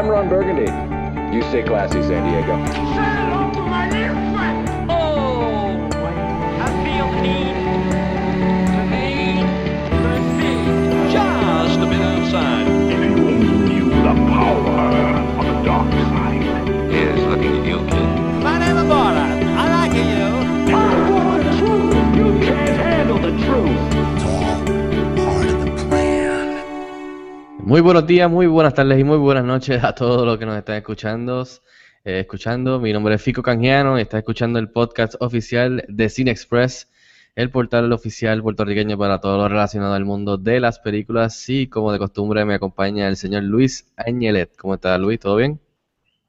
I'm 0.00 0.08
Ron 0.08 0.30
Burgundy. 0.30 0.62
You 1.36 1.42
stay 1.50 1.62
classy, 1.62 2.00
San 2.00 2.24
Diego. 2.24 2.54
Oh, 4.88 5.76
I 6.58 6.66
feel 6.82 7.06
the 7.12 7.20
need, 7.20 7.59
Muy 27.70 27.82
buenos 27.82 28.04
días, 28.04 28.28
muy 28.28 28.48
buenas 28.48 28.74
tardes 28.74 28.98
y 28.98 29.04
muy 29.04 29.16
buenas 29.16 29.44
noches 29.44 29.84
a 29.84 29.94
todos 29.94 30.26
los 30.26 30.38
que 30.38 30.44
nos 30.44 30.58
están 30.58 30.74
escuchando. 30.78 31.44
eh, 32.02 32.18
escuchando. 32.18 32.80
Mi 32.80 32.92
nombre 32.92 33.14
es 33.14 33.22
Fico 33.22 33.44
Canjiano 33.44 33.96
y 33.96 34.02
está 34.02 34.18
escuchando 34.18 34.58
el 34.58 34.72
podcast 34.72 35.14
oficial 35.20 35.84
de 35.86 36.08
Cine 36.08 36.32
Express, 36.32 36.90
el 37.36 37.52
portal 37.52 37.92
oficial 37.92 38.42
puertorriqueño 38.42 38.98
para 38.98 39.20
todo 39.20 39.38
lo 39.38 39.48
relacionado 39.48 39.94
al 39.94 40.04
mundo 40.04 40.36
de 40.36 40.58
las 40.58 40.80
películas. 40.80 41.48
Y 41.48 41.68
como 41.68 41.92
de 41.92 42.00
costumbre 42.00 42.44
me 42.44 42.54
acompaña 42.54 43.06
el 43.06 43.16
señor 43.16 43.44
Luis 43.44 43.92
Añelet. 43.96 44.56
¿Cómo 44.56 44.74
está 44.74 44.98
Luis? 44.98 45.20
¿Todo 45.20 45.36
bien? 45.36 45.60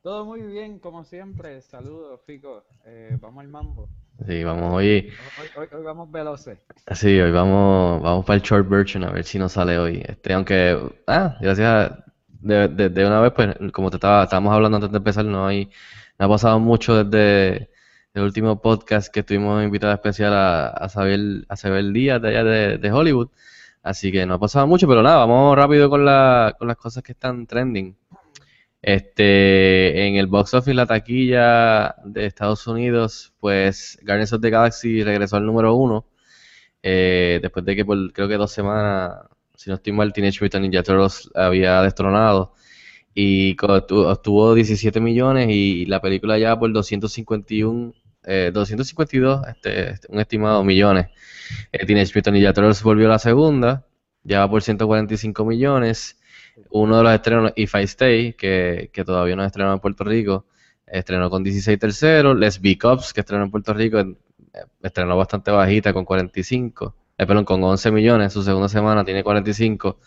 Todo 0.04 0.26
muy 0.26 0.44
bien, 0.44 0.78
como 0.78 1.04
siempre. 1.04 1.60
Saludos, 1.62 2.22
Fico. 2.24 2.66
Eh, 2.86 3.18
vamos 3.20 3.42
al 3.42 3.48
mambo. 3.48 3.90
Sí, 4.28 4.44
vamos 4.44 4.74
hoy. 4.74 5.10
Hoy, 5.40 5.48
hoy, 5.56 5.68
hoy 5.72 5.84
vamos 5.84 6.12
veloces. 6.12 6.60
Sí, 6.94 7.20
hoy 7.20 7.32
vamos, 7.32 8.02
vamos 8.02 8.26
para 8.26 8.38
el 8.38 8.42
short 8.44 8.70
version 8.70 9.04
a 9.04 9.12
ver 9.12 9.24
si 9.24 9.40
nos 9.40 9.54
sale 9.54 9.78
hoy. 9.80 10.04
Este, 10.08 10.34
aunque, 10.34 10.78
ah, 11.08 11.38
gracias 11.42 11.68
a, 11.68 12.06
de, 12.28 12.68
de, 12.68 12.90
de 12.90 13.06
una 13.06 13.20
vez, 13.22 13.32
pues, 13.34 13.56
como 13.72 13.90
te 13.90 13.98
estaba, 13.98 14.24
estábamos 14.24 14.54
hablando 14.54 14.78
antes 14.78 14.92
de 14.92 14.98
empezar, 14.98 15.26
no 15.26 15.48
hay, 15.48 15.72
no 16.20 16.26
ha 16.26 16.30
pasado 16.30 16.60
mucho 16.60 17.04
desde 17.04 17.70
el 18.14 18.24
último 18.24 18.62
podcast 18.62 19.12
que 19.12 19.24
tuvimos 19.24 19.64
invitado 19.64 19.94
especial 19.94 20.34
a, 20.34 20.68
a 20.68 20.90
Saber, 20.90 21.46
a 21.48 21.56
Saber 21.56 21.92
Díaz 21.92 22.22
de 22.22 22.30
allá 22.30 22.44
de, 22.44 22.78
de 22.78 22.92
Hollywood. 22.92 23.30
Así 23.84 24.12
que 24.12 24.26
no 24.28 24.36
ha 24.36 24.40
pasado 24.40 24.68
mucho, 24.68 24.88
pero 24.88 25.02
nada, 25.02 25.18
vamos 25.26 25.56
rápido 25.56 25.90
con 25.90 26.06
la, 26.06 26.56
con 26.60 26.68
las 26.68 26.78
cosas 26.78 27.02
que 27.02 27.14
están 27.14 27.48
trending. 27.48 27.98
Este, 28.82 30.08
en 30.08 30.16
el 30.16 30.28
box 30.28 30.56
office, 30.56 30.74
la 30.74 30.88
taquilla 30.88 31.96
de 32.04 32.26
Estados 32.26 32.66
Unidos, 32.68 33.34
pues 33.40 34.00
Guardians 34.02 34.34
of 34.34 34.42
the 34.42 34.50
Galaxy 34.50 35.04
regresó 35.04 35.38
al 35.38 35.46
número 35.46 35.76
uno. 35.76 36.08
eh, 36.84 37.40
después 37.42 37.66
de 37.66 37.76
que 37.76 37.86
por 37.86 38.14
creo 38.14 38.28
que 38.28 38.36
dos 38.38 38.52
semanas, 38.52 39.28
si 39.56 39.70
no 39.70 39.76
estoy 39.78 39.94
mal, 39.94 40.14
Teenage 40.14 40.40
Mutant 40.44 40.64
Ninja 40.64 40.84
Turtles 40.84 41.30
había 41.36 41.82
destronado. 41.84 42.54
Y 43.14 43.58
obtuvo 43.62 44.56
17 44.56 45.00
millones 45.02 45.48
y 45.50 45.86
la 45.86 46.02
película 46.02 46.38
ya 46.40 46.58
por 46.60 46.72
251, 46.74 47.94
eh, 48.26 48.52
252, 48.54 49.48
este, 49.48 49.92
este, 49.92 50.08
un 50.12 50.20
estimado 50.20 50.64
millones. 50.64 51.08
Eh, 51.72 51.86
Teenage 51.86 52.14
Mutant 52.16 52.36
Ninja 52.36 52.54
Turtles 52.54 52.84
volvió 52.84 53.08
a 53.08 53.12
la 53.12 53.20
segunda, 53.20 53.88
ya 54.24 54.40
va 54.42 54.50
por 54.50 54.64
145 54.64 55.46
millones 55.46 56.18
uno 56.70 56.98
de 56.98 57.04
los 57.04 57.14
estrenos, 57.14 57.54
If 57.56 57.76
I 57.76 57.84
Stay, 57.84 58.34
que, 58.34 58.90
que 58.94 59.04
todavía 59.04 59.36
no 59.36 59.44
ha 59.44 59.48
estrenado 59.48 59.76
en 59.76 59.80
Puerto 59.82 60.04
Rico, 60.04 60.46
estrenó 60.86 61.30
con 61.30 61.44
16 61.44 61.80
terceros. 61.80 62.38
Let's 62.38 62.62
Be 62.62 62.78
Cops, 62.78 63.14
que 63.14 63.22
estrenó 63.22 63.44
en 63.44 63.52
Puerto 63.52 63.74
Rico, 63.74 64.00
eh, 64.00 64.16
estrenó 64.82 65.18
bastante 65.18 65.52
bajita 65.52 65.94
con 65.94 66.06
45, 66.06 66.96
eh, 67.18 67.26
perdón, 67.26 67.46
con 67.46 67.64
11 67.64 67.92
millones, 67.92 68.34
su 68.34 68.44
segunda 68.44 68.70
semana 68.70 69.04
tiene 69.06 69.24
45, 69.24 70.00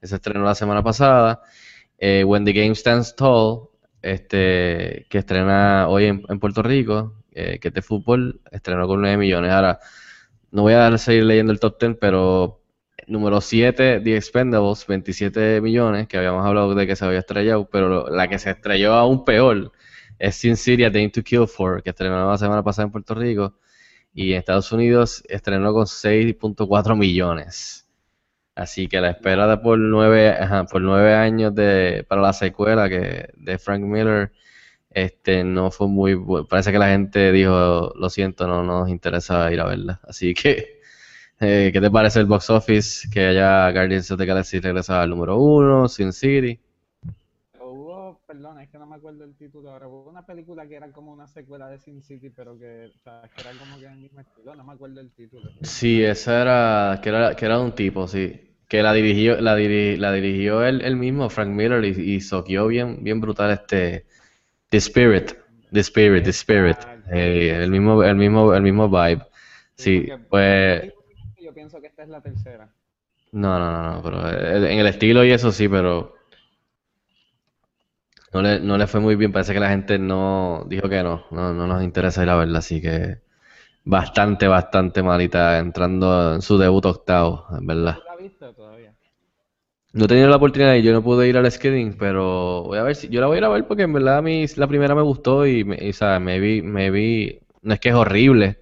ese 0.00 0.16
estrenó 0.16 0.44
la 0.44 0.54
semana 0.54 0.82
pasada. 0.82 1.42
Eh, 1.98 2.24
When 2.24 2.44
the 2.44 2.52
Game 2.52 2.74
Stands 2.74 3.14
Tall, 3.14 3.68
este, 4.02 5.06
que 5.08 5.18
estrena 5.18 5.88
hoy 5.88 6.06
en, 6.06 6.24
en 6.28 6.40
Puerto 6.40 6.62
Rico, 6.62 7.14
eh, 7.30 7.58
que 7.60 7.68
es 7.68 7.74
de 7.74 7.82
fútbol, 7.82 8.40
estrenó 8.50 8.86
con 8.86 9.00
9 9.00 9.16
millones. 9.16 9.52
Ahora, 9.52 9.78
no 10.50 10.62
voy 10.62 10.74
a 10.74 10.98
seguir 10.98 11.24
leyendo 11.24 11.52
el 11.52 11.60
top 11.60 11.78
10, 11.80 11.96
pero 12.00 12.61
Número 13.06 13.40
7, 13.40 14.00
The 14.00 14.16
Expendables, 14.16 14.86
27 14.86 15.60
millones, 15.60 16.06
que 16.08 16.18
habíamos 16.18 16.46
hablado 16.46 16.74
de 16.74 16.86
que 16.86 16.96
se 16.96 17.04
había 17.04 17.18
estrellado, 17.18 17.68
pero 17.68 18.08
la 18.08 18.28
que 18.28 18.38
se 18.38 18.50
estrelló 18.50 18.94
aún 18.94 19.24
peor 19.24 19.72
es 20.18 20.36
Sin 20.36 20.56
City, 20.56 20.84
A 20.84 20.90
Dame 20.90 21.10
to 21.10 21.22
Kill 21.22 21.46
For, 21.48 21.82
que 21.82 21.90
estrenó 21.90 22.30
la 22.30 22.38
semana 22.38 22.62
pasada 22.62 22.86
en 22.86 22.92
Puerto 22.92 23.14
Rico, 23.14 23.54
y 24.14 24.32
en 24.32 24.38
Estados 24.38 24.70
Unidos 24.72 25.24
estrenó 25.28 25.72
con 25.72 25.86
6.4 25.86 26.96
millones. 26.96 27.88
Así 28.54 28.86
que 28.88 29.00
la 29.00 29.10
espera 29.10 29.46
de 29.46 29.56
por 29.58 29.78
nueve, 29.78 30.30
ajá, 30.30 30.64
por 30.66 30.82
nueve 30.82 31.14
años 31.14 31.54
de, 31.54 32.04
para 32.08 32.20
la 32.20 32.32
secuela 32.34 32.88
que, 32.88 33.30
de 33.34 33.58
Frank 33.58 33.80
Miller 33.82 34.32
este, 34.90 35.42
no 35.44 35.70
fue 35.70 35.88
muy 35.88 36.16
Parece 36.48 36.70
que 36.72 36.78
la 36.78 36.88
gente 36.88 37.32
dijo, 37.32 37.92
lo 37.96 38.10
siento, 38.10 38.46
no 38.46 38.62
nos 38.62 38.90
interesa 38.90 39.50
ir 39.52 39.60
a 39.60 39.66
verla. 39.66 40.00
Así 40.04 40.34
que... 40.34 40.81
Eh, 41.44 41.70
¿qué 41.72 41.80
te 41.80 41.90
parece 41.90 42.20
el 42.20 42.26
box 42.26 42.50
office? 42.50 43.08
Que 43.10 43.26
haya 43.26 43.72
Guardians 43.72 44.08
of 44.12 44.18
the 44.18 44.26
Galaxy 44.26 44.60
regresado 44.60 45.00
al 45.00 45.10
número 45.10 45.36
uno, 45.38 45.88
Sin 45.88 46.12
City. 46.12 46.60
Hubo, 47.60 48.20
perdón, 48.28 48.60
es 48.60 48.68
que 48.70 48.78
no 48.78 48.86
me 48.86 48.94
acuerdo 48.94 49.24
el 49.24 49.34
título 49.34 49.70
ahora. 49.70 49.88
Hubo 49.88 50.08
una 50.08 50.24
película 50.24 50.68
que 50.68 50.76
era 50.76 50.92
como 50.92 51.12
una 51.12 51.26
secuela 51.26 51.68
de 51.68 51.78
Sin 51.78 52.00
City, 52.00 52.30
pero 52.30 52.56
que, 52.56 52.92
o 52.94 53.02
sea, 53.02 53.22
que 53.34 53.40
era 53.40 53.50
como 53.58 53.76
que 53.80 53.86
el 53.86 53.96
mismo 53.96 54.20
estilo. 54.20 54.54
No 54.54 54.62
me 54.62 54.72
acuerdo 54.74 55.00
el 55.00 55.10
título. 55.10 55.42
Sí, 55.62 56.04
esa 56.04 56.42
era, 56.42 57.00
que 57.02 57.08
era, 57.08 57.34
que 57.34 57.44
era 57.44 57.58
un 57.58 57.72
tipo, 57.72 58.06
sí. 58.06 58.54
Que 58.68 58.80
la 58.84 58.92
dirigió, 58.92 59.40
la 59.40 59.58
diri- 59.58 59.96
la 59.96 60.12
dirigió 60.12 60.62
él, 60.64 60.80
él 60.82 60.96
mismo, 60.96 61.28
Frank 61.28 61.48
Miller, 61.48 61.84
y, 61.84 61.88
y 62.14 62.20
soqueó 62.20 62.68
bien, 62.68 63.02
bien 63.02 63.20
brutal 63.20 63.50
este 63.50 64.06
The 64.70 64.78
Spirit, 64.78 65.32
The 65.72 65.80
Spirit, 65.80 66.24
The 66.24 66.30
Spirit. 66.30 66.76
Eh, 67.10 67.58
el 67.64 67.70
mismo, 67.70 68.04
el 68.04 68.14
mismo, 68.14 68.54
el 68.54 68.62
mismo 68.62 68.88
vibe. 68.88 69.26
Sí, 69.74 70.08
pues 70.30 70.92
Yo 71.52 71.54
pienso 71.54 71.82
que 71.82 71.88
esta 71.88 72.02
es 72.02 72.08
la 72.08 72.22
tercera. 72.22 72.66
No, 73.32 73.58
no, 73.58 73.70
no, 73.70 73.92
no, 73.92 74.02
pero 74.02 74.26
eh, 74.26 74.72
en 74.72 74.78
el 74.78 74.86
estilo 74.86 75.22
y 75.22 75.32
eso 75.32 75.52
sí, 75.52 75.68
pero 75.68 76.14
no 78.32 78.40
le, 78.40 78.58
no 78.58 78.78
le 78.78 78.86
fue 78.86 79.00
muy 79.00 79.16
bien. 79.16 79.32
Parece 79.32 79.52
que 79.52 79.60
la 79.60 79.68
gente 79.68 79.98
no 79.98 80.64
dijo 80.66 80.88
que 80.88 81.02
no, 81.02 81.26
no, 81.30 81.52
no 81.52 81.66
nos 81.66 81.84
interesa 81.84 82.22
ir 82.22 82.30
a 82.30 82.36
verla, 82.36 82.60
así 82.60 82.80
que 82.80 83.18
bastante, 83.84 84.48
bastante 84.48 85.02
malita 85.02 85.58
entrando 85.58 86.36
en 86.36 86.40
su 86.40 86.56
debut 86.56 86.86
octavo, 86.86 87.44
en 87.50 87.66
verdad. 87.66 87.96
¿Tú 87.96 88.04
la 88.06 88.16
viste 88.16 88.50
todavía? 88.54 88.94
No 89.92 90.06
he 90.06 90.08
tenido 90.08 90.30
la 90.30 90.36
oportunidad 90.36 90.74
y 90.76 90.82
yo 90.82 90.94
no 90.94 91.02
pude 91.02 91.28
ir 91.28 91.36
al 91.36 91.52
screening, 91.52 91.98
pero 91.98 92.62
voy 92.62 92.78
a 92.78 92.82
ver 92.82 92.96
si 92.96 93.10
yo 93.10 93.20
la 93.20 93.26
voy 93.26 93.34
a 93.34 93.38
ir 93.40 93.44
a 93.44 93.50
ver 93.50 93.66
porque 93.66 93.82
en 93.82 93.92
verdad 93.92 94.16
a 94.16 94.22
mí 94.22 94.46
la 94.56 94.66
primera 94.66 94.94
me 94.94 95.02
gustó 95.02 95.46
y, 95.46 95.64
me, 95.64 95.76
y, 95.76 95.92
sea, 95.92 96.18
me 96.18 96.40
vi, 96.40 96.62
me 96.62 96.90
vi, 96.90 97.40
no 97.60 97.74
es 97.74 97.80
que 97.80 97.90
es 97.90 97.94
horrible, 97.94 98.61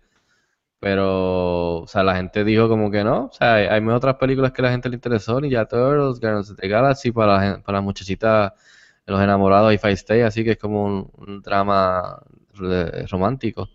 pero 0.81 1.81
o 1.83 1.87
sea, 1.87 2.03
la 2.03 2.17
gente 2.17 2.45
dijo 2.45 2.69
como 2.69 2.91
que 2.91 3.05
no, 3.05 3.27
o 3.27 3.33
sea, 3.33 3.55
hay, 3.55 3.67
hay 3.67 3.87
otras 3.89 4.17
películas 4.17 4.53
que 4.53 4.63
la 4.63 4.71
gente 4.71 4.89
le 4.89 4.97
interesó, 4.97 5.41
Ninja 5.41 5.67
Turtles, 5.67 6.21
Guardians 6.21 6.51
of 6.51 6.57
the 6.59 6.69
Galaxy 6.69 7.13
para 7.13 7.35
la 7.35 7.63
para 7.63 7.79
las 7.79 7.85
muchachitas, 7.85 8.53
los 9.07 9.21
enamorados 9.21 9.73
y 9.75 9.79
Five 9.79 9.93
Stay, 9.95 10.23
así 10.23 10.45
que 10.45 10.53
es 10.53 10.59
como 10.59 11.11
un, 11.19 11.43
drama 11.43 12.23
romántico. 13.11 13.69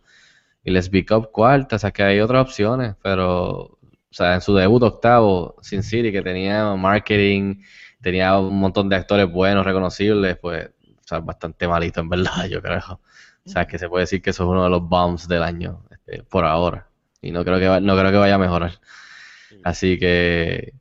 Y 0.63 0.71
Les 0.71 0.89
Be 0.89 1.05
Up 1.11 1.31
cuarta, 1.31 1.75
o 1.77 1.79
sea 1.79 1.91
que 1.91 2.03
hay 2.03 2.19
otras 2.19 2.41
opciones, 2.43 2.95
pero 3.01 3.77
o 4.15 4.17
sea, 4.17 4.35
en 4.35 4.41
su 4.41 4.55
debut 4.55 4.81
octavo, 4.81 5.57
Sin 5.61 5.83
City, 5.83 6.09
que 6.09 6.21
tenía 6.21 6.73
marketing, 6.75 7.61
tenía 8.01 8.37
un 8.39 8.57
montón 8.57 8.87
de 8.87 8.95
actores 8.95 9.29
buenos, 9.29 9.65
reconocibles, 9.65 10.37
pues, 10.37 10.69
o 10.69 11.07
sea, 11.07 11.19
bastante 11.19 11.67
malito 11.67 11.99
en 11.99 12.07
verdad, 12.09 12.45
yo 12.49 12.61
creo. 12.61 13.01
O 13.45 13.49
sea, 13.49 13.67
que 13.67 13.77
se 13.77 13.89
puede 13.89 14.03
decir 14.03 14.21
que 14.21 14.29
eso 14.29 14.43
es 14.43 14.49
uno 14.49 14.63
de 14.63 14.69
los 14.69 14.81
bombs 14.87 15.27
del 15.27 15.43
año, 15.43 15.83
este, 15.91 16.23
por 16.23 16.45
ahora. 16.45 16.87
Y 17.21 17.31
no 17.31 17.43
creo 17.43 17.59
que 17.59 17.67
va- 17.67 17.79
no 17.79 17.97
creo 17.97 18.11
que 18.11 18.17
vaya 18.17 18.35
a 18.35 18.39
mejorar. 18.39 18.79
Así 19.63 19.97
que 19.97 20.73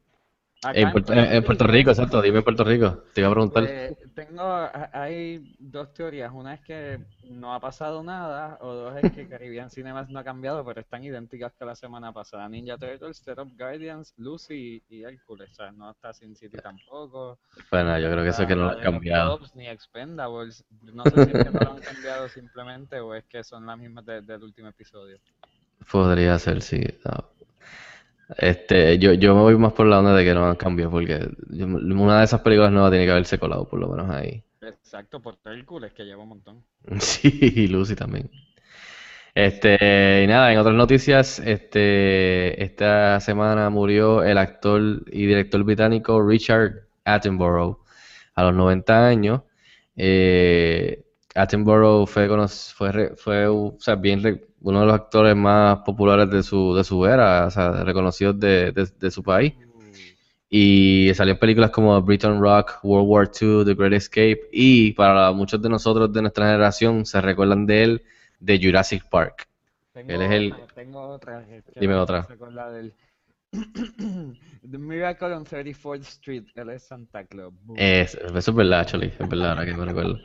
en 0.75 0.91
Puerto, 0.93 1.13
en- 1.13 1.19
en 1.33 1.45
Puerto 1.45 1.67
Rico, 1.67 1.91
exacto, 1.91 2.23
dime 2.23 2.43
Puerto 2.43 2.65
Rico, 2.65 3.03
te 3.15 3.21
iba 3.21 3.29
a 3.29 3.33
preguntar. 3.33 3.63
Pues, 3.65 4.15
tengo, 4.15 4.43
ha- 4.43 4.91
hay 4.93 5.55
dos 5.59 5.93
teorías. 5.93 6.33
Una 6.33 6.55
es 6.55 6.61
que 6.63 7.01
no 7.25 7.55
ha 7.55 7.61
pasado 7.61 8.03
nada, 8.03 8.59
o 8.63 8.73
dos 8.73 8.97
es 9.03 9.13
que 9.13 9.29
Caribbean 9.41 9.71
Cinemas 9.71 10.09
no 10.09 10.19
ha 10.19 10.25
cambiado, 10.25 10.65
pero 10.65 10.81
están 10.81 11.05
idénticas 11.05 11.53
que 11.55 11.65
la 11.67 11.75
semana 11.77 12.13
pasada. 12.13 12.49
Ninja 12.49 12.79
Turtles, 12.79 13.19
Set 13.19 13.39
of 13.39 13.49
Guardians, 13.59 14.15
Lucy 14.17 14.83
y 14.89 15.03
Hércules. 15.05 15.51
O 15.51 15.55
sea, 15.55 15.71
no 15.73 15.91
está 15.91 16.13
Sin 16.15 16.35
City 16.35 16.57
tampoco. 16.57 17.39
Bueno, 17.71 17.99
yo 17.99 18.11
creo 18.11 18.23
que 18.25 18.31
eso 18.31 18.43
es 18.43 18.49
que 18.49 18.57
no 18.57 18.65
lo 18.65 18.71
han 18.71 18.81
cambiado. 18.81 19.39
Cops 19.39 19.55
Ni 19.57 19.69
Expendables. 19.69 20.65
No 20.83 21.05
sé 21.05 21.25
si 21.27 21.31
es 21.37 21.45
que 21.45 21.51
no 21.51 21.61
lo 21.61 21.73
han 21.73 21.81
cambiado 21.81 22.29
simplemente 22.29 23.01
o 23.01 23.15
es 23.15 23.25
que 23.25 23.45
son 23.45 23.67
las 23.67 23.77
mismas 23.79 24.05
de- 24.07 24.23
del 24.23 24.43
último 24.43 24.69
episodio. 24.69 25.19
Podría 25.91 26.39
ser, 26.39 26.61
sí. 26.63 26.81
no. 27.05 27.31
Este, 28.39 28.99
yo, 28.99 29.13
yo 29.13 29.35
me 29.35 29.43
voy 29.43 29.57
más 29.57 29.73
por 29.75 29.87
la 29.87 29.99
onda 29.99 30.15
de 30.15 30.25
que 30.25 30.35
no 30.35 30.47
han 30.47 30.57
cambiado, 30.57 30.91
porque 30.91 31.29
yo- 31.51 31.67
una 31.67 32.19
de 32.19 32.25
esas 32.25 32.41
películas 32.41 32.73
nuevas 32.73 32.91
tiene 32.91 33.05
que 33.05 33.13
haberse 33.13 33.39
colado, 33.39 33.69
por 33.69 33.79
lo 33.79 33.89
menos 33.89 34.09
ahí. 34.11 34.43
Exacto, 34.63 35.21
por 35.21 35.39
Hércules, 35.45 35.93
que 35.93 36.05
lleva 36.05 36.23
un 36.23 36.31
montón. 36.31 36.65
Sí, 37.01 37.39
y 37.57 37.67
Lucy 37.69 37.95
también. 37.95 38.31
Este, 39.35 40.23
y 40.23 40.27
nada, 40.29 40.53
en 40.53 40.59
otras 40.59 40.77
noticias, 40.77 41.41
este, 41.41 42.63
esta 42.63 43.19
semana 43.21 43.69
murió 43.69 44.23
el 44.23 44.39
actor 44.39 44.81
y 45.11 45.27
director 45.27 45.63
británico 45.65 46.23
Richard 46.25 46.87
Attenborough 47.05 47.79
a 48.35 48.45
los 48.45 48.55
90 48.55 49.07
años. 49.07 49.43
Eh, 49.97 51.04
Attenborough 51.35 52.07
fue, 52.07 52.29
fue, 52.77 53.13
fue 53.17 53.47
o 53.49 53.77
sea, 53.79 53.97
bien 53.97 54.41
uno 54.61 54.81
de 54.81 54.87
los 54.87 54.95
actores 54.95 55.35
más 55.35 55.79
populares 55.81 56.31
de 56.31 56.43
su, 56.43 56.75
de 56.75 56.85
su 56.85 57.05
era, 57.07 57.47
o 57.47 57.51
sea, 57.51 57.83
reconocidos 57.85 58.39
de, 58.39 58.71
de- 58.73 58.89
de 58.99 59.11
su 59.11 59.23
país. 59.23 59.53
Y 60.49 61.11
salió 61.15 61.33
en 61.35 61.41
películas 61.41 61.71
como 61.71 62.01
Britain 62.03 62.41
Rock, 62.41 62.79
World 62.85 63.09
War 63.09 63.31
II, 63.41 63.65
The 63.65 63.75
Great 63.75 63.95
Escape. 63.95 64.49
Y 64.53 64.93
para 64.93 65.33
muchos 65.33 65.61
de 65.61 65.69
nosotros 65.69 66.13
de 66.13 66.23
nuestra 66.23 66.47
generación 66.47 67.05
se 67.05 67.21
recuerdan 67.21 67.67
de 67.67 67.83
él 67.83 68.03
de 68.39 68.61
Jurassic 68.63 69.05
Park. 69.09 69.49
Tengo 69.93 70.13
Él 70.13 70.23
es 70.23 70.31
el- 70.31 70.55
tengo 70.75 71.01
otra. 71.09 71.45
Dime 71.81 71.95
me 71.95 72.01
otra. 72.01 72.27
The 73.55 74.79
Miracle 74.79 75.33
on 75.33 75.45
34th 75.45 76.03
Street, 76.03 76.45
él 76.55 76.71
es 76.71 76.85
Santa 76.85 77.25
Claus. 77.25 77.53
Es- 77.77 78.15
eso 78.15 78.51
es 78.51 78.55
verdad, 78.55 78.87
es 78.93 79.29
verdad, 79.29 79.51
ahora 79.51 79.65
que 79.65 79.75
me 79.75 79.85
recuerdo. 79.85 80.19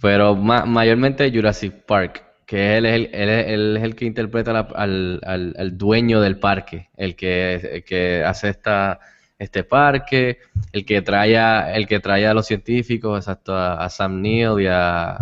Pero 0.00 0.34
ma- 0.36 0.64
mayormente 0.64 1.30
Jurassic 1.30 1.84
Park, 1.86 2.24
que 2.46 2.76
él 2.78 2.86
es 2.86 2.94
el, 2.94 3.10
él 3.12 3.28
es, 3.28 3.46
él 3.48 3.76
es 3.76 3.82
el 3.82 3.94
que 3.94 4.04
interpreta 4.06 4.52
la- 4.52 4.68
al, 4.74 5.20
al- 5.24 5.54
al 5.58 5.78
dueño 5.78 6.20
del 6.20 6.38
parque, 6.38 6.88
el 6.96 7.14
que, 7.16 7.84
que 7.86 8.24
hace 8.24 8.48
esta, 8.50 8.98
este 9.38 9.64
parque, 9.64 10.38
el 10.72 10.84
que 10.84 11.02
trae 11.02 11.36
a, 11.38 11.74
el 11.74 11.86
que 11.86 12.00
trae 12.00 12.26
a 12.26 12.34
los 12.34 12.46
científicos, 12.46 13.18
exacto, 13.20 13.54
a, 13.54 13.74
a 13.84 13.88
Sam 13.90 14.20
Neill 14.22 14.60
y 14.60 14.66
a... 14.68 15.18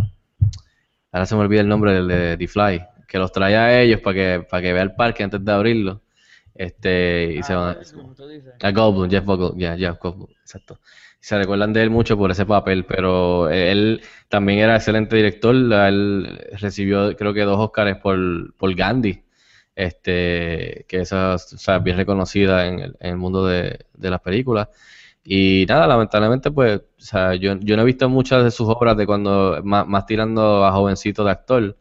Ahora 1.13 1.27
se 1.27 1.35
me 1.35 1.43
olvida 1.43 1.61
el 1.61 1.69
nombre 1.69 1.93
del 1.93 2.09
de 2.09 2.37
The 2.37 2.49
Fly, 2.49 2.83
que 3.07 3.19
los 3.19 3.33
trae 3.33 3.57
a 3.57 3.81
ellos 3.81 4.01
para 4.01 4.15
que, 4.15 4.47
para 4.49 4.63
que 4.63 4.73
vea 4.73 4.83
el 4.83 4.95
parque 4.95 5.23
antes 5.25 5.45
de 5.45 5.53
abrirlo. 5.53 6.01
Este, 6.59 7.35
y 7.39 7.43
se 7.45 7.53
Ah, 7.53 7.57
van... 7.59 7.75
Goldblum, 7.77 8.15
tú 8.17 8.27
dices. 8.29 8.53
A 8.61 8.73
Goldblum, 8.73 9.09
Jeff 9.09 9.25
Goldblum, 9.25 9.59
ya, 9.59 9.77
Jeff 9.77 9.97
Goldblum, 10.01 10.29
exacto. 10.43 10.81
Se 11.21 11.39
recuerdan 11.39 11.73
de 11.73 11.83
él 11.83 11.91
mucho 11.91 12.19
por 12.19 12.31
ese 12.33 12.47
papel, 12.47 12.85
pero 12.85 13.49
él 13.49 14.03
también 14.29 14.59
era 14.61 14.77
excelente 14.77 15.15
director. 15.17 15.55
Él 15.55 16.39
recibió, 16.61 17.17
creo 17.17 17.33
que 17.33 17.43
dos 17.43 17.59
Oscars 17.59 17.99
por, 17.99 18.55
por 18.57 18.75
Gandhi, 18.75 19.23
este, 19.77 20.85
que 20.89 21.01
o 21.03 21.05
sea, 21.05 21.79
bien 21.79 21.97
reconocida 21.97 22.67
en 22.67 22.81
el, 22.81 22.97
en 23.01 23.11
el 23.11 23.17
mundo 23.17 23.47
de, 23.47 23.79
de 23.95 24.11
las 24.11 24.21
películas. 24.21 24.69
Y 25.25 25.65
nada, 25.69 25.87
lamentablemente, 25.87 26.51
pues, 26.51 26.79
o 26.81 27.01
sea, 27.01 27.35
yo, 27.37 27.57
yo 27.61 27.77
no 27.77 27.83
he 27.83 27.85
visto 27.85 28.09
muchas 28.09 28.43
de 28.45 28.51
sus 28.51 28.69
obras 28.69 28.97
de 28.97 29.07
cuando, 29.07 29.61
más, 29.63 29.87
más 29.87 30.07
tirando 30.07 30.65
a 30.65 30.73
jovencito 30.73 31.25
de 31.25 31.31
actor, 31.31 31.77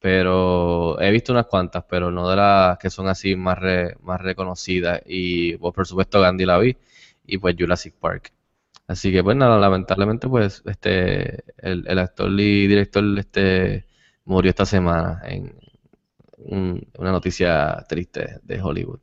pero 0.00 1.00
he 1.00 1.10
visto 1.10 1.32
unas 1.32 1.46
cuantas, 1.46 1.84
pero 1.88 2.10
no 2.10 2.28
de 2.30 2.36
las 2.36 2.78
que 2.78 2.90
son 2.90 3.08
así 3.08 3.36
más, 3.36 3.58
re- 3.58 3.96
más 4.02 4.20
reconocidas. 4.20 5.02
Y 5.06 5.56
pues, 5.58 5.74
por 5.74 5.86
supuesto 5.86 6.20
Gandhi 6.20 6.46
la 6.46 6.58
vi 6.58 6.76
y 7.26 7.38
pues 7.38 7.56
Jurassic 7.58 7.94
Park. 7.96 8.32
Así 8.86 9.12
que 9.12 9.22
pues 9.22 9.36
nada, 9.36 9.58
lamentablemente 9.58 10.28
pues 10.28 10.62
este 10.66 11.44
el, 11.58 11.86
el 11.86 11.98
actor 11.98 12.30
y 12.32 12.66
director 12.66 13.04
este 13.18 13.86
murió 14.24 14.50
esta 14.50 14.66
semana 14.66 15.20
en 15.26 15.54
un- 16.38 16.86
una 16.98 17.12
noticia 17.12 17.84
triste 17.88 18.38
de 18.42 18.60
Hollywood. 18.62 19.00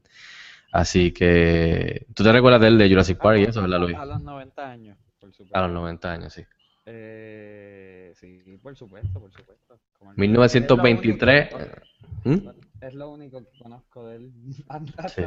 Así 0.72 1.12
que 1.12 2.06
tú 2.14 2.24
te 2.24 2.32
recuerdas 2.32 2.62
de 2.62 2.68
él 2.68 2.78
de 2.78 2.90
Jurassic 2.90 3.18
Park 3.18 3.40
y 3.40 3.44
eso, 3.44 3.62
¿verdad, 3.62 3.80
Luis? 3.80 3.96
A 3.98 4.06
los 4.06 4.22
90 4.22 4.70
años, 4.70 4.98
por 5.20 5.32
supuesto. 5.32 5.58
A 5.58 5.62
los 5.62 5.72
90 5.72 6.12
años, 6.12 6.34
sí. 6.34 6.44
Eh, 6.86 7.97
sí, 8.16 8.58
por 8.62 8.76
supuesto, 8.76 9.20
por 9.20 9.32
supuesto. 9.32 9.80
Como 9.98 10.12
el- 10.12 10.18
1923. 10.18 11.48
Es 11.48 11.52
lo 11.54 11.58
único- 11.58 11.78
¿Mm? 12.24 12.86
Es 12.86 12.94
lo 12.94 13.10
único 13.12 13.40
que 13.42 13.60
conozco 13.64 14.08
de 14.08 14.16
él. 14.18 14.32
Sí. 15.16 15.24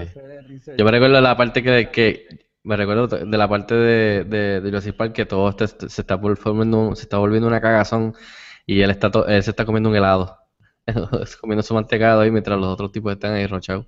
Yo 0.76 0.84
me 0.84 0.90
recuerdo 0.90 1.16
de 1.16 1.22
la 1.22 1.36
parte 1.36 1.62
que, 1.62 1.90
que 1.90 2.26
me 2.62 2.76
recuerdo 2.76 3.06
de 3.08 3.38
la 3.38 3.48
parte 3.48 3.74
de, 3.74 4.24
de, 4.24 4.60
de 4.60 4.68
Jurassic 4.68 4.96
Park 4.96 5.12
que 5.12 5.26
todo 5.26 5.48
este- 5.48 5.88
se 5.88 6.00
está 6.02 6.16
volviendo, 6.16 6.94
se 6.94 7.02
está 7.02 7.18
volviendo 7.18 7.48
una 7.48 7.60
cagazón 7.60 8.14
y 8.66 8.80
él 8.82 8.90
está 8.90 9.10
to- 9.10 9.26
él 9.26 9.42
se 9.42 9.50
está 9.50 9.64
comiendo 9.64 9.88
un 9.88 9.96
helado, 9.96 10.36
comiendo 11.40 11.62
su 11.62 11.74
mantecado 11.74 12.20
ahí 12.20 12.30
mientras 12.30 12.58
los 12.58 12.68
otros 12.68 12.92
tipos 12.92 13.12
están 13.12 13.32
ahí 13.34 13.46
rochados. 13.46 13.86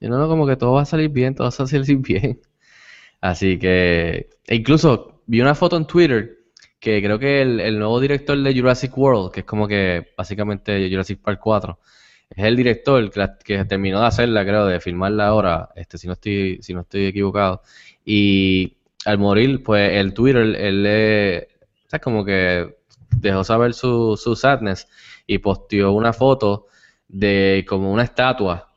Y 0.00 0.08
no, 0.08 0.18
no, 0.18 0.28
como 0.28 0.46
que 0.46 0.56
todo 0.56 0.72
va 0.72 0.82
a 0.82 0.86
salir 0.86 1.08
bien, 1.10 1.34
todo 1.34 1.44
va 1.44 1.48
a 1.48 1.66
salir 1.66 1.96
bien. 1.98 2.40
Así 3.20 3.58
que, 3.58 4.28
e 4.46 4.54
incluso 4.54 5.22
vi 5.26 5.40
una 5.40 5.54
foto 5.54 5.76
en 5.76 5.86
Twitter 5.86 6.43
que 6.84 7.02
creo 7.02 7.18
que 7.18 7.42
el, 7.42 7.60
el 7.60 7.78
nuevo 7.78 8.00
director 8.00 8.38
de 8.38 8.54
Jurassic 8.54 8.96
World, 8.96 9.32
que 9.32 9.40
es 9.40 9.46
como 9.46 9.66
que 9.68 10.12
básicamente 10.16 10.88
Jurassic 10.90 11.20
Park 11.20 11.40
4, 11.42 11.78
es 12.30 12.44
el 12.44 12.56
director 12.56 13.10
que, 13.10 13.20
la- 13.20 13.66
terminó 13.68 14.00
de 14.00 14.06
hacerla, 14.06 14.44
creo, 14.44 14.66
de 14.66 14.80
filmarla 14.80 15.26
ahora, 15.28 15.70
este, 15.76 15.98
si 15.98 16.06
no 16.06 16.14
estoy, 16.14 16.58
si 16.62 16.74
no 16.74 16.82
estoy 16.82 17.06
equivocado. 17.06 17.62
Y 18.04 18.76
al 19.04 19.18
morir, 19.18 19.62
pues 19.62 19.92
el 19.92 20.14
Twitter, 20.14 20.42
él 20.56 20.82
le, 20.82 21.48
como 22.02 22.24
que 22.24 22.76
dejó 23.16 23.44
saber 23.44 23.74
su, 23.74 24.16
su 24.16 24.36
sadness 24.36 24.88
y 25.26 25.38
posteó 25.38 25.92
una 25.92 26.12
foto 26.12 26.66
de 27.08 27.64
como 27.68 27.92
una 27.92 28.02
estatua 28.04 28.68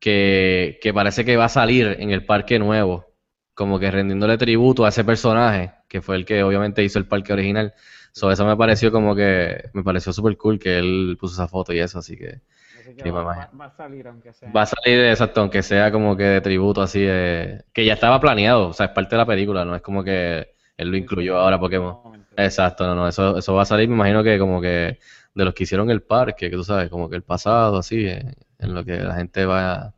que, 0.00 0.78
que 0.82 0.94
parece 0.94 1.24
que 1.24 1.36
va 1.36 1.46
a 1.46 1.48
salir 1.48 1.96
en 2.00 2.10
el 2.10 2.24
parque 2.24 2.58
nuevo, 2.58 3.06
como 3.54 3.78
que 3.78 3.90
rendiéndole 3.90 4.38
tributo 4.38 4.84
a 4.84 4.90
ese 4.90 5.04
personaje, 5.04 5.72
que 5.88 6.02
fue 6.02 6.16
el 6.16 6.24
que 6.24 6.42
obviamente 6.42 6.84
hizo 6.84 6.98
el 6.98 7.06
parque 7.06 7.32
original. 7.32 7.74
So, 8.12 8.30
eso 8.30 8.44
me 8.46 8.56
pareció 8.56 8.92
como 8.92 9.14
que, 9.14 9.70
me 9.72 9.82
pareció 9.82 10.12
súper 10.12 10.36
cool 10.36 10.58
que 10.58 10.78
él 10.78 11.16
puso 11.20 11.34
esa 11.34 11.48
foto 11.48 11.72
y 11.72 11.80
eso, 11.80 11.98
así 11.98 12.16
que 12.16 12.40
Así 12.80 12.94
que 12.94 13.02
Sí, 13.02 13.10
va, 13.10 13.50
a 13.60 13.70
salir 13.70 14.06
aunque 14.08 14.32
sea. 14.32 14.50
va 14.50 14.62
a 14.62 14.66
salir 14.66 15.00
exacto, 15.04 15.40
aunque 15.40 15.62
sea 15.62 15.92
como 15.92 16.16
que 16.16 16.24
de 16.24 16.40
tributo 16.40 16.80
así, 16.82 17.00
eh, 17.02 17.62
que 17.72 17.84
ya 17.84 17.94
estaba 17.94 18.20
planeado, 18.20 18.68
o 18.68 18.72
sea, 18.72 18.86
es 18.86 18.92
parte 18.92 19.14
de 19.14 19.18
la 19.18 19.26
película, 19.26 19.64
no 19.64 19.74
es 19.74 19.82
como 19.82 20.02
que 20.02 20.54
él 20.76 20.90
lo 20.90 20.96
incluyó 20.96 21.36
ahora 21.38 21.58
momento. 21.58 22.34
Exacto, 22.36 22.86
no, 22.86 22.94
no, 22.94 23.08
eso, 23.08 23.36
eso 23.36 23.54
va 23.54 23.62
a 23.62 23.66
salir, 23.66 23.88
me 23.88 23.94
imagino 23.94 24.22
que 24.22 24.38
como 24.38 24.60
que 24.60 24.98
de 25.34 25.44
los 25.44 25.54
que 25.54 25.64
hicieron 25.64 25.90
el 25.90 26.02
parque, 26.02 26.50
que 26.50 26.56
tú 26.56 26.64
sabes, 26.64 26.88
como 26.88 27.10
que 27.10 27.16
el 27.16 27.22
pasado, 27.22 27.78
así, 27.78 28.06
eh, 28.06 28.34
en 28.58 28.74
lo 28.74 28.84
que 28.84 28.96
la 28.96 29.14
gente 29.16 29.44
va 29.44 29.94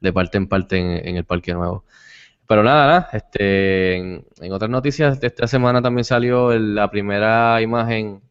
de 0.00 0.12
parte 0.12 0.38
en 0.38 0.48
parte 0.48 0.78
en, 0.78 1.08
en 1.08 1.16
el 1.16 1.24
parque 1.24 1.52
nuevo. 1.54 1.84
Pero 2.48 2.62
nada, 2.64 2.86
nada, 2.86 3.08
este, 3.12 3.96
en, 3.96 4.26
en 4.40 4.52
otras 4.52 4.70
noticias 4.70 5.20
de 5.20 5.26
esta 5.28 5.46
semana 5.46 5.82
también 5.82 6.04
salió 6.04 6.50
el- 6.52 6.74
la 6.74 6.90
primera 6.90 7.60
imagen, 7.62 8.22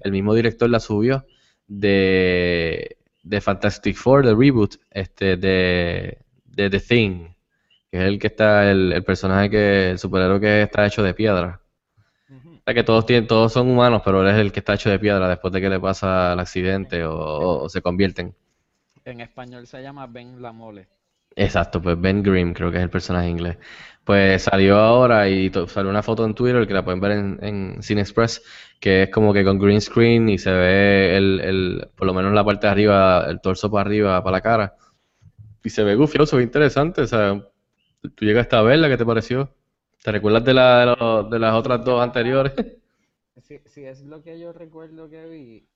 el 0.00 0.12
mismo 0.12 0.34
director 0.34 0.68
la 0.70 0.80
subió, 0.80 1.26
de, 1.66 2.96
de 3.22 3.40
Fantastic 3.40 3.96
Four, 3.96 4.26
de 4.26 4.34
reboot, 4.34 4.76
este, 4.90 5.36
de, 5.36 6.18
de 6.44 6.70
The 6.70 6.80
Thing, 6.80 7.28
que 7.90 7.98
es 7.98 8.04
el 8.04 8.18
que 8.18 8.26
está, 8.28 8.70
el, 8.70 8.92
el 8.92 9.04
personaje 9.04 9.50
que, 9.50 9.90
el 9.90 9.98
superhéroe 9.98 10.40
que 10.40 10.62
está 10.62 10.86
hecho 10.86 11.02
de 11.02 11.14
piedra. 11.14 11.60
Ujú. 12.28 12.56
O 12.56 12.60
sea, 12.64 12.74
que 12.74 12.84
todos 12.84 13.06
tienen, 13.06 13.26
todos 13.26 13.52
son 13.52 13.70
humanos, 13.70 14.02
pero 14.04 14.22
él 14.22 14.28
es 14.34 14.38
el 14.40 14.52
que 14.52 14.60
está 14.60 14.74
hecho 14.74 14.90
de 14.90 14.98
piedra 14.98 15.28
después 15.28 15.52
de 15.52 15.60
que 15.60 15.70
le 15.70 15.80
pasa 15.80 16.34
el 16.34 16.40
accidente 16.40 17.04
o- 17.04 17.62
o 17.64 17.68
se 17.70 17.80
convierten. 17.80 18.34
En 19.04 19.20
español 19.22 19.66
se 19.66 19.82
llama 19.82 20.06
Ben 20.06 20.42
la 20.42 20.52
Mole. 20.52 20.86
Exacto, 21.36 21.80
pues 21.80 22.00
Ben 22.00 22.22
Grimm 22.22 22.52
creo 22.52 22.70
que 22.70 22.78
es 22.78 22.82
el 22.82 22.90
personaje 22.90 23.28
inglés. 23.28 23.58
Pues 24.04 24.42
salió 24.42 24.76
ahora 24.78 25.28
y 25.28 25.50
salió 25.68 25.90
una 25.90 26.02
foto 26.02 26.24
en 26.24 26.34
Twitter 26.34 26.66
que 26.66 26.74
la 26.74 26.84
pueden 26.84 27.00
ver 27.00 27.12
en, 27.12 27.38
en 27.42 27.82
Cine 27.82 28.00
Express, 28.00 28.42
que 28.80 29.04
es 29.04 29.10
como 29.10 29.32
que 29.32 29.44
con 29.44 29.58
green 29.58 29.80
screen 29.80 30.28
y 30.30 30.38
se 30.38 30.50
ve 30.50 31.16
el, 31.16 31.40
el, 31.40 31.88
por 31.94 32.06
lo 32.06 32.14
menos 32.14 32.32
la 32.32 32.44
parte 32.44 32.66
de 32.66 32.70
arriba, 32.72 33.26
el 33.28 33.40
torso 33.40 33.70
para 33.70 33.82
arriba, 33.82 34.22
para 34.22 34.36
la 34.38 34.40
cara. 34.40 34.74
Y 35.64 35.70
se 35.70 35.84
ve 35.84 35.94
gufioso, 35.96 36.40
interesante. 36.40 37.02
O 37.02 37.06
sea, 37.06 37.40
tú 38.14 38.24
llegaste 38.24 38.56
a 38.56 38.62
verla, 38.62 38.88
¿qué 38.88 38.96
te 38.98 39.06
pareció? 39.06 39.54
¿Te 40.02 40.12
recuerdas 40.12 40.44
de, 40.44 40.54
la, 40.54 40.86
de, 40.86 41.30
de 41.30 41.38
las 41.38 41.54
otras 41.54 41.84
dos 41.84 42.02
anteriores? 42.02 42.52
Si, 43.40 43.58
si 43.64 43.84
es 43.86 44.02
lo 44.02 44.22
que 44.22 44.38
yo 44.38 44.52
recuerdo 44.52 45.08
que 45.08 45.24
vi, 45.26 45.66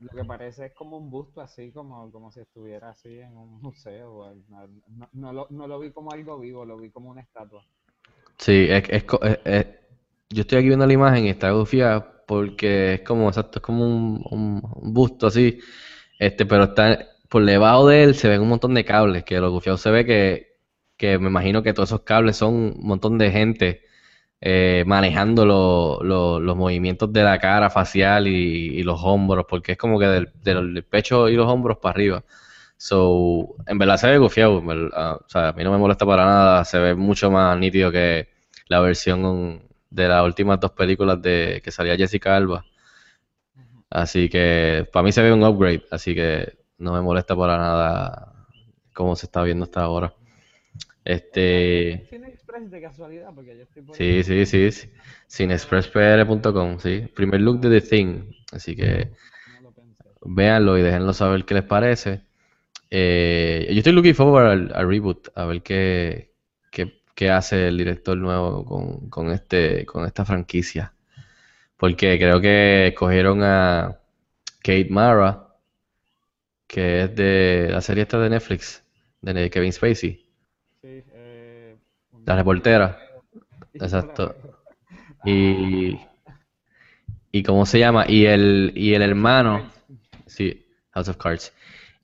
lo 0.00 0.08
que 0.10 0.24
parece 0.24 0.66
es 0.66 0.74
como 0.74 0.96
un 0.98 1.10
busto 1.10 1.40
así, 1.42 1.70
como, 1.72 2.10
como 2.12 2.30
si 2.32 2.40
estuviera 2.40 2.90
así 2.90 3.20
en 3.20 3.36
un 3.36 3.60
museo. 3.62 4.34
No, 4.48 5.08
no 5.12 5.32
lo, 5.32 5.46
no 5.50 5.66
lo 5.66 5.78
vi 5.80 5.92
como 5.92 6.12
algo 6.12 6.38
vivo, 6.38 6.64
lo 6.64 6.78
vi 6.78 6.90
como 6.90 7.10
una 7.10 7.20
estatua. 7.22 7.64
Sí, 8.38 8.66
es, 8.68 8.84
es 8.90 9.04
es- 9.22 9.38
es- 9.44 9.66
yo 10.30 10.40
estoy 10.42 10.58
aquí 10.58 10.68
viendo 10.68 10.86
la 10.86 10.92
imagen 10.92 11.26
y 11.26 11.30
está 11.30 11.50
gufiada 11.52 12.24
porque 12.26 12.94
es 12.94 13.00
como, 13.02 13.28
exacto, 13.28 13.58
es 13.58 13.62
como 13.62 13.84
un, 13.86 14.22
un- 14.30 14.62
un 14.76 14.92
busto 14.94 15.28
así, 15.28 15.58
este, 16.18 16.46
pero 16.46 16.64
está 16.64 17.06
por 17.30 17.44
debajo 17.44 17.88
de 17.88 18.04
él 18.04 18.14
se 18.16 18.28
ven 18.28 18.42
un 18.42 18.48
montón 18.50 18.74
de 18.74 18.84
cables, 18.84 19.24
que 19.24 19.40
lo 19.40 19.50
gufiado 19.52 19.78
se 19.78 19.90
ve 19.90 20.06
que, 20.06 20.48
que 20.98 21.18
me 21.18 21.28
imagino 21.28 21.62
que 21.64 21.74
todos 21.74 21.90
esos 21.90 22.02
cables 22.02 22.36
son 22.38 22.54
un 22.54 22.74
montón 22.88 23.18
de 23.18 23.32
gente 23.32 23.82
eh, 24.40 24.84
manejando 24.86 25.44
lo- 25.46 26.00
lo- 26.02 26.40
los 26.40 26.56
movimientos 26.56 27.12
de 27.12 27.22
la 27.22 27.38
cara 27.38 27.70
facial 27.70 28.26
y, 28.28 28.32
y 28.78 28.82
los 28.82 29.00
hombros, 29.02 29.46
porque 29.48 29.72
es 29.72 29.78
como 29.78 29.98
que 29.98 30.06
del, 30.06 30.32
del- 30.42 30.74
del 30.74 30.84
pecho 30.84 31.28
y 31.28 31.34
los 31.36 31.46
hombros 31.50 31.78
para 31.78 31.92
arriba. 31.94 32.24
So, 32.76 33.56
en 33.66 33.78
verdad 33.78 33.96
se 33.96 34.08
ve 34.10 34.18
gufiado, 34.18 34.60
verdad, 34.62 35.16
o 35.16 35.28
sea, 35.28 35.48
a 35.48 35.52
mí 35.54 35.64
no 35.64 35.72
me 35.72 35.78
molesta 35.78 36.04
para 36.06 36.24
nada, 36.26 36.64
se 36.64 36.78
ve 36.78 36.94
mucho 36.94 37.30
más 37.30 37.58
nítido 37.58 37.90
que 37.90 38.28
la 38.68 38.80
versión 38.80 39.62
de 39.90 40.08
las 40.08 40.24
últimas 40.24 40.60
dos 40.60 40.72
películas 40.72 41.22
de 41.22 41.60
que 41.64 41.70
salía 41.70 41.96
Jessica 41.96 42.36
Alba. 42.36 42.64
Así 43.90 44.28
que 44.28 44.86
para 44.92 45.04
mí 45.04 45.12
se 45.12 45.22
ve 45.22 45.32
un 45.32 45.44
upgrade, 45.44 45.84
así 45.90 46.14
que 46.14 46.58
no 46.78 46.92
me 46.92 47.00
molesta 47.00 47.36
para 47.36 47.56
nada 47.56 48.46
cómo 48.92 49.14
se 49.16 49.26
está 49.26 49.42
viendo 49.42 49.64
hasta 49.64 49.82
ahora. 49.82 50.12
Este, 51.04 52.08
Cine 52.56 52.66
Express 52.66 52.70
de 52.70 52.80
casualidad? 52.80 53.34
Porque 53.34 53.56
yo 53.56 53.62
estoy 53.62 53.82
por 53.82 53.96
Sí, 53.96 54.22
sí, 54.22 54.46
sí. 54.46 54.72
sí. 54.72 54.88
Cinexpresspr.com, 55.28 56.78
sí. 56.78 57.08
Primer 57.14 57.40
look 57.40 57.60
de 57.60 57.80
The 57.80 57.86
Thing. 57.86 58.32
Así 58.52 58.76
que 58.76 59.10
No 59.46 59.60
lo 59.60 59.72
véanlo 60.24 60.78
y 60.78 60.82
déjenlo 60.82 61.12
saber 61.12 61.44
qué 61.44 61.54
les 61.54 61.64
parece. 61.64 62.22
Eh, 62.90 63.66
yo 63.70 63.78
estoy 63.78 63.92
looking 63.92 64.14
forward 64.14 64.46
al, 64.46 64.72
al 64.74 64.88
reboot, 64.88 65.28
a 65.34 65.44
ver 65.46 65.62
qué, 65.62 66.32
qué, 66.70 67.02
qué 67.14 67.30
hace 67.30 67.68
el 67.68 67.78
director 67.78 68.16
nuevo 68.16 68.64
con, 68.64 69.10
con 69.10 69.30
este, 69.32 69.86
con 69.86 70.06
esta 70.06 70.24
franquicia. 70.24 70.94
Porque 71.76 72.18
creo 72.18 72.40
que 72.40 72.88
escogieron 72.88 73.42
a 73.42 73.98
Kate 74.62 74.88
Mara, 74.90 75.48
que 76.66 77.02
es 77.04 77.16
de 77.16 77.68
la 77.70 77.80
serie 77.80 78.02
esta 78.02 78.18
de 78.18 78.30
Netflix, 78.30 78.84
de 79.22 79.50
Kevin 79.50 79.72
Spacey, 79.72 80.25
la 82.26 82.36
reportera. 82.36 82.98
Exacto. 83.72 84.34
Y, 85.24 85.98
y 87.32 87.42
¿cómo 87.42 87.64
se 87.64 87.78
llama? 87.78 88.04
Y 88.06 88.26
el, 88.26 88.72
y 88.74 88.94
el 88.94 89.02
hermano, 89.02 89.70
sí, 90.26 90.66
House 90.90 91.08
of 91.08 91.16
Cards. 91.16 91.54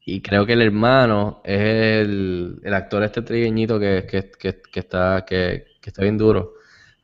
Y 0.04 0.20
creo 0.20 0.46
que 0.46 0.54
el 0.54 0.62
hermano 0.62 1.42
es 1.44 1.60
el, 1.60 2.60
el 2.64 2.74
actor 2.74 3.02
este 3.02 3.22
trigueñito 3.22 3.78
que, 3.78 4.06
que, 4.10 4.30
que, 4.30 4.62
que 4.62 4.80
está, 4.80 5.24
que, 5.26 5.66
que 5.80 5.90
está 5.90 6.02
bien 6.02 6.18
duro. 6.18 6.54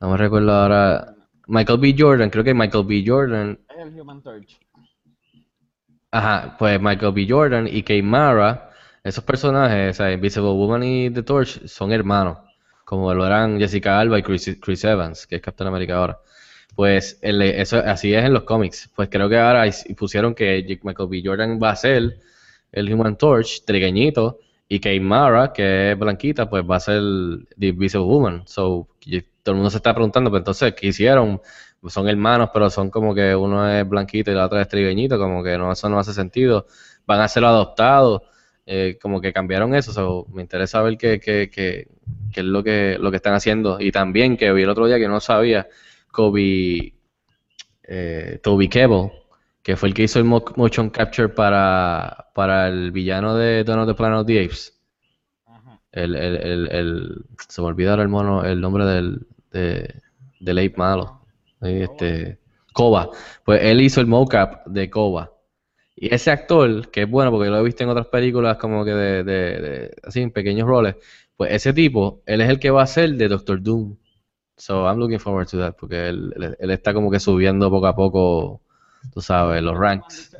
No 0.00 0.10
me 0.10 0.16
recuerdo 0.16 0.52
ahora. 0.52 1.14
Michael 1.46 1.78
B. 1.78 1.94
Jordan, 1.96 2.28
creo 2.28 2.44
que 2.44 2.54
Michael 2.54 2.84
B. 2.87 3.04
Jordan. 3.06 3.58
Es 3.70 3.87
el 3.87 4.00
Human 4.00 4.22
Torch. 4.22 4.58
Ajá, 6.10 6.56
pues 6.58 6.80
Michael 6.80 7.12
B. 7.12 7.26
Jordan 7.28 7.68
y 7.68 7.82
Kate 7.82 8.02
Mara, 8.02 8.70
esos 9.04 9.25
personajes, 9.25 9.90
o 9.90 9.94
sea, 9.94 10.12
Invisible 10.12 10.50
Woman 10.50 10.82
y 10.82 11.10
The 11.10 11.22
Torch, 11.22 11.66
son 11.66 11.92
hermanos, 11.92 12.38
como 12.88 13.12
lo 13.12 13.26
eran 13.26 13.59
Jessica 13.59 14.00
Alba 14.00 14.18
y 14.18 14.23
Chris, 14.23 14.57
Chris 14.62 14.83
Evans, 14.83 15.26
que 15.26 15.37
es 15.37 15.42
Captain 15.42 15.68
America 15.68 15.95
ahora. 15.95 16.21
Pues 16.75 17.18
eso, 17.21 17.83
así 17.85 18.14
es 18.14 18.25
en 18.25 18.33
los 18.33 18.45
cómics. 18.45 18.88
Pues 18.97 19.11
creo 19.11 19.28
que 19.28 19.37
ahora 19.37 19.71
pusieron 19.95 20.35
que 20.35 20.64
Michael 20.83 21.09
B. 21.11 21.21
Jordan 21.23 21.61
va 21.62 21.73
a 21.73 21.76
ser 21.76 22.18
el 22.73 22.90
Human 22.90 23.18
Torch, 23.18 23.62
trigueñito, 23.66 24.38
y 24.66 24.80
Kate 24.80 25.00
Mara, 25.00 25.52
que 25.52 25.92
es 25.92 25.99
blanquita, 25.99 26.49
pues 26.49 26.64
va 26.64 26.76
a 26.76 26.80
ser 26.80 27.02
The 27.59 27.66
Invisible 27.66 28.07
Woman. 28.07 28.45
So, 28.47 28.88
todo 29.42 29.52
el 29.52 29.57
mundo 29.57 29.68
se 29.68 29.76
está 29.76 29.92
preguntando, 29.92 30.30
pues 30.30 30.40
entonces, 30.40 30.73
¿qué 30.73 30.87
hicieron? 30.87 31.42
Son 31.88 32.09
hermanos, 32.09 32.49
pero 32.54 32.71
son 32.71 32.88
como 32.88 33.14
que 33.14 33.37
uno 33.37 33.71
es 33.71 33.87
blanquito 33.87 34.30
y 34.30 34.35
la 34.35 34.47
otra 34.47 34.62
es 34.62 34.68
trigueñito, 34.68 35.18
como 35.18 35.42
que 35.42 35.59
no, 35.59 35.73
eso 35.73 35.90
no 35.90 35.99
hace 35.99 36.14
sentido. 36.14 36.66
Van 37.07 37.21
a 37.21 37.28
ser 37.28 37.45
adoptados, 37.45 38.23
eh, 38.70 38.98
como 39.00 39.20
que 39.20 39.32
cambiaron 39.32 39.75
eso. 39.75 39.92
so, 39.92 40.26
me 40.30 40.42
interesa 40.42 40.82
ver 40.82 40.98
qué, 40.98 41.18
qué, 41.18 41.50
qué, 41.50 41.88
qué 42.32 42.40
es 42.40 42.46
lo 42.46 42.62
que, 42.62 42.98
lo 43.00 43.10
que 43.10 43.16
están 43.16 43.32
haciendo. 43.34 43.80
Y 43.80 43.90
también 43.90 44.37
que 44.37 44.52
vi 44.52 44.62
el 44.62 44.68
otro 44.68 44.87
día 44.87 44.98
que 44.98 45.08
no 45.08 45.20
sabía, 45.20 45.66
Kobe, 46.12 46.92
eh, 47.84 48.40
Toby 48.42 48.68
Kebbell, 48.68 49.10
que 49.62 49.75
fue 49.76 49.88
el 49.88 49.94
que 49.94 50.02
hizo 50.02 50.18
el 50.18 50.26
mo- 50.26 50.44
motion 50.56 50.90
capture 50.90 51.30
para, 51.30 52.28
para 52.34 52.68
el 52.68 52.92
villano 52.92 53.34
de 53.37 53.60
of 53.66 53.87
the 53.87 53.94
Planet 53.94 54.20
of 54.20 54.26
the 54.26 54.44
Apes. 54.44 54.78
Ajá. 55.46 55.80
El, 55.92 56.14
el, 56.14 56.37
el, 56.37 56.68
el- 56.70 57.25
se 57.48 57.62
me 57.62 57.68
olvidó 57.68 57.90
ahora 57.92 58.02
el 58.02 58.08
mono, 58.08 58.44
el 58.44 58.60
nombre 58.60 58.84
del, 58.84 59.26
de, 59.50 59.94
del 60.40 60.58
ape 60.58 60.75
malo. 60.76 61.22
Este, 61.62 62.38
Koba. 62.75 63.08
Pues 63.44 63.62
él 63.62 63.80
hizo 63.80 64.00
el 64.02 64.06
mocap 64.06 64.66
de 64.66 64.90
Koba. 64.90 65.32
Y 66.00 66.14
ese 66.14 66.30
actor, 66.30 66.90
que 66.90 67.02
es 67.02 67.10
bueno 67.10 67.30
porque 67.32 67.48
lo 67.50 67.58
he 67.58 67.62
visto 67.64 67.82
en 67.82 67.90
otras 67.90 68.06
películas 68.06 68.56
como 68.58 68.84
que 68.84 68.92
de, 68.92 69.24
de- 69.24 69.60
de- 69.60 69.96
así 70.04 70.20
en 70.20 70.30
pequeños 70.30 70.66
roles, 70.68 70.96
pues 71.36 71.52
ese 71.52 71.72
tipo, 71.72 72.22
él 72.26 72.40
es 72.40 72.48
el 72.50 72.60
que 72.60 72.70
va 72.70 72.82
a 72.82 72.86
ser 72.86 73.14
de 73.14 73.28
Doctor 73.28 73.60
Doom. 73.62 73.96
So 74.56 74.86
I'm 74.86 74.98
looking 74.98 75.20
forward 75.20 75.48
to 75.48 75.58
that 75.58 75.76
porque 75.78 76.08
él, 76.08 76.32
él- 76.36 76.56
él 76.58 76.70
está 76.70 76.94
como 76.94 77.10
que 77.10 77.20
subiendo 77.20 77.70
poco 77.70 77.86
a 77.86 77.96
poco, 77.96 78.62
tú 79.12 79.20
sabes, 79.20 79.62
los 79.62 79.76
ranks. 79.78 80.34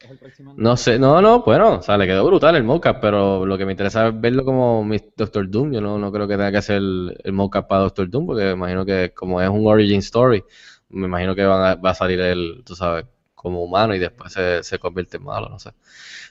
El 0.00 0.18
No 0.56 0.76
sé, 0.76 0.98
no, 0.98 1.20
no, 1.22 1.42
bueno, 1.42 1.76
o 1.78 1.82
sea, 1.82 1.96
le 1.98 2.06
quedó 2.06 2.24
brutal 2.26 2.56
el 2.56 2.64
mocap, 2.64 3.00
pero 3.00 3.46
lo 3.46 3.56
que 3.58 3.64
me 3.64 3.72
interesa 3.72 4.08
es 4.08 4.20
verlo 4.20 4.44
como 4.44 4.84
mi 4.84 4.98
Doctor 5.16 5.48
Doom. 5.48 5.72
Yo 5.72 5.80
no, 5.80 5.98
no 5.98 6.10
creo 6.12 6.26
que 6.28 6.34
tenga 6.34 6.50
que 6.50 6.56
hacer 6.58 6.76
el, 6.78 7.16
el 7.24 7.32
mocap 7.32 7.68
para 7.68 7.82
Doctor 7.82 8.10
Doom, 8.10 8.26
porque 8.26 8.44
me 8.44 8.52
imagino 8.52 8.84
que 8.84 9.12
como 9.14 9.40
es 9.40 9.48
un 9.48 9.66
origin 9.66 9.98
story, 10.00 10.42
me 10.90 11.06
imagino 11.06 11.34
que 11.34 11.44
van 11.44 11.62
a- 11.64 11.74
va 11.76 11.90
a 11.90 11.94
salir 11.94 12.20
él, 12.20 12.62
tú 12.64 12.74
sabes, 12.74 13.04
como 13.38 13.62
humano 13.62 13.94
y 13.94 14.00
después 14.00 14.32
se, 14.32 14.62
se 14.64 14.78
convierte 14.80 15.16
en 15.18 15.24
malo, 15.24 15.48
no 15.48 15.58
sé. 15.60 15.70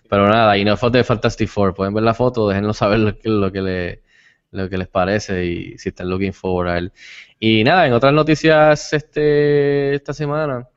Pero 0.10 0.28
nada, 0.28 0.58
y 0.58 0.66
no 0.66 0.76
foto 0.78 0.98
de 0.98 1.04
Fantastic 1.06 1.48
Four, 1.48 1.74
pueden 1.74 1.94
ver 1.94 2.04
la 2.04 2.14
foto, 2.14 2.50
déjenlo 2.50 2.74
saber 2.74 3.00
lo 3.00 3.18
que, 3.18 3.30
lo 3.30 3.52
que, 3.52 3.62
le, 3.62 4.04
lo 4.52 4.70
que 4.70 4.78
les 4.78 4.90
parece 4.90 5.46
y 5.46 5.78
si 5.78 5.90
están 5.90 6.10
looking 6.10 6.34
forward 6.34 6.68
a 6.70 6.78
él. 6.78 6.92
Y 7.40 7.64
nada, 7.64 7.88
en 7.88 7.94
otras 7.94 8.14
noticias 8.14 8.92
este, 8.94 9.96
esta 9.96 10.14
semana, 10.14 10.68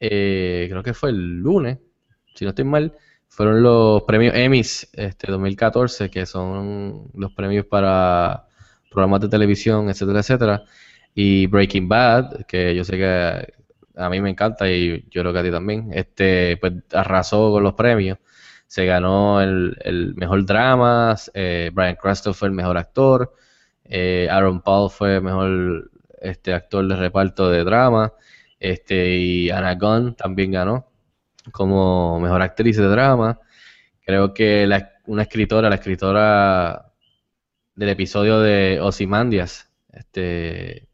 eh, 0.00 0.66
creo 0.68 0.82
que 0.82 0.94
fue 0.94 1.10
el 1.10 1.38
lunes, 1.38 1.78
si 2.34 2.44
no 2.44 2.50
estoy 2.50 2.64
mal, 2.64 2.92
fueron 3.28 3.62
los 3.62 4.02
premios 4.02 4.34
Emmys 4.34 4.88
este 4.94 5.30
2014, 5.30 6.10
que 6.10 6.26
son 6.26 7.08
los 7.14 7.32
premios 7.32 7.66
para 7.66 8.46
programas 8.90 9.20
de 9.20 9.28
televisión, 9.28 9.90
etcétera, 9.90 10.20
etcétera. 10.20 10.64
Y 11.14 11.46
Breaking 11.46 11.88
Bad, 11.88 12.46
que 12.46 12.74
yo 12.74 12.82
sé 12.84 12.96
que 12.96 13.55
a 13.96 14.08
mí 14.10 14.20
me 14.20 14.30
encanta 14.30 14.68
y 14.70 15.04
yo 15.10 15.22
creo 15.22 15.32
que 15.32 15.38
a 15.40 15.42
ti 15.42 15.50
también, 15.50 15.90
este, 15.92 16.56
pues 16.58 16.74
arrasó 16.92 17.50
con 17.52 17.62
los 17.62 17.74
premios. 17.74 18.18
Se 18.66 18.84
ganó 18.86 19.40
el, 19.40 19.76
el 19.84 20.14
mejor 20.16 20.44
drama, 20.46 21.16
eh, 21.34 21.70
Brian 21.72 21.96
Cranston 21.96 22.34
fue 22.34 22.48
el 22.48 22.54
mejor 22.54 22.76
actor, 22.78 23.32
eh, 23.84 24.28
Aaron 24.30 24.60
Paul 24.62 24.90
fue 24.90 25.16
el 25.16 25.22
mejor 25.22 25.90
este, 26.20 26.52
actor 26.54 26.86
de 26.88 26.96
reparto 26.96 27.48
de 27.50 27.64
drama, 27.64 28.12
este, 28.60 29.16
y 29.16 29.50
Anna 29.50 29.74
Gunn 29.76 30.14
también 30.16 30.52
ganó 30.52 30.88
como 31.52 32.18
mejor 32.20 32.42
actriz 32.42 32.76
de 32.76 32.86
drama. 32.86 33.38
Creo 34.04 34.34
que 34.34 34.66
la- 34.66 34.92
una 35.06 35.22
escritora, 35.22 35.68
la 35.68 35.76
escritora 35.76 36.92
del 37.74 37.88
episodio 37.90 38.40
de 38.40 38.80
Ozymandias, 38.80 39.70
este, 39.92 40.85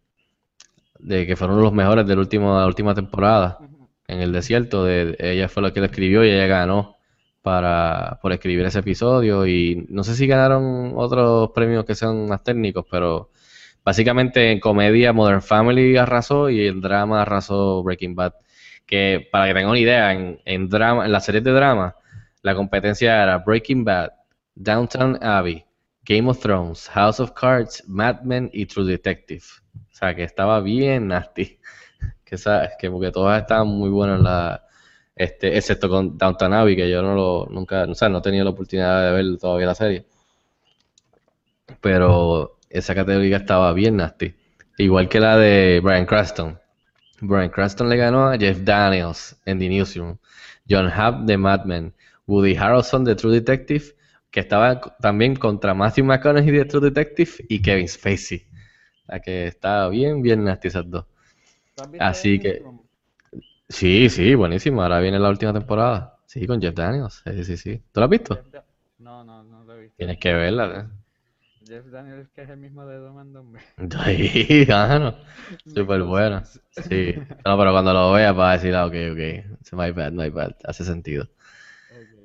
de 1.02 1.26
que 1.26 1.36
fueron 1.36 1.60
los 1.60 1.72
mejores 1.72 2.06
de 2.06 2.16
la 2.16 2.66
última 2.66 2.94
temporada. 2.94 3.58
En 4.06 4.20
el 4.20 4.32
desierto, 4.32 4.84
de, 4.84 5.16
ella 5.18 5.48
fue 5.48 5.62
la 5.62 5.72
que 5.72 5.80
lo 5.80 5.86
escribió 5.86 6.24
y 6.24 6.30
ella 6.30 6.46
ganó 6.46 6.96
para, 7.42 8.18
por 8.22 8.32
escribir 8.32 8.64
ese 8.66 8.78
episodio. 8.80 9.46
Y 9.46 9.86
no 9.88 10.04
sé 10.04 10.14
si 10.14 10.26
ganaron 10.26 10.92
otros 10.96 11.50
premios 11.54 11.84
que 11.84 11.94
sean 11.94 12.28
más 12.28 12.44
técnicos, 12.44 12.86
pero 12.90 13.30
básicamente 13.84 14.52
en 14.52 14.60
comedia 14.60 15.12
Modern 15.12 15.42
Family 15.42 15.96
arrasó 15.96 16.50
y 16.50 16.66
en 16.68 16.80
drama 16.80 17.22
arrasó 17.22 17.82
Breaking 17.82 18.14
Bad. 18.14 18.34
Que 18.86 19.28
para 19.30 19.46
que 19.46 19.54
tengan 19.54 19.70
una 19.70 19.78
idea, 19.78 20.12
en, 20.12 20.40
en 20.44 20.68
drama, 20.68 21.04
en 21.04 21.12
las 21.12 21.24
series 21.24 21.44
de 21.44 21.52
drama, 21.52 21.96
la 22.42 22.54
competencia 22.54 23.22
era 23.22 23.38
Breaking 23.38 23.84
Bad, 23.84 24.10
Downtown 24.54 25.18
Abbey, 25.22 25.64
Game 26.04 26.28
of 26.28 26.40
Thrones, 26.40 26.88
House 26.88 27.20
of 27.20 27.32
Cards, 27.32 27.82
Mad 27.88 28.22
Men 28.22 28.50
y 28.52 28.66
True 28.66 28.84
Detective. 28.84 29.44
O 29.74 29.94
sea 29.94 30.14
que 30.14 30.24
estaba 30.24 30.60
bien 30.60 31.08
nasty. 31.08 31.58
Que 32.24 32.38
sabes, 32.38 32.70
que 32.78 32.90
porque 32.90 33.10
todas 33.10 33.42
estaban 33.42 33.68
muy 33.68 33.90
buenas 33.90 34.18
la, 34.18 34.64
este, 35.14 35.56
excepto 35.56 35.88
con 35.88 36.16
Downtown 36.16 36.54
Abbey, 36.54 36.76
que 36.76 36.90
yo 36.90 37.02
no 37.02 37.14
lo, 37.14 37.46
nunca, 37.50 37.84
o 37.84 37.94
sea, 37.94 38.08
no 38.08 38.18
he 38.18 38.22
tenido 38.22 38.44
la 38.44 38.50
oportunidad 38.50 39.04
de 39.04 39.12
ver 39.12 39.38
todavía 39.38 39.66
la 39.66 39.74
serie. 39.74 40.06
Pero 41.80 42.58
esa 42.70 42.94
categoría 42.94 43.36
estaba 43.38 43.72
bien 43.72 43.96
nasty. 43.96 44.34
Igual 44.78 45.08
que 45.08 45.20
la 45.20 45.36
de 45.36 45.80
Brian 45.82 46.06
Cranston. 46.06 46.58
Brian 47.20 47.50
Cranston 47.50 47.88
le 47.88 47.96
ganó 47.96 48.28
a 48.28 48.38
Jeff 48.38 48.58
Daniels 48.62 49.36
en 49.44 49.58
The 49.58 49.68
Newsroom, 49.68 50.18
John 50.68 50.90
Hamm 50.92 51.26
de 51.26 51.36
Mad 51.36 51.64
Men, 51.66 51.94
Woody 52.26 52.56
Harrelson 52.56 53.04
de 53.04 53.14
True 53.14 53.34
Detective, 53.34 53.94
que 54.30 54.40
estaba 54.40 54.80
también 55.00 55.36
contra 55.36 55.74
Matthew 55.74 56.06
McConaughey 56.06 56.50
de 56.50 56.64
True 56.64 56.90
Detective 56.90 57.30
y 57.48 57.60
Kevin 57.62 57.86
Spacey. 57.86 58.46
La 59.06 59.20
que 59.20 59.46
estaba 59.46 59.88
bien, 59.88 60.22
bien 60.22 60.44
nasty 60.44 60.68
esas 60.68 60.88
dos. 60.88 61.06
¿Tú 61.74 61.82
has 61.82 61.90
visto 61.90 62.04
Así 62.04 62.38
que-? 62.38 62.62
Sí, 63.68 64.10
sí, 64.10 64.34
buenísimo. 64.34 64.82
Ahora 64.82 65.00
viene 65.00 65.18
la 65.18 65.30
última 65.30 65.52
temporada. 65.52 66.18
Sí, 66.26 66.46
con 66.46 66.60
Jeff 66.60 66.74
Daniels. 66.74 67.22
Sí, 67.24 67.44
sí, 67.44 67.56
sí. 67.56 67.82
¿Tú 67.92 68.00
la 68.00 68.04
has 68.04 68.10
visto? 68.10 68.38
No, 68.98 69.24
no, 69.24 69.42
no 69.42 69.64
lo 69.64 69.74
he 69.74 69.80
visto. 69.82 69.96
Tienes 69.96 70.18
que 70.18 70.32
verla. 70.32 70.90
Jeff 71.66 71.86
Daniels, 71.86 72.28
que 72.34 72.42
es 72.42 72.50
el 72.50 72.58
mismo 72.58 72.86
de 72.86 72.98
Dumb 72.98 73.18
and 73.18 73.34
Dumber. 73.34 73.62
¿eh? 73.62 74.30
Sí, 74.48 74.66
claro. 74.66 75.16
Súper 75.74 76.02
buena. 76.02 76.44
Sí. 76.44 77.14
No, 77.44 77.56
pero 77.56 77.72
cuando 77.72 77.92
lo 77.92 78.12
veas 78.12 78.34
vas 78.34 78.50
a 78.50 78.52
decir, 78.58 78.74
ah, 78.74 78.86
ok, 78.86 78.94
ok. 79.12 79.58
It's 79.60 79.72
my 79.72 79.90
bad, 79.92 80.12
my 80.12 80.28
bad. 80.28 80.54
Hace 80.64 80.84
sentido. 80.84 81.28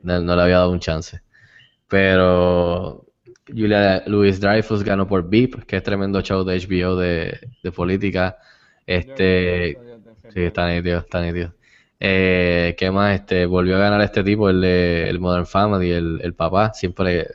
No, 0.03 0.19
no 0.21 0.35
le 0.35 0.41
había 0.41 0.57
dado 0.57 0.71
un 0.71 0.79
chance. 0.79 1.21
Pero 1.87 3.06
Julia 3.47 4.03
Louis 4.07 4.39
Dreyfus 4.39 4.83
ganó 4.83 5.07
por 5.07 5.29
VIP, 5.29 5.63
que 5.65 5.77
es 5.77 5.83
tremendo 5.83 6.21
show 6.21 6.43
de 6.43 6.57
HBO 6.59 6.95
de, 6.95 7.39
de 7.63 7.71
política. 7.71 8.37
Este, 8.85 9.77
sí, 10.33 10.41
está 10.43 10.67
nítido, 10.67 10.99
está 10.99 11.21
nítido. 11.21 11.53
Eh, 11.99 12.75
¿qué 12.77 12.91
más? 12.91 13.15
Este, 13.15 13.45
volvió 13.45 13.77
a 13.77 13.79
ganar 13.79 14.01
este 14.01 14.23
tipo, 14.23 14.49
el 14.49 14.61
de 14.61 15.09
el 15.09 15.19
Modern 15.19 15.45
Family, 15.45 15.91
el, 15.91 16.19
el 16.23 16.33
papá, 16.33 16.73
siempre. 16.73 17.27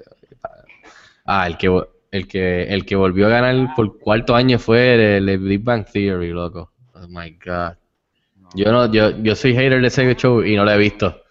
Ah, 1.25 1.47
el 1.47 1.57
que 1.57 1.69
el 2.13 2.29
que, 2.29 2.65
el 2.65 2.85
que 2.85 2.95
volvió 2.95 3.27
a 3.27 3.31
ganar 3.31 3.75
por 3.75 3.99
cuarto 3.99 4.37
año 4.37 4.59
fue 4.59 5.17
el, 5.17 5.29
el 5.29 5.39
Big 5.39 5.63
Bang 5.65 5.87
Theory, 5.91 6.31
loco. 6.31 6.71
Oh 6.95 7.09
my 7.09 7.39
god. 7.45 7.77
Yo 8.55 8.71
no, 8.71 8.93
yo, 8.93 9.11
yo 9.23 9.35
soy 9.35 9.55
hater 9.55 9.81
de 9.81 9.87
ese 9.87 10.15
show 10.15 10.43
y 10.43 10.55
no 10.57 10.65
lo 10.65 10.73
he 10.73 10.79
visto. 10.79 11.23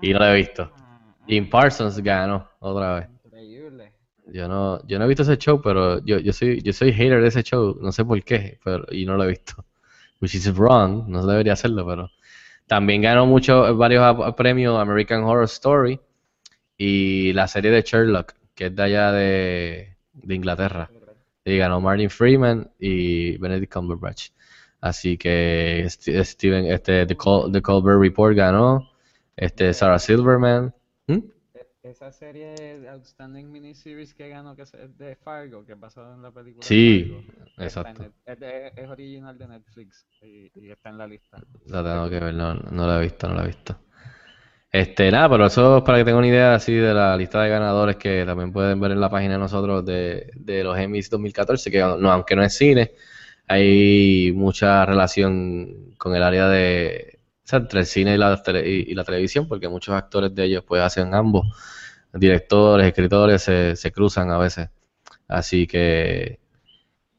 Y 0.00 0.12
no 0.12 0.20
lo 0.20 0.26
he 0.26 0.36
visto. 0.36 0.70
Jim 1.26 1.50
Parsons 1.50 1.98
ganó 1.98 2.48
otra 2.60 2.94
vez. 2.94 3.08
Yo 4.32 4.46
no, 4.48 4.86
yo 4.86 4.98
no 4.98 5.04
he 5.04 5.08
visto 5.08 5.22
ese 5.22 5.38
show, 5.38 5.60
pero 5.62 6.04
yo, 6.04 6.18
yo 6.18 6.32
soy, 6.32 6.60
yo 6.62 6.72
soy 6.72 6.92
hater 6.92 7.22
de 7.22 7.28
ese 7.28 7.42
show, 7.42 7.78
no 7.80 7.92
sé 7.92 8.04
por 8.04 8.22
qué, 8.22 8.58
pero, 8.62 8.84
y 8.90 9.06
no 9.06 9.16
lo 9.16 9.24
he 9.24 9.28
visto. 9.28 9.64
Which 10.20 10.34
is 10.34 10.52
wrong, 10.54 11.08
no 11.08 11.26
debería 11.26 11.54
hacerlo, 11.54 11.86
pero 11.86 12.10
también 12.66 13.02
ganó 13.02 13.26
muchos, 13.26 13.76
varios 13.78 14.34
premios 14.36 14.80
American 14.80 15.24
Horror 15.24 15.44
Story 15.46 16.00
y 16.78 17.32
la 17.34 17.48
serie 17.48 17.70
de 17.70 17.82
Sherlock, 17.82 18.34
que 18.54 18.66
es 18.66 18.76
de 18.76 18.82
allá 18.82 19.12
de, 19.12 19.96
de 20.14 20.34
Inglaterra. 20.34 20.90
Y 21.44 21.58
ganó 21.58 21.80
Martin 21.80 22.10
Freeman 22.10 22.70
y 22.78 23.36
Benedict 23.38 23.72
Cumberbatch. 23.72 24.30
Así 24.80 25.16
que 25.18 25.82
St- 25.86 26.24
Steven, 26.24 26.66
este, 26.66 27.06
The, 27.06 27.16
Col- 27.16 27.52
The 27.52 27.62
Colbert 27.62 28.00
Report 28.00 28.36
ganó, 28.36 28.90
este, 29.36 29.74
Sarah 29.74 29.98
Silverman. 29.98 30.74
Esa 31.90 32.12
serie 32.12 32.48
de 32.80 32.88
Outstanding 32.88 33.50
Miniseries 33.50 34.14
que 34.14 34.28
ganó, 34.28 34.54
que 34.56 34.62
es 34.62 34.72
de 34.72 35.16
Fargo, 35.16 35.64
que 35.64 35.72
es 35.72 35.80
basada 35.80 36.14
en 36.14 36.22
la 36.22 36.30
película 36.30 36.66
Sí, 36.68 36.76
Fargo, 36.76 37.24
en 37.58 37.64
exacto. 37.64 38.04
Es, 38.26 38.88
original 38.88 39.38
de 39.38 39.48
Netflix 39.48 40.06
y, 40.20 40.50
y 40.54 40.70
está 40.70 40.90
en 40.90 40.98
la 40.98 41.06
lista. 41.06 41.42
La 41.66 41.82
tengo 41.82 42.08
que 42.10 42.20
ver, 42.20 42.34
no, 42.34 42.54
no 42.54 42.86
la 42.86 42.98
he 42.98 43.02
visto, 43.02 43.28
no 43.28 43.34
la 43.34 43.42
he 43.44 43.46
visto. 43.46 43.76
Este, 44.70 45.10
nada, 45.10 45.30
pero 45.30 45.46
eso 45.46 45.78
es 45.78 45.84
para 45.84 45.98
que 45.98 46.04
tengan 46.04 46.18
una 46.18 46.28
idea 46.28 46.54
así 46.54 46.74
de 46.74 46.92
la 46.94 47.16
lista 47.16 47.42
de 47.42 47.48
ganadores 47.48 47.96
que 47.96 48.24
también 48.26 48.52
pueden 48.52 48.80
ver 48.80 48.92
en 48.92 49.00
la 49.00 49.08
página 49.10 49.34
de 49.34 49.38
nosotros 49.38 49.84
de, 49.84 50.30
de 50.36 50.64
los 50.64 50.78
Emmys 50.78 51.08
2014, 51.10 51.70
que 51.70 51.78
no, 51.80 52.12
aunque 52.12 52.36
no 52.36 52.42
es 52.44 52.54
cine, 52.56 52.92
hay 53.48 54.32
mucha 54.34 54.84
relación 54.86 55.94
con 55.98 56.14
el 56.14 56.22
área 56.22 56.48
de, 56.48 57.20
o 57.44 57.48
sea, 57.48 57.60
entre 57.60 57.80
el 57.80 57.86
cine 57.86 58.14
y 58.14 58.18
la, 58.18 58.42
tele- 58.42 58.68
y, 58.68 58.92
y 58.92 58.94
la 58.94 59.04
televisión, 59.04 59.48
porque 59.48 59.68
muchos 59.68 59.94
actores 59.94 60.34
de 60.34 60.44
ellos 60.44 60.64
pues 60.66 60.82
hacen 60.82 61.14
ambos, 61.14 61.46
directores, 62.12 62.86
escritores, 62.86 63.42
se, 63.42 63.76
se 63.76 63.92
cruzan 63.92 64.30
a 64.30 64.38
veces. 64.38 64.70
Así 65.28 65.66
que, 65.66 66.40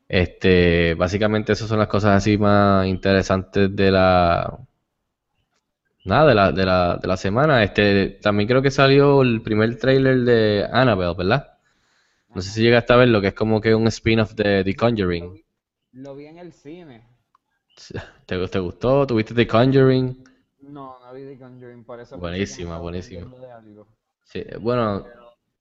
este, 0.07 0.95
básicamente 0.95 1.53
esas 1.53 1.69
son 1.69 1.79
las 1.79 1.87
cosas 1.87 2.17
así 2.17 2.37
más 2.37 2.87
interesantes 2.87 3.75
de 3.75 3.91
la, 3.91 4.59
Nada, 6.05 6.27
de 6.27 6.35
la, 6.35 6.51
de 6.51 6.65
la, 6.65 6.97
de 6.97 7.07
la 7.07 7.17
semana. 7.17 7.63
Este, 7.63 8.07
también 8.21 8.47
creo 8.47 8.61
que 8.61 8.71
salió 8.71 9.21
el 9.21 9.41
primer 9.41 9.77
trailer 9.77 10.19
de 10.21 10.67
Annabelle, 10.71 11.15
¿verdad? 11.17 11.57
No 12.33 12.41
sé 12.41 12.51
si 12.51 12.61
llegaste 12.63 12.93
a 12.93 12.97
ver 12.97 13.09
lo 13.09 13.21
que 13.21 13.27
es 13.27 13.33
como 13.33 13.61
que 13.61 13.75
un 13.75 13.87
spin-off 13.87 14.33
de 14.33 14.63
The 14.63 14.73
Lo 14.73 14.77
Conjuring. 14.77 15.33
vi, 15.33 15.45
lo 15.93 16.15
vi 16.15 16.25
en 16.27 16.37
el 16.39 16.53
cine. 16.53 17.03
¿Te, 18.25 18.47
te 18.47 18.59
gustó? 18.59 19.05
¿Tuviste 19.07 19.33
The 19.33 19.47
Conjuring? 19.47 20.23
No, 20.61 20.99
no 20.99 21.13
vi 21.13 21.25
The 21.25 21.37
Conjuring, 21.37 21.83
por 21.83 21.99
eso 21.99 22.17
Buenísima, 22.17 22.77
buenísima. 22.77 23.27
Sí, 24.31 24.43
bueno, 24.59 25.05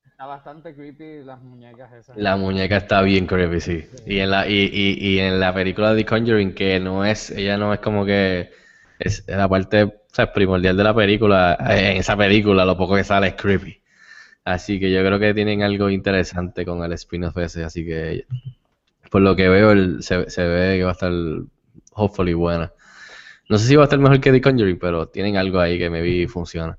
Está 0.05 0.27
bastante 0.27 0.75
creepy 0.75 1.23
las 1.25 1.41
muñecas 1.41 1.93
esas. 1.93 2.17
la 2.19 2.37
muñeca 2.37 2.77
está 2.77 3.03
bien 3.03 3.27
creepy, 3.27 3.61
sí. 3.61 3.85
Y 4.07 4.19
en 4.19 4.31
la, 4.31 4.49
y, 4.49 4.69
y, 4.73 5.09
y 5.15 5.19
en 5.21 5.39
la 5.41 5.55
película 5.55 5.95
de 5.95 6.03
The 6.03 6.09
Conjuring, 6.09 6.55
que 6.55 6.81
no 6.81 7.05
es, 7.05 7.31
ella 7.31 7.57
no 7.57 7.73
es 7.73 7.81
como 7.81 8.05
que 8.05 8.51
es 8.99 9.25
la 9.29 9.49
parte, 9.49 9.85
o 9.85 9.93
sea, 10.13 10.33
primordial 10.33 10.77
de 10.77 10.85
la 10.85 10.95
película, 10.95 11.57
eh, 11.71 11.93
en 11.93 11.97
esa 11.99 12.17
película 12.17 12.65
lo 12.65 12.77
poco 12.77 12.97
que 12.97 13.05
sale 13.05 13.29
es 13.29 13.35
creepy. 13.35 13.81
Así 14.45 14.81
que 14.81 14.91
yo 14.93 15.01
creo 15.05 15.19
que 15.19 15.35
tienen 15.35 15.63
algo 15.63 15.91
interesante 15.91 16.65
con 16.67 16.83
el 16.85 16.93
spin-off 16.95 17.37
ese, 17.39 17.65
así 17.65 17.85
que 17.87 18.27
por 19.11 19.23
lo 19.23 19.37
que 19.37 19.49
veo 19.49 19.73
el- 19.73 20.03
se, 20.03 20.29
se 20.31 20.47
ve 20.47 20.79
que 20.79 20.85
va 20.85 20.91
a 20.91 20.93
estar 20.93 21.13
hopefully 21.93 22.35
buena. 22.35 22.73
No 23.49 23.59
sé 23.59 23.69
si 23.69 23.77
va 23.77 23.83
a 23.83 23.87
estar 23.87 23.99
mejor 23.99 24.21
que 24.21 24.33
The 24.33 24.41
Conjuring, 24.41 24.79
pero 24.79 25.09
tienen 25.09 25.37
algo 25.37 25.61
ahí 25.61 25.79
que 25.79 25.91
me 25.91 26.03
vi 26.03 26.27
funciona. 26.27 26.79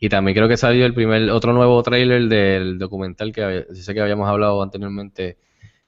Y 0.00 0.08
también 0.08 0.34
creo 0.36 0.48
que 0.48 0.56
salió 0.56 0.86
el 0.86 0.94
primer, 0.94 1.30
otro 1.30 1.52
nuevo 1.52 1.82
trailer 1.82 2.28
del 2.28 2.78
documental 2.78 3.32
que 3.32 3.66
sé 3.74 3.94
que 3.94 4.00
habíamos 4.00 4.28
hablado 4.28 4.62
anteriormente 4.62 5.38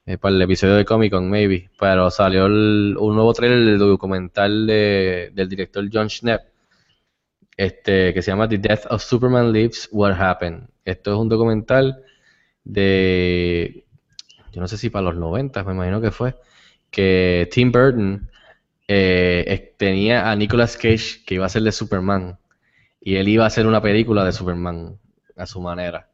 eh, 0.05 0.17
para 0.17 0.35
el 0.35 0.41
episodio 0.43 0.75
de 0.75 0.85
Comic 0.85 1.11
Con, 1.11 1.29
maybe, 1.29 1.69
pero 1.79 2.11
salió 2.11 2.45
un 2.45 2.93
nuevo 3.15 3.33
trailer 3.33 3.65
del 3.65 3.79
documental 3.79 4.67
de- 4.67 5.31
del 5.33 5.49
director 5.49 5.83
John 5.91 6.09
Schnepp, 6.09 6.41
este, 7.57 8.13
que 8.13 8.21
se 8.21 8.31
llama 8.31 8.47
The 8.47 8.57
Death 8.57 8.85
of 8.89 9.01
Superman 9.03 9.51
Lives, 9.51 9.89
What 9.91 10.13
Happened. 10.19 10.69
Esto 10.85 11.13
es 11.13 11.17
un 11.19 11.29
documental 11.29 12.03
de, 12.63 13.85
yo 14.53 14.61
no 14.61 14.67
sé 14.67 14.77
si 14.77 14.89
para 14.89 15.05
los 15.05 15.15
90, 15.17 15.63
me 15.63 15.73
imagino 15.73 16.01
que 16.01 16.11
fue, 16.11 16.35
que 16.91 17.49
Tim 17.51 17.71
Burton 17.71 18.29
eh, 18.87 19.73
tenía 19.77 20.31
a 20.31 20.35
Nicolas 20.35 20.77
Cage 20.77 21.23
que 21.25 21.35
iba 21.35 21.45
a 21.45 21.49
ser 21.49 21.63
de 21.63 21.71
Superman 21.71 22.37
y 23.03 23.15
él 23.15 23.27
iba 23.27 23.43
a 23.43 23.47
hacer 23.47 23.67
una 23.67 23.81
película 23.81 24.23
de 24.23 24.31
Superman 24.31 24.97
a 25.35 25.45
su 25.45 25.61
manera. 25.61 26.09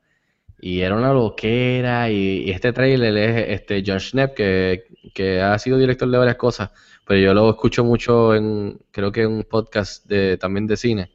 Y 0.60 0.82
era 0.82 0.96
una 0.96 1.14
loquera 1.14 2.10
y, 2.10 2.44
y 2.46 2.52
este 2.52 2.74
trailer 2.74 3.16
es 3.16 3.50
este 3.62 3.84
John 3.86 4.00
Schnepp 4.00 4.36
que, 4.36 4.86
que 5.14 5.40
ha 5.42 5.58
sido 5.60 5.78
director 5.78 6.10
de 6.10 6.18
varias 6.18 6.36
cosas, 6.36 6.72
pero 7.06 7.20
yo 7.20 7.34
lo 7.34 7.50
escucho 7.50 7.84
mucho 7.84 8.36
en, 8.36 8.80
creo 8.92 9.12
que 9.12 9.22
en 9.22 9.32
un 9.32 9.44
podcast 9.44 10.06
de, 10.06 10.38
también 10.38 10.68
de 10.68 10.76
cine 10.76 11.12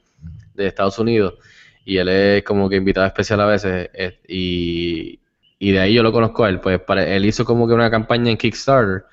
de 0.55 0.67
Estados 0.67 0.99
Unidos 0.99 1.35
y 1.85 1.99
él 1.99 2.09
es 2.09 2.45
como 2.45 2.69
que 2.69 2.77
invitado 2.77 3.07
especial 3.07 3.41
a 3.41 3.47
veces 3.47 3.91
eh, 3.93 4.21
y, 4.27 5.21
y 5.59 5.73
de 5.73 5.81
ahí 5.81 5.93
yo 5.93 6.03
lo 6.03 6.13
conozco 6.13 6.45
a 6.45 6.49
él, 6.49 6.61
pues 6.61 6.81
para, 6.81 7.05
él 7.05 7.27
hizo 7.27 7.45
como 7.45 7.67
que 7.67 7.75
una 7.75 7.91
campaña 7.91 8.31
en 8.31 8.39
Kickstarter 8.39 9.05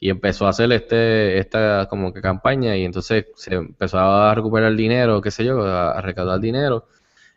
y 0.00 0.10
empezó 0.10 0.46
a 0.46 0.50
hacer 0.50 0.72
este, 0.72 1.38
esta 1.38 1.86
como 1.88 2.12
que 2.12 2.22
campaña 2.22 2.76
y 2.76 2.84
entonces 2.84 3.26
se 3.36 3.54
empezó 3.54 3.98
a 3.98 4.34
recuperar 4.34 4.74
dinero, 4.74 5.20
qué 5.20 5.30
sé 5.30 5.44
yo, 5.44 5.62
a, 5.62 5.92
a 5.92 6.00
recaudar 6.00 6.40
dinero 6.40 6.88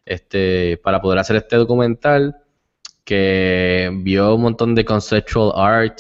este, 0.06 0.78
para 0.78 1.02
poder 1.02 1.20
hacer 1.20 1.36
este 1.36 1.58
documental 1.58 2.38
que 3.04 3.90
vio 4.02 4.36
un 4.36 4.42
montón 4.42 4.76
de 4.76 4.86
conceptual 4.86 5.52
art, 5.56 6.00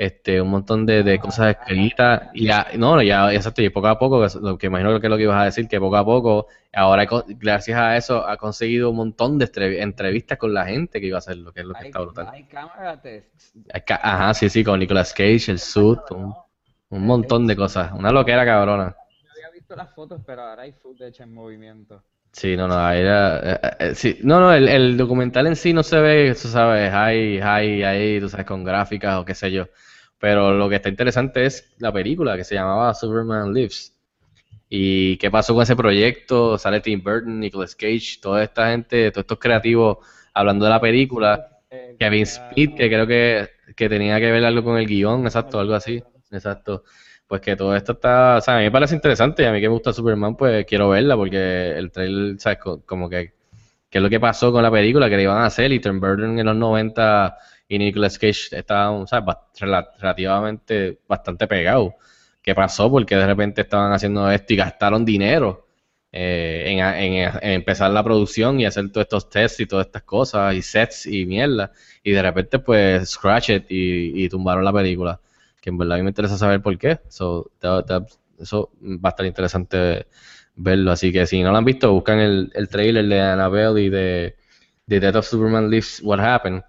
este, 0.00 0.40
un 0.40 0.48
montón 0.48 0.86
de, 0.86 1.02
de 1.02 1.18
cosas 1.18 1.54
escritas, 1.54 2.30
y 2.32 2.46
ya, 2.46 2.68
no, 2.78 3.02
ya, 3.02 3.30
exacto, 3.34 3.60
y 3.60 3.68
poco 3.68 3.88
a 3.88 3.98
poco, 3.98 4.26
lo 4.40 4.56
que 4.56 4.68
imagino 4.68 4.98
que 4.98 5.06
es 5.06 5.10
lo 5.10 5.16
que 5.18 5.24
ibas 5.24 5.42
a 5.42 5.44
decir, 5.44 5.68
que 5.68 5.78
poco 5.78 5.96
a 5.96 6.04
poco, 6.06 6.46
ahora 6.72 7.06
gracias 7.28 7.78
a 7.78 7.96
eso 7.98 8.26
ha 8.26 8.38
conseguido 8.38 8.88
un 8.88 8.96
montón 8.96 9.36
de 9.38 9.50
entrevistas 9.80 10.38
con 10.38 10.54
la 10.54 10.64
gente 10.64 11.00
que 11.02 11.06
iba 11.08 11.18
a 11.18 11.18
hacerlo, 11.18 11.52
que 11.52 11.60
es 11.60 11.66
lo 11.66 11.74
que 11.74 11.80
Hay, 11.80 11.86
está 11.88 12.00
brutal. 12.00 12.28
hay 12.32 12.44
cámara 12.44 12.98
tests. 12.98 13.52
Ajá, 14.02 14.32
sí, 14.32 14.48
sí, 14.48 14.64
con 14.64 14.78
Nicolas 14.78 15.12
Cage, 15.12 15.50
el 15.50 15.58
suit, 15.58 16.00
un, 16.12 16.34
un 16.88 17.06
montón 17.06 17.46
de 17.46 17.54
cosas, 17.54 17.92
una 17.92 18.10
loquera 18.10 18.46
cabrona. 18.46 18.96
Yo 19.22 19.30
había 19.32 19.50
visto 19.52 19.76
las 19.76 19.94
fotos, 19.94 20.22
pero 20.24 20.42
ahora 20.42 20.62
hay 20.62 20.72
footage 20.72 21.22
en 21.22 21.34
movimiento. 21.34 22.02
Sí, 22.32 22.56
no, 22.56 22.68
no, 22.68 22.78
ahí 22.78 23.00
era, 23.00 23.40
eh, 23.42 23.60
eh, 23.80 23.94
sí, 23.96 24.18
no, 24.22 24.38
no, 24.38 24.52
el, 24.52 24.68
el 24.68 24.96
documental 24.96 25.48
en 25.48 25.56
sí 25.56 25.72
no 25.72 25.82
se 25.82 26.00
ve, 26.00 26.34
tú 26.40 26.46
sabes, 26.46 26.92
hay, 26.94 27.40
hay, 27.40 27.82
ahí, 27.82 28.20
tú 28.20 28.28
sabes, 28.28 28.46
con 28.46 28.62
gráficas 28.62 29.16
o 29.18 29.24
qué 29.24 29.34
sé 29.34 29.50
yo, 29.50 29.66
pero 30.20 30.52
lo 30.54 30.68
que 30.70 30.76
está 30.76 30.90
interesante 30.90 31.46
es 31.46 31.74
la 31.78 31.92
película 31.92 32.36
que 32.36 32.44
se 32.44 32.56
llamaba 32.56 32.94
Superman 32.94 33.54
Lives. 33.54 33.94
Y 34.68 35.16
qué 35.18 35.30
pasó 35.30 35.54
con 35.54 35.62
ese 35.64 35.76
proyecto, 35.76 36.56
sale 36.58 36.80
Tim 36.80 37.02
Burton, 37.02 37.40
Nicolas 37.40 37.74
Cage, 37.74 38.18
toda 38.22 38.42
esta 38.44 38.70
gente, 38.70 39.10
todos 39.10 39.24
estos 39.24 39.38
creativos 39.38 39.98
hablando 40.34 40.64
de 40.64 40.70
la 40.70 40.80
película, 40.80 41.48
Kevin 41.98 42.26
Smith, 42.26 42.76
que 42.76 42.88
creo 42.88 43.06
que, 43.06 43.48
que 43.76 43.88
tenía 43.88 44.18
que 44.20 44.30
ver 44.30 44.44
algo 44.44 44.62
con 44.64 44.78
el 44.78 44.86
guion, 44.86 45.24
exacto, 45.26 45.58
algo 45.60 45.74
así, 45.74 46.02
exacto. 46.30 46.84
Pues 47.26 47.40
que 47.42 47.56
todo 47.56 47.74
esto 47.76 47.92
está, 47.92 48.36
o 48.38 48.40
sea, 48.40 48.56
a 48.56 48.58
mí 48.58 48.64
me 48.64 48.70
parece 48.72 48.94
interesante 48.94 49.42
y 49.42 49.46
a 49.46 49.52
mí 49.52 49.60
que 49.60 49.68
me 49.68 49.74
gusta 49.74 49.92
Superman, 49.92 50.36
pues 50.36 50.64
quiero 50.66 50.88
verla 50.90 51.16
porque 51.16 51.70
el 51.76 51.90
trailer, 51.92 52.40
¿sabes? 52.40 52.58
Co- 52.58 52.82
Como 52.86 53.08
que, 53.08 53.34
qué 53.90 53.98
es 53.98 54.02
lo 54.02 54.10
que 54.10 54.20
pasó 54.20 54.52
con 54.52 54.62
la 54.62 54.70
película 54.70 55.08
que 55.08 55.16
le 55.16 55.22
iban 55.24 55.38
a 55.38 55.46
hacer 55.46 55.72
y 55.72 55.80
Tim 55.80 56.00
Burton 56.00 56.38
en 56.38 56.46
los 56.46 56.56
90 56.56 57.36
y 57.70 57.78
Nicolas 57.78 58.18
Cage 58.18 58.48
estaban, 58.50 59.06
¿sabes? 59.06 59.36
Relativamente 60.00 60.98
bastante 61.06 61.46
pegados. 61.46 61.94
¿Qué 62.42 62.52
pasó? 62.52 62.90
Porque 62.90 63.14
de 63.14 63.24
repente 63.24 63.60
estaban 63.60 63.92
haciendo 63.92 64.28
esto 64.28 64.52
y 64.54 64.56
gastaron 64.56 65.04
dinero 65.04 65.68
eh, 66.10 66.64
en, 66.66 67.52
empezar 67.52 67.92
la 67.92 68.02
producción 68.02 68.58
y 68.58 68.66
hacer 68.66 68.90
todos 68.90 69.04
estos 69.04 69.30
tests 69.30 69.60
y 69.60 69.66
todas 69.66 69.86
estas 69.86 70.02
cosas 70.02 70.52
y 70.56 70.62
sets 70.62 71.06
y 71.06 71.26
mierda. 71.26 71.70
Y 72.02 72.10
de 72.10 72.22
repente, 72.22 72.58
pues, 72.58 73.10
scratch 73.10 73.50
it 73.50 73.66
y, 73.68 74.24
y 74.24 74.28
tumbaron 74.28 74.64
la 74.64 74.72
película. 74.72 75.20
Que 75.60 75.70
en 75.70 75.78
verdad 75.78 75.94
a 75.94 75.98
mí 75.98 76.02
me 76.02 76.10
interesa 76.10 76.36
saber 76.36 76.60
por 76.62 76.76
qué. 76.76 76.98
So, 77.08 77.52
eso 78.40 78.70
va 78.82 79.10
a 79.10 79.10
estar 79.10 79.26
interesante 79.26 80.08
verlo. 80.56 80.90
Así 80.90 81.12
que 81.12 81.24
si 81.24 81.40
no 81.40 81.52
lo 81.52 81.58
han 81.58 81.64
visto, 81.64 81.92
buscan 81.92 82.18
el, 82.18 82.50
el 82.52 82.68
trailer 82.68 83.06
de 83.06 83.20
Annabelle 83.20 83.80
y 83.80 83.88
de, 83.90 84.36
de 84.86 85.00
Death 85.00 85.16
of 85.16 85.26
Superman 85.26 85.70
Lives 85.70 86.00
What 86.02 86.18
Happened. 86.18 86.64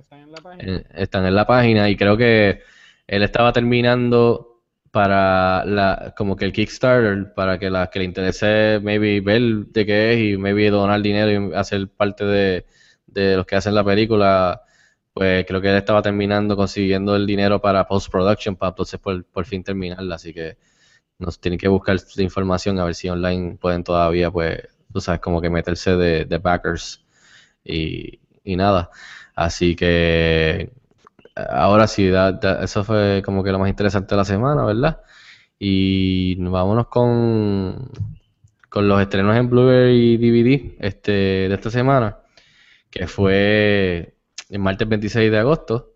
¿Están 0.00 0.20
en 0.20 0.32
la 0.32 0.40
página? 0.40 0.76
Eh, 0.76 0.84
están 0.94 1.26
en 1.26 1.34
la 1.34 1.46
página 1.46 1.88
y 1.88 1.96
creo 1.96 2.16
que 2.16 2.62
él 3.06 3.22
estaba 3.22 3.52
terminando 3.52 4.62
para 4.90 5.64
la 5.64 6.14
como 6.16 6.36
que 6.36 6.44
el 6.44 6.52
Kickstarter 6.52 7.32
para 7.34 7.58
que 7.58 7.70
la 7.70 7.88
que 7.90 8.00
le 8.00 8.04
interese 8.06 8.80
maybe 8.82 9.20
ver 9.20 9.42
de 9.66 9.86
qué 9.86 10.12
es 10.12 10.34
y 10.34 10.36
maybe 10.36 10.70
donar 10.70 11.00
dinero 11.00 11.30
y 11.30 11.54
hacer 11.54 11.88
parte 11.88 12.24
de, 12.24 12.66
de 13.06 13.36
los 13.36 13.46
que 13.46 13.56
hacen 13.56 13.74
la 13.74 13.84
película 13.84 14.62
pues 15.12 15.44
creo 15.46 15.60
que 15.60 15.68
él 15.70 15.76
estaba 15.76 16.02
terminando 16.02 16.56
consiguiendo 16.56 17.14
el 17.16 17.26
dinero 17.26 17.60
para 17.60 17.86
post-production 17.86 18.56
para 18.56 18.70
entonces 18.70 18.98
por, 19.00 19.24
por 19.24 19.44
fin 19.44 19.62
terminarla, 19.62 20.16
así 20.16 20.32
que 20.32 20.56
nos 21.18 21.40
tienen 21.40 21.58
que 21.58 21.68
buscar 21.68 21.98
información 22.18 22.78
a 22.78 22.84
ver 22.84 22.94
si 22.94 23.08
online 23.08 23.56
pueden 23.60 23.84
todavía, 23.84 24.30
pues, 24.30 24.60
tú 24.92 25.00
sabes, 25.00 25.20
como 25.20 25.40
que 25.40 25.50
meterse 25.50 25.96
de, 25.96 26.24
de 26.24 26.38
backers 26.38 27.04
y, 27.64 28.20
y 28.42 28.56
nada. 28.56 28.90
Así 29.34 29.76
que 29.76 30.72
ahora 31.36 31.86
sí, 31.86 32.10
eso 32.62 32.84
fue 32.84 33.22
como 33.24 33.44
que 33.44 33.52
lo 33.52 33.58
más 33.58 33.70
interesante 33.70 34.14
de 34.14 34.18
la 34.18 34.24
semana, 34.24 34.64
¿verdad? 34.64 35.00
Y 35.58 36.36
vámonos 36.36 36.88
con, 36.88 37.90
con 38.68 38.88
los 38.88 39.00
estrenos 39.00 39.36
en 39.36 39.50
Blu-ray 39.50 40.14
y 40.14 40.16
DVD 40.18 40.76
este, 40.80 41.12
de 41.12 41.54
esta 41.54 41.70
semana, 41.70 42.18
que 42.90 43.06
fue 43.08 44.16
el 44.50 44.58
martes 44.60 44.88
26 44.88 45.30
de 45.30 45.38
agosto. 45.38 45.92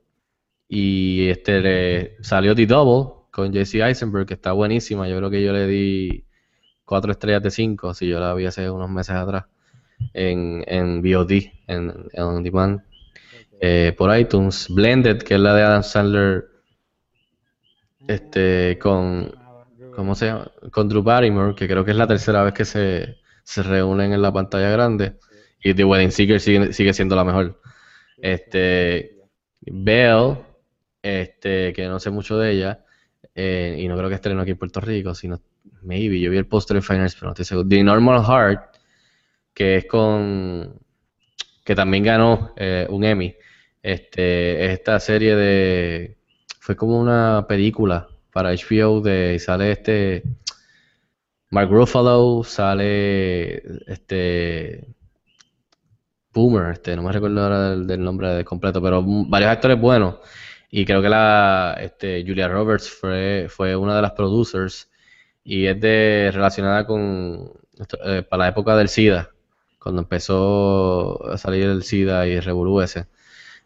Y 0.68 1.29
este 1.29 1.61
le- 1.61 2.16
salió 2.25 2.55
The 2.55 2.66
Double 2.66 3.27
con 3.31 3.53
Jesse 3.53 3.77
Eisenberg, 3.77 4.27
que 4.27 4.35
está 4.35 4.53
buenísima. 4.53 5.09
Yo 5.09 5.16
creo 5.18 5.31
que 5.31 5.42
yo 5.44 5.53
le 5.53 5.66
di 5.66 6.25
cuatro 6.85 7.12
estrellas 7.12 7.42
de 7.42 7.51
cinco, 7.51 7.94
si 7.94 8.09
yo 8.09 8.20
la 8.20 8.35
vi 8.35 8.47
hace 8.47 8.70
unos 8.70 8.90
meses 8.90 9.16
atrás, 9.16 9.47
en, 10.14 10.64
en 10.66 11.03
VOD, 11.03 11.53
en, 11.68 11.92
en 12.12 12.23
On 12.25 12.42
Demand, 12.42 12.83
eh, 13.66 13.92
por 13.92 14.14
iTunes. 14.14 14.68
Blended, 14.68 15.22
que 15.22 15.35
es 15.35 15.40
la 15.40 15.55
de 15.55 15.62
Adam 15.62 15.83
Sandler, 15.83 16.44
este, 18.07 18.79
con, 18.79 19.35
¿cómo 19.96 20.14
se? 20.14 20.35
Con 20.70 20.90
Drew 20.90 21.03
Barrymore, 21.03 21.55
que 21.55 21.66
creo 21.66 21.83
que 21.83 21.92
es 21.92 21.96
la 21.96 22.07
tercera 22.07 22.42
vez 22.42 22.53
que 22.53 22.66
se, 22.66 23.16
se 23.42 23.62
reúnen 23.62 24.12
en 24.12 24.20
la 24.20 24.31
pantalla 24.31 24.68
grande. 24.68 25.16
Y 25.62 25.72
The 25.72 25.83
Wedding 25.83 26.12
Singer 26.12 26.40
sigue, 26.40 26.74
sigue 26.74 26.92
siendo 26.92 27.16
la 27.16 27.24
mejor. 27.24 27.59
Este, 28.18 29.16
Belle, 29.62 30.37
este, 31.00 31.72
que 31.72 31.88
no 31.88 31.98
sé 31.98 32.11
mucho 32.11 32.37
de 32.37 32.53
ella, 32.53 32.85
eh, 33.35 33.79
y 33.79 33.88
no 33.88 33.96
creo 33.96 34.11
que 34.11 34.16
estreno 34.16 34.42
aquí 34.42 34.50
en 34.50 34.59
Puerto 34.59 34.81
Rico, 34.83 35.14
sino, 35.14 35.40
maybe, 35.81 36.20
yo 36.20 36.31
vi 36.31 36.37
el 36.37 36.46
póster 36.46 36.77
en 36.77 36.83
Finance, 36.83 37.16
pero 37.18 37.29
no 37.29 37.33
estoy 37.33 37.46
seguro. 37.46 37.66
The 37.66 37.83
Normal 37.83 38.22
Heart, 38.27 38.77
que 39.55 39.77
es 39.77 39.87
con, 39.87 40.79
que 41.64 41.74
también 41.74 42.05
ganó 42.05 42.53
eh, 42.57 42.87
un 42.90 43.05
Emmy. 43.05 43.35
Este, 43.85 44.73
esta 44.73 44.99
serie 44.99 45.37
de, 45.37 46.16
fue 46.59 46.75
como 46.75 46.99
una 46.99 47.44
película 47.47 48.09
para 48.33 48.55
HBO 48.55 49.03
de, 49.03 49.38
sale 49.38 49.73
este, 49.73 50.23
Mark 51.51 51.70
Ruffalo, 51.70 52.42
sale 52.44 53.62
este, 53.87 54.88
Boomer, 56.33 56.73
este, 56.73 56.97
no 56.97 57.03
me 57.03 57.12
recuerdo 57.12 57.42
ahora 57.42 57.77
del, 57.77 58.03
nombre 58.03 58.42
completo, 58.44 58.81
pero 58.83 59.03
varios 59.05 59.51
actores 59.51 59.79
buenos. 59.79 60.16
Y 60.70 60.87
creo 60.87 61.03
que 61.03 61.11
la 61.11 61.77
este, 61.79 62.25
Julia 62.27 62.49
Roberts 62.49 62.88
fue, 62.88 63.49
fue 63.51 63.77
una 63.77 63.97
de 63.97 64.03
las 64.03 64.12
producers 64.12 64.90
y 65.44 65.66
es 65.66 65.79
de 65.79 66.31
relacionada 66.33 66.87
con 66.87 67.53
eh, 68.05 68.23
para 68.23 68.44
la 68.44 68.49
época 68.49 68.77
del 68.77 68.88
SIDA, 68.88 69.31
cuando 69.79 70.01
empezó 70.03 71.27
a 71.31 71.37
salir 71.37 71.64
el 71.64 71.83
SIDA 71.83 72.27
y 72.27 72.33
el 72.33 72.42
revolú 72.42 72.81
ese. 72.81 73.09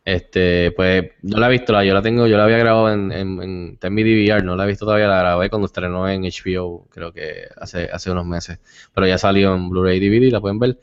Este, 0.09 0.73
pues 0.73 1.11
no 1.21 1.39
la 1.39 1.49
he 1.49 1.51
visto, 1.51 1.71
la, 1.71 1.85
yo 1.85 1.93
la 1.93 2.01
tengo, 2.01 2.27
yo 2.27 2.39
la 2.39 2.45
había 2.45 2.57
grabado 2.57 2.91
en, 2.91 3.13
en, 3.13 3.43
en, 3.43 3.79
en 3.83 3.95
mi 3.95 4.03
DVR, 4.03 4.43
no 4.43 4.57
la 4.57 4.65
he 4.65 4.69
visto 4.69 4.87
todavía, 4.87 5.07
la 5.07 5.19
grabé 5.19 5.51
cuando 5.51 5.67
estrenó 5.67 6.09
en 6.09 6.23
HBO, 6.23 6.89
creo 6.89 7.13
que 7.13 7.47
hace, 7.59 7.91
hace 7.93 8.11
unos 8.11 8.25
meses, 8.25 8.59
pero 8.95 9.07
ya 9.07 9.19
salió 9.19 9.55
en 9.55 9.69
Blu-ray 9.69 10.01
DVD, 10.01 10.33
la 10.33 10.41
pueden 10.41 10.59
ver. 10.59 10.79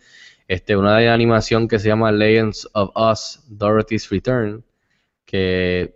Este, 0.48 0.78
una 0.78 0.96
de 1.00 1.10
animación 1.10 1.68
que 1.68 1.80
se 1.80 1.88
llama 1.88 2.12
Legends 2.12 2.70
of 2.74 2.92
Us, 2.96 3.44
Dorothy's 3.48 4.08
Return, 4.12 4.64
que 5.26 5.96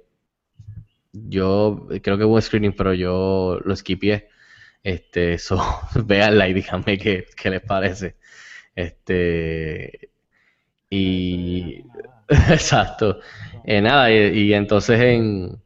yo 1.13 1.87
creo 2.01 2.17
que 2.17 2.23
hubo 2.25 2.41
screening, 2.41 2.73
pero 2.75 2.95
yo 2.95 3.59
lo 3.63 3.75
skipié. 3.75 4.27
Este, 4.83 5.37
so, 5.39 5.61
véanla 6.03 6.49
y 6.49 6.53
díganme 6.53 6.97
qué, 6.97 7.25
qué 7.35 7.49
les 7.51 7.61
parece. 7.61 8.15
Este, 8.75 10.09
y 10.89 11.83
exacto. 12.49 13.19
Eh, 13.63 13.81
nada, 13.81 14.11
y, 14.11 14.15
y 14.49 14.53
entonces 14.53 14.99
en, 14.99 15.61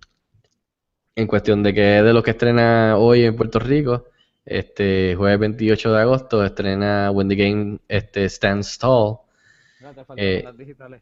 en 1.15 1.28
cuestión 1.28 1.63
de 1.63 1.73
que 1.73 1.99
es 1.99 2.04
de 2.04 2.13
lo 2.13 2.23
que 2.23 2.32
estrena 2.32 2.97
hoy 2.97 3.23
en 3.23 3.36
Puerto 3.36 3.60
Rico, 3.60 4.06
este 4.45 5.15
jueves 5.15 5.39
28 5.39 5.93
de 5.93 6.02
agosto 6.02 6.43
estrena 6.43 7.12
When 7.12 7.30
the 7.30 7.36
Game 7.36 7.80
este, 7.88 8.28
Stands 8.30 8.78
Tall. 8.78 9.17
No, 9.80 9.93
te 9.93 10.04
faltan 10.06 10.17
Eh, 10.26 10.43
las 10.43 10.58
digitales. 10.58 11.02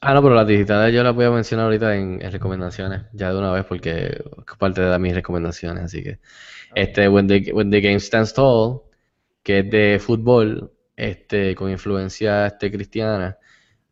Ah, 0.00 0.12
no, 0.12 0.22
pero 0.22 0.34
las 0.34 0.46
digitales 0.46 0.94
yo 0.94 1.02
las 1.02 1.14
voy 1.14 1.24
a 1.24 1.30
mencionar 1.30 1.64
ahorita 1.66 1.96
en, 1.96 2.20
en 2.20 2.30
recomendaciones, 2.30 3.02
ya 3.12 3.30
de 3.32 3.38
una 3.38 3.52
vez, 3.52 3.64
porque 3.64 4.08
es 4.48 4.56
parte 4.58 4.82
de 4.82 4.98
mis 4.98 5.14
recomendaciones, 5.14 5.84
así 5.84 6.02
que. 6.02 6.18
Este, 6.74 7.08
When 7.08 7.28
the, 7.28 7.52
When 7.54 7.70
the 7.70 7.80
Game 7.82 8.00
Stands 8.00 8.34
Tall, 8.34 8.82
que 9.44 9.60
es 9.60 9.70
de 9.70 10.00
fútbol, 10.00 10.72
este, 10.96 11.54
con 11.54 11.70
influencia 11.70 12.46
este, 12.46 12.70
cristiana, 12.70 13.38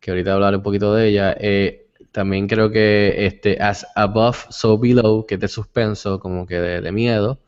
que 0.01 0.11
ahorita 0.11 0.35
hablaré 0.35 0.57
un 0.59 0.63
poquito 0.63 0.95
de 0.95 1.09
ella. 1.09 1.37
Eh, 1.39 1.87
también 2.13 2.49
creo 2.49 2.71
que 2.71 3.27
este, 3.27 3.63
As 3.63 3.87
Above, 3.97 4.47
So 4.51 4.79
Below, 4.79 5.27
que 5.27 5.35
es 5.37 5.41
de 5.41 5.49
suspenso, 5.49 6.21
como 6.21 6.47
que 6.47 6.57
de, 6.61 6.81
de 6.81 6.93
miedo. 6.93 7.39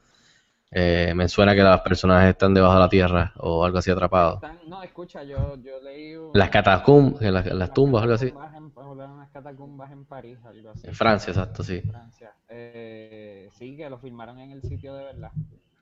Eh, 0.70 1.12
me 1.14 1.28
suena 1.28 1.54
que 1.54 1.62
los 1.62 1.80
personajes 1.82 2.30
están 2.30 2.52
debajo 2.54 2.74
de 2.74 2.80
la 2.80 2.88
tierra 2.88 3.32
o 3.38 3.64
algo 3.64 3.78
así 3.78 3.90
atrapados. 3.90 4.40
No, 4.66 4.82
escucha, 4.82 5.22
yo, 5.22 5.56
yo 5.62 5.80
leí 5.80 6.16
un- 6.16 6.34
Las 6.34 6.50
catacumbas, 6.50 7.22
en 7.22 7.34
las, 7.34 7.46
las 7.46 7.72
tumbas, 7.72 8.02
algo 8.02 8.14
así. 8.14 8.26
en- 8.26 8.72
unas 8.76 9.30
catacumbas 9.30 9.90
en 9.92 10.04
París, 10.04 10.38
algo 10.44 10.70
así. 10.70 10.88
En 10.88 10.94
Francia, 10.94 11.30
exacto, 11.30 11.62
sí. 11.62 11.80
Francia. 11.80 12.32
Eh, 12.48 13.48
sí, 13.56 13.76
que 13.76 13.88
lo 13.88 13.98
filmaron 13.98 14.38
en 14.40 14.50
el 14.50 14.62
sitio 14.62 14.94
de 14.94 15.04
verdad. 15.04 15.30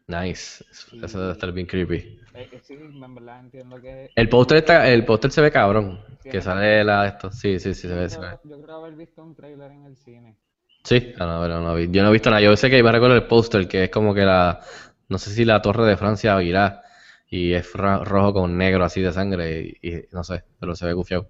Nice. 0.06 0.64
Eso 1.02 1.20
debe 1.20 1.32
estar 1.32 1.52
bien 1.52 1.66
creepy. 1.66 1.94
Eh, 2.34 2.48
eh, 2.52 2.60
sí, 2.62 2.74
en 2.74 3.14
verdad 3.14 3.40
entiendo 3.40 3.80
que... 3.80 4.10
El 4.14 4.28
póster 4.28 4.58
está, 4.58 4.88
el 4.88 5.04
póster 5.04 5.30
se 5.30 5.40
ve 5.40 5.50
cabrón. 5.50 6.00
Sí, 6.22 6.30
Que 6.30 6.40
sale 6.40 6.84
la 6.84 7.06
esto. 7.06 7.30
Sí, 7.30 7.58
sí, 7.58 7.74
sí, 7.74 7.88
se 7.88 7.94
ve, 7.94 8.02
yo, 8.02 8.08
se 8.08 8.20
ve. 8.20 8.26
yo 8.44 8.60
creo 8.60 8.76
haber 8.76 8.94
visto 8.94 9.22
un 9.22 9.34
trailer 9.34 9.70
en 9.70 9.84
el 9.84 9.96
cine. 9.96 10.36
Sí, 10.82 11.14
ah, 11.18 11.46
no, 11.48 11.60
no 11.60 11.74
vi. 11.74 11.88
Yo 11.90 12.02
no 12.02 12.08
he 12.08 12.12
visto 12.12 12.30
nada. 12.30 12.42
Yo 12.42 12.56
sé 12.56 12.68
que 12.68 12.78
iba 12.78 12.90
a 12.90 12.92
recordar 12.92 13.16
el 13.16 13.26
póster, 13.26 13.68
que 13.68 13.84
es 13.84 13.90
como 13.90 14.14
que 14.14 14.22
la, 14.22 14.60
no 15.08 15.18
sé 15.18 15.30
si 15.30 15.44
la 15.44 15.62
torre 15.62 15.86
de 15.86 15.96
Francia 15.96 16.36
virá 16.36 16.82
y 17.28 17.52
es 17.52 17.72
rojo 17.72 18.32
con 18.34 18.58
negro 18.58 18.84
así 18.84 19.00
de 19.00 19.12
sangre 19.12 19.78
y, 19.80 19.88
y 19.88 20.04
no 20.12 20.24
sé, 20.24 20.44
pero 20.58 20.74
se 20.74 20.86
ve 20.86 20.92
gufiado. 20.92 21.28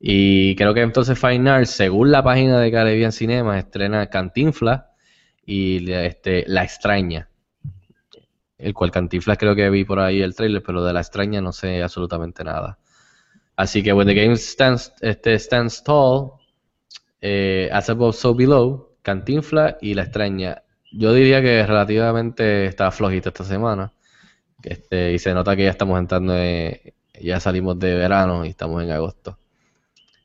Y 0.00 0.54
creo 0.56 0.74
que 0.74 0.82
entonces 0.82 1.18
Fine 1.18 1.50
Arts, 1.50 1.70
según 1.70 2.10
la 2.12 2.22
página 2.22 2.60
de 2.60 2.70
Caribbean 2.70 3.12
Cinema, 3.12 3.58
estrena 3.58 4.08
Cantinflas 4.08 4.84
y 5.44 5.90
este, 5.90 6.44
La 6.46 6.62
Extraña. 6.62 7.28
El 8.58 8.74
cual 8.74 8.90
Cantinflas 8.90 9.38
creo 9.38 9.54
que 9.56 9.70
vi 9.70 9.84
por 9.84 10.00
ahí 10.00 10.20
el 10.22 10.34
trailer, 10.34 10.62
pero 10.62 10.84
de 10.84 10.92
La 10.92 11.00
Extraña 11.00 11.40
no 11.40 11.52
sé 11.52 11.82
absolutamente 11.82 12.44
nada. 12.44 12.78
Así 13.56 13.82
que 13.82 13.92
When 13.92 14.06
the 14.08 14.14
Game 14.14 14.36
Stands, 14.36 14.94
este, 15.00 15.38
stands 15.38 15.82
Tall, 15.84 16.32
eh, 17.20 17.68
As 17.72 17.88
Above, 17.90 18.14
So 18.14 18.34
Below, 18.34 18.96
Cantinflas 19.02 19.76
y 19.80 19.94
La 19.94 20.02
Extraña. 20.04 20.62
Yo 20.92 21.12
diría 21.12 21.42
que 21.42 21.64
relativamente 21.66 22.66
está 22.66 22.90
flojita 22.90 23.30
esta 23.30 23.44
semana. 23.44 23.92
Este, 24.62 25.12
y 25.14 25.18
se 25.18 25.34
nota 25.34 25.56
que 25.56 25.64
ya 25.64 25.70
estamos 25.70 25.98
entrando, 25.98 26.36
en- 26.36 26.78
ya 27.20 27.40
salimos 27.40 27.78
de 27.78 27.94
verano 27.94 28.44
y 28.44 28.50
estamos 28.50 28.82
en 28.82 28.90
agosto. 28.92 29.38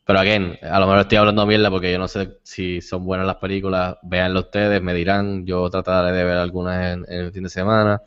Pero 0.05 0.19
again, 0.19 0.57
a 0.61 0.79
lo 0.79 0.85
mejor 0.85 1.01
estoy 1.01 1.17
hablando 1.17 1.45
mierda 1.45 1.69
porque 1.69 1.91
yo 1.91 1.97
no 1.97 2.07
sé 2.07 2.37
si 2.43 2.81
son 2.81 3.05
buenas 3.05 3.25
las 3.25 3.37
películas. 3.37 3.97
Véanlo 4.03 4.41
ustedes, 4.41 4.81
me 4.81 4.93
dirán. 4.93 5.45
Yo 5.45 5.69
trataré 5.69 6.11
de 6.11 6.23
ver 6.23 6.37
algunas 6.37 6.93
en, 6.93 7.05
en 7.07 7.25
el 7.25 7.31
fin 7.31 7.43
de 7.43 7.49
semana. 7.49 8.01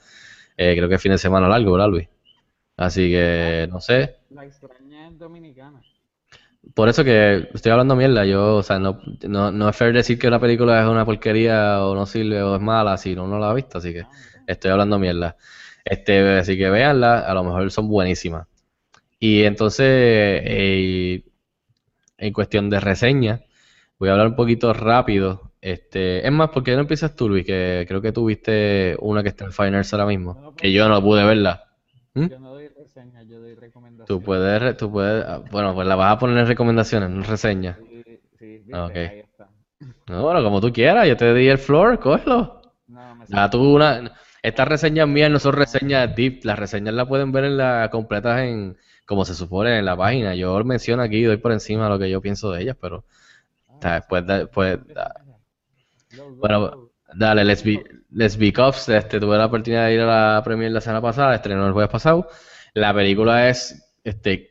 Eh, 0.57 0.75
creo 0.77 0.89
que 0.89 0.97
es 0.97 1.03
fin 1.03 1.13
de 1.13 1.19
semana 1.19 1.49
largo, 1.49 1.73
¿verdad, 1.73 1.89
Luis? 1.89 2.09
Así 2.77 3.11
que 3.11 3.67
no 3.71 3.81
sé. 3.81 4.17
La 4.31 4.45
extraña 4.45 5.09
es 5.09 5.19
dominicana. 5.19 5.81
Por 6.75 6.89
eso 6.89 7.05
que 7.05 7.49
estoy 7.55 7.73
hablando 7.73 7.95
mierda, 7.95 8.25
yo, 8.25 8.57
o 8.57 8.63
sea, 8.63 8.79
no, 8.79 9.01
no, 9.29 9.53
no 9.53 9.69
es 9.69 9.77
fair 9.77 9.93
decir 9.95 10.19
que 10.19 10.27
una 10.27 10.41
película 10.41 10.83
es 10.83 10.89
una 10.89 11.05
porquería 11.05 11.85
o 11.85 11.95
no 11.95 12.07
sirve 12.07 12.43
o 12.43 12.57
es 12.57 12.61
mala 12.61 12.97
si 12.97 13.13
uno 13.13 13.29
no 13.29 13.39
la 13.39 13.51
ha 13.51 13.55
visto, 13.55 13.79
así 13.79 13.93
que 13.93 14.05
estoy 14.47 14.73
hablando 14.73 14.99
mierda. 14.99 15.37
Este, 15.85 16.39
así 16.39 16.59
que 16.59 16.69
véanla, 16.69 17.21
a 17.21 17.35
lo 17.35 17.45
mejor 17.45 17.71
son 17.71 17.89
buenísimas. 17.89 18.49
Y 19.21 19.45
entonces, 19.45 19.87
eh, 19.89 21.25
en 22.19 22.33
cuestión 22.33 22.71
de 22.71 22.81
reseña, 22.81 23.41
voy 23.99 24.09
a 24.09 24.13
hablar 24.13 24.29
un 24.29 24.37
poquito 24.37 24.73
rápido. 24.73 25.53
Este, 25.61 26.25
es 26.27 26.33
más, 26.33 26.51
¿por 26.51 26.63
qué 26.63 26.75
no 26.75 26.81
empiezas 26.81 27.17
tú, 27.17 27.29
Luis? 27.29 27.45
Que 27.45 27.85
creo 27.89 28.01
que 28.01 28.13
tuviste 28.13 28.97
una 29.01 29.23
que 29.23 29.31
está 29.31 29.45
en 29.45 29.53
Finals 29.53 29.93
ahora 29.93 30.07
mismo, 30.07 30.55
que 30.57 30.73
yo 30.73 30.89
no 30.89 31.03
pude 31.03 31.25
verla. 31.25 31.65
¿Mm? 32.15 32.27
Yo 32.27 32.39
no 32.39 32.51
doy 32.53 32.69
reseña, 32.69 33.23
yo 33.25 33.41
doy 33.41 33.55
recomendaciones. 33.55 34.07
Tú 34.07 34.23
puedes, 34.23 34.77
tú 34.77 34.91
puedes, 34.91 35.25
ah, 35.27 35.43
bueno, 35.51 35.75
pues 35.75 35.87
la 35.87 35.97
vas 35.97 36.13
a 36.13 36.19
poner 36.19 36.39
en 36.39 36.47
recomendaciones, 36.47 37.11
no 37.11 37.17
en 37.17 37.25
reseña. 37.25 37.79
Sí, 37.79 38.03
sí, 38.39 38.47
viste, 38.59 38.77
Ah, 38.77 38.87
ok. 38.87 38.97
ahí 38.97 39.19
está. 39.21 39.49
No, 40.07 40.23
bueno, 40.23 40.43
como 40.43 40.61
tú 40.61 40.73
quieras, 40.73 41.07
yo 41.09 41.17
te 41.17 41.35
di 41.35 41.49
el 41.49 41.59
floor, 41.59 41.99
cógelo. 41.99 42.63
No, 42.89 43.17
me 43.17 43.27
tú 43.51 43.75
una, 43.75 44.13
estas 44.43 44.69
reseñas 44.69 45.09
mías 45.09 45.31
no 45.31 45.41
son 45.41 45.55
reseñas 45.55 46.15
deep, 46.15 46.45
las 46.45 46.59
reseñas 46.59 46.95
las 46.95 47.09
pueden 47.09 47.33
ver 47.33 47.45
en 47.45 47.57
la 47.57 47.89
completas 47.91 48.41
en 48.43 48.77
como 49.07 49.25
se 49.25 49.35
supone 49.35 49.79
en 49.79 49.85
la 49.87 49.97
página. 49.97 50.35
Yo 50.35 50.63
menciono 50.65 51.03
aquí, 51.03 51.23
doy 51.25 51.39
por 51.39 51.53
encima 51.53 51.89
lo 51.89 51.99
que 51.99 52.11
yo 52.11 52.21
pienso 52.23 52.53
de 52.53 52.63
ellas, 52.63 52.77
pero 52.81 53.05
sea, 53.81 53.95
después, 53.97 54.27
de- 54.27 54.49
da- 54.95 55.15
bueno, 56.41 56.79
dale, 57.15 57.45
Let's 58.11 58.37
Be 58.39 58.53
Cops, 58.53 58.89
este, 58.89 59.21
tuve 59.21 59.37
la 59.39 59.47
oportunidad 59.47 59.87
de 59.87 59.95
ir 59.95 60.01
a 60.01 60.35
la 60.37 60.43
premiere 60.45 60.73
la 60.73 60.81
semana 60.81 61.03
pasada, 61.03 61.35
estrenó 61.35 61.67
el 61.67 61.73
jueves 61.73 61.91
pasado. 61.91 62.29
La 62.75 62.95
película 62.95 63.49
es, 63.49 63.95
este, 64.05 64.51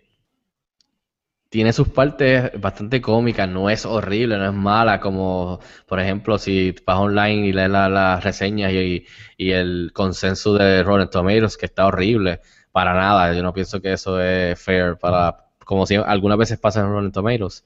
tiene 1.50 1.72
sus 1.74 1.90
partes 1.90 2.52
bastante 2.60 3.00
cómicas, 3.02 3.48
no 3.48 3.70
es 3.70 3.86
horrible, 3.86 4.38
no 4.38 4.46
es 4.48 4.54
mala, 4.54 5.00
como 5.00 5.60
por 5.88 6.00
ejemplo 6.00 6.38
si 6.38 6.76
vas 6.86 6.98
online 7.00 7.48
y 7.48 7.54
lees 7.54 7.70
la- 7.70 7.88
las 7.90 8.24
reseñas 8.24 8.72
y, 8.74 9.06
y 9.38 9.52
el 9.52 9.92
consenso 9.94 10.54
de 10.56 10.84
Rotten 10.84 11.10
Tomatoes, 11.10 11.58
que 11.58 11.66
está 11.68 11.86
horrible, 11.88 12.42
para 12.76 12.94
nada, 12.94 13.34
yo 13.34 13.42
no 13.42 13.54
pienso 13.54 13.82
que 13.82 13.94
eso 13.94 14.20
es 14.20 14.60
fair 14.62 14.98
para, 14.98 15.48
como 15.64 15.86
si 15.86 15.96
algunas 15.96 16.38
veces 16.38 16.60
pasa 16.60 16.82
en 16.82 16.88
Rotten 16.88 17.14
Tomatoes, 17.14 17.64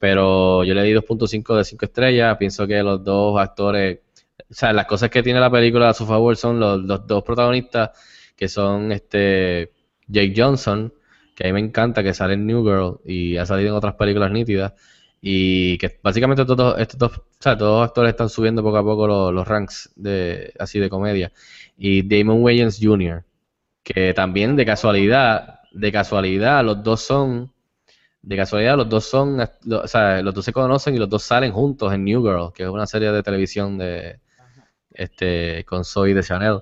pero 0.00 0.64
yo 0.64 0.74
le 0.74 0.82
di 0.82 0.92
2.5 0.94 1.56
de 1.58 1.64
5 1.64 1.84
estrellas, 1.84 2.36
pienso 2.38 2.66
que 2.66 2.82
los 2.82 3.04
dos 3.04 3.38
actores, 3.38 4.00
o 4.50 4.52
sea, 4.52 4.72
las 4.72 4.86
cosas 4.86 5.10
que 5.10 5.22
tiene 5.22 5.38
la 5.38 5.48
película 5.48 5.90
a 5.90 5.94
su 5.94 6.06
favor 6.06 6.36
son 6.36 6.58
los, 6.58 6.82
los 6.82 7.06
dos 7.06 7.22
protagonistas, 7.22 7.90
que 8.34 8.48
son 8.48 8.90
este 8.90 9.70
Jake 10.08 10.34
Johnson, 10.36 10.92
que 11.36 11.44
a 11.44 11.46
mí 11.46 11.52
me 11.52 11.60
encanta, 11.60 12.02
que 12.02 12.12
sale 12.12 12.34
en 12.34 12.44
New 12.44 12.64
Girl 12.64 13.00
y 13.04 13.36
ha 13.36 13.46
salido 13.46 13.68
en 13.68 13.76
otras 13.76 13.94
películas 13.94 14.32
nítidas. 14.32 14.72
Y 15.20 15.78
que 15.78 16.00
básicamente 16.02 16.44
todos 16.44 16.76
estos 16.80 16.98
dos, 16.98 17.18
o 17.18 17.22
sea, 17.38 17.56
todos 17.56 17.80
los 17.80 17.88
actores 17.88 18.10
están 18.10 18.28
subiendo 18.28 18.62
poco 18.64 18.78
a 18.78 18.82
poco 18.82 19.06
los, 19.06 19.32
los 19.32 19.46
ranks 19.46 19.92
de 19.94 20.52
así 20.58 20.80
de 20.80 20.90
comedia. 20.90 21.30
Y 21.76 22.02
Damon 22.02 22.42
Wayans 22.42 22.80
Jr., 22.82 23.24
que 23.94 24.14
también 24.14 24.56
de 24.56 24.66
casualidad, 24.66 25.60
de 25.72 25.92
casualidad, 25.92 26.64
los 26.64 26.82
dos 26.82 27.00
son, 27.02 27.52
de 28.22 28.36
casualidad, 28.36 28.76
los 28.76 28.88
dos 28.88 29.04
son, 29.06 29.38
lo- 29.64 29.82
o 29.82 29.88
sea, 29.88 30.22
los 30.22 30.34
dos 30.34 30.44
se 30.44 30.52
conocen 30.52 30.94
y 30.96 30.98
los 30.98 31.08
dos 31.10 31.22
salen 31.24 31.52
juntos 31.52 31.92
en 31.94 32.04
New 32.04 32.22
Girl, 32.22 32.52
que 32.54 32.64
es 32.64 32.68
una 32.70 32.86
serie 32.86 33.12
de 33.12 33.22
televisión 33.22 33.78
de, 33.78 34.20
este, 34.92 35.64
con 35.66 35.84
Zoe 35.84 36.14
de 36.14 36.22
Chanel. 36.22 36.60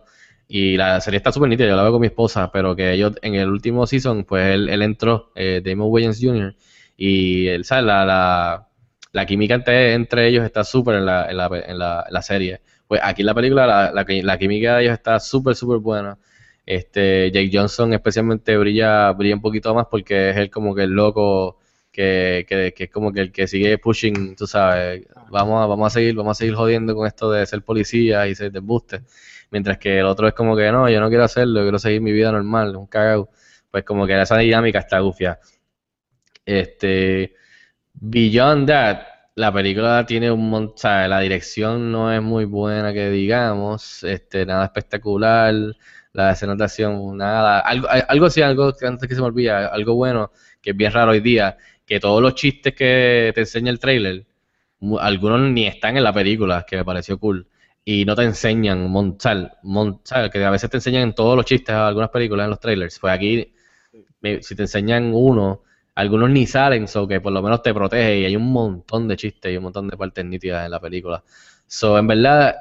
Y 0.48 0.76
la 0.76 1.00
serie 1.00 1.18
está 1.18 1.32
súper 1.32 1.48
nítida, 1.50 1.68
yo 1.68 1.76
la 1.76 1.82
veo 1.82 1.92
con 1.92 2.00
mi 2.02 2.08
esposa, 2.08 2.50
pero 2.52 2.76
que 2.76 2.92
ellos 2.92 3.14
en 3.22 3.34
el 3.34 3.50
último 3.50 3.86
season, 3.86 4.24
pues 4.24 4.54
él, 4.54 4.68
él 4.68 4.82
entró, 4.82 5.32
eh, 5.36 5.62
Damon 5.64 5.88
Wayans 5.90 6.20
Jr., 6.22 6.54
y 6.96 7.48
él, 7.48 7.64
¿sabes? 7.64 7.84
La, 7.84 8.04
la, 8.06 8.68
la 9.12 9.26
química 9.26 9.54
entre, 9.54 9.94
entre 9.94 10.28
ellos 10.28 10.44
está 10.44 10.64
súper 10.64 10.96
en 10.96 11.06
la, 11.06 11.30
en, 11.30 11.36
la, 11.36 11.46
en, 11.66 11.78
la, 11.78 12.04
en 12.08 12.14
la 12.14 12.22
serie. 12.22 12.60
Pues 12.88 13.00
aquí 13.04 13.22
en 13.22 13.26
la 13.26 13.34
película 13.34 13.66
la, 13.66 13.92
la, 13.92 14.06
la 14.08 14.38
química 14.38 14.76
de 14.76 14.84
ellos 14.84 14.94
está 14.94 15.18
súper, 15.20 15.56
súper 15.56 15.78
buena. 15.78 16.18
Este, 16.66 17.30
Jake 17.30 17.50
Johnson 17.52 17.94
especialmente 17.94 18.56
brilla, 18.58 19.12
brilla 19.12 19.36
un 19.36 19.40
poquito 19.40 19.74
más 19.74 19.86
porque 19.90 20.30
es 20.30 20.36
él 20.36 20.50
como 20.50 20.74
que 20.74 20.82
el 20.82 20.90
loco 20.90 21.58
que, 21.92 22.44
que, 22.48 22.74
que 22.76 22.84
es 22.84 22.90
como 22.90 23.12
que 23.12 23.20
el 23.20 23.32
que 23.32 23.46
sigue 23.46 23.78
pushing, 23.78 24.36
tú 24.36 24.46
sabes, 24.46 25.06
vamos 25.30 25.62
a, 25.62 25.66
vamos 25.66 25.86
a 25.86 25.90
seguir, 25.90 26.14
vamos 26.16 26.36
a 26.36 26.38
seguir 26.40 26.54
jodiendo 26.54 26.94
con 26.94 27.06
esto 27.06 27.30
de 27.30 27.46
ser 27.46 27.62
policía 27.62 28.26
y 28.28 28.34
ser 28.34 28.52
de 28.52 28.58
embuste. 28.58 29.02
Mientras 29.50 29.78
que 29.78 30.00
el 30.00 30.06
otro 30.06 30.28
es 30.28 30.34
como 30.34 30.56
que 30.56 30.70
no, 30.72 30.90
yo 30.90 31.00
no 31.00 31.08
quiero 31.08 31.24
hacerlo, 31.24 31.62
quiero 31.62 31.78
seguir 31.78 32.00
mi 32.00 32.12
vida 32.12 32.32
normal, 32.32 32.76
un 32.76 32.86
cagao. 32.86 33.30
Pues 33.70 33.84
como 33.84 34.06
que 34.06 34.20
esa 34.20 34.36
dinámica 34.38 34.80
está 34.80 34.98
gufia. 35.00 35.38
Este, 36.44 37.34
Beyond 37.94 38.68
That, 38.68 38.98
la 39.36 39.52
película 39.52 40.06
tiene 40.06 40.30
un 40.30 40.48
montón, 40.50 41.10
la 41.10 41.20
dirección 41.20 41.92
no 41.92 42.10
es 42.12 42.22
muy 42.22 42.46
buena 42.46 42.92
que 42.92 43.10
digamos, 43.10 44.02
este, 44.04 44.46
nada 44.46 44.64
espectacular, 44.64 45.54
la 46.14 46.32
escena 46.32 46.54
de 46.56 46.64
acción, 46.64 47.18
nada, 47.18 47.60
algo, 47.60 47.86
algo 48.08 48.30
sí, 48.30 48.40
algo 48.40 48.72
que 48.74 48.86
antes 48.86 49.06
que 49.08 49.14
se 49.14 49.20
me 49.20 49.26
olvida, 49.26 49.68
algo 49.68 49.94
bueno, 49.94 50.32
que 50.62 50.70
es 50.70 50.76
bien 50.76 50.90
raro 50.92 51.12
hoy 51.12 51.20
día, 51.20 51.58
que 51.86 52.00
todos 52.00 52.22
los 52.22 52.34
chistes 52.34 52.74
que 52.74 53.32
te 53.34 53.40
enseña 53.42 53.70
el 53.70 53.78
trailer, 53.78 54.26
algunos 55.00 55.40
ni 55.52 55.66
están 55.66 55.98
en 55.98 56.04
la 56.04 56.12
película, 56.14 56.64
que 56.66 56.76
me 56.78 56.84
pareció 56.84 57.18
cool, 57.18 57.46
y 57.84 58.06
no 58.06 58.16
te 58.16 58.22
enseñan 58.22 58.90
montar, 58.90 59.58
montar, 59.62 60.30
que 60.30 60.42
a 60.44 60.50
veces 60.50 60.70
te 60.70 60.78
enseñan 60.78 61.02
en 61.02 61.14
todos 61.14 61.36
los 61.36 61.44
chistes, 61.44 61.74
algunas 61.74 62.08
películas 62.10 62.44
en 62.44 62.50
los 62.50 62.60
trailers, 62.60 62.98
pues 62.98 63.12
aquí, 63.12 63.52
si 64.40 64.56
te 64.56 64.62
enseñan 64.62 65.12
uno, 65.14 65.62
algunos 65.96 66.30
ni 66.30 66.46
salen, 66.46 66.88
so 66.88 67.08
que 67.08 67.20
por 67.20 67.32
lo 67.32 67.42
menos 67.42 67.62
te 67.62 67.74
protege 67.74 68.20
y 68.20 68.24
hay 68.26 68.36
un 68.36 68.52
montón 68.52 69.08
de 69.08 69.16
chistes 69.16 69.52
y 69.52 69.56
un 69.58 69.64
montón 69.64 69.88
de 69.88 69.96
partes 69.96 70.24
nítidas 70.24 70.64
en 70.66 70.70
la 70.72 70.80
película. 70.80 71.24
So, 71.66 71.98
en 71.98 72.06
verdad, 72.06 72.56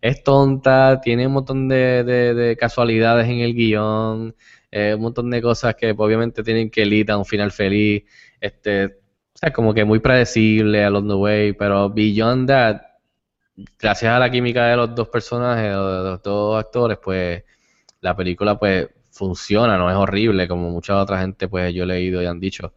es 0.00 0.22
tonta, 0.24 1.00
tiene 1.00 1.26
un 1.26 1.34
montón 1.34 1.68
de, 1.68 2.04
de- 2.04 2.34
de 2.34 2.56
casualidades 2.56 3.28
en 3.28 3.40
el 3.40 3.54
guion, 3.54 4.34
eh, 4.70 4.94
un 4.94 5.02
montón 5.02 5.30
de 5.30 5.42
cosas 5.42 5.74
que 5.76 5.94
pues, 5.94 6.06
obviamente 6.06 6.42
tienen 6.42 6.70
que 6.70 6.86
lead 6.86 7.10
a 7.10 7.18
un 7.18 7.24
final 7.26 7.50
feliz, 7.52 8.04
este, 8.40 8.86
o 8.86 9.38
sea, 9.38 9.52
como 9.52 9.74
que 9.74 9.84
muy 9.84 9.98
predecible 10.00 10.84
along 10.84 11.08
the 11.08 11.14
way, 11.14 11.52
pero 11.52 11.90
beyond 11.90 12.48
that, 12.48 12.80
gracias 13.78 14.12
a 14.12 14.18
la 14.18 14.30
química 14.30 14.66
de 14.66 14.76
los 14.76 14.94
dos 14.94 15.08
personajes, 15.08 15.64
de 15.70 15.74
los 15.74 16.22
dos 16.22 16.58
actores, 16.64 16.98
pues 17.02 17.44
la 18.00 18.16
película 18.16 18.58
pues 18.58 18.88
funciona, 19.18 19.76
no 19.76 19.90
es 19.90 19.96
horrible 19.96 20.48
como 20.48 20.70
mucha 20.70 20.96
otra 20.98 21.20
gente 21.20 21.48
pues 21.48 21.74
yo 21.74 21.84
he 21.84 21.86
leído 21.86 22.22
y 22.22 22.26
han 22.26 22.40
dicho 22.40 22.72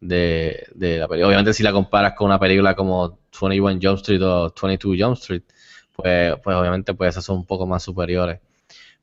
de, 0.00 0.66
de 0.74 0.98
la 0.98 1.08
película. 1.08 1.28
Obviamente 1.28 1.54
si 1.54 1.62
la 1.62 1.72
comparas 1.72 2.12
con 2.14 2.26
una 2.26 2.38
película 2.38 2.76
como 2.76 3.18
21 3.40 3.80
Jump 3.82 3.96
Street 3.98 4.22
o 4.22 4.52
22 4.62 4.96
Jump 5.00 5.16
Street, 5.16 5.42
pues, 5.94 6.34
pues 6.42 6.56
obviamente 6.56 6.94
pues 6.94 7.10
esas 7.10 7.24
son 7.24 7.38
un 7.38 7.46
poco 7.46 7.66
más 7.66 7.82
superiores. 7.82 8.40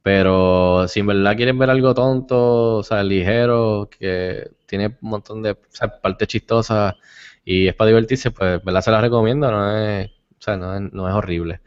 Pero 0.03 0.87
si 0.87 0.99
en 0.99 1.07
verdad 1.07 1.35
quieren 1.35 1.57
ver 1.57 1.69
algo 1.69 1.93
tonto, 1.93 2.77
o 2.77 2.83
sea, 2.83 3.03
ligero, 3.03 3.89
que 3.89 4.51
tiene 4.65 4.87
un 5.01 5.09
montón 5.09 5.41
de 5.41 5.51
o 5.51 5.57
sea, 5.69 5.99
partes 6.01 6.27
chistosas 6.27 6.95
y 7.45 7.67
es 7.67 7.75
para 7.75 7.89
divertirse, 7.89 8.31
pues 8.31 8.63
verdad 8.63 8.81
se 8.81 8.91
las 8.91 9.01
recomiendo, 9.01 9.49
no 9.51 9.77
es, 9.77 10.07
o 10.09 10.41
sea, 10.41 10.57
no 10.57 10.75
es, 10.75 10.81
no 10.93 11.07
es 11.07 11.15
horrible. 11.15 11.61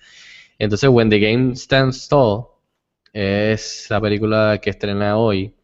Entonces, 0.59 0.89
When 0.91 1.11
the 1.11 1.19
Game 1.19 1.57
Stands 1.57 2.09
Tall 2.09 2.47
es 3.17 3.87
la 3.91 4.01
película 4.01 4.59
que 4.63 4.71
estrena 4.71 5.17
hoy, 5.19 5.55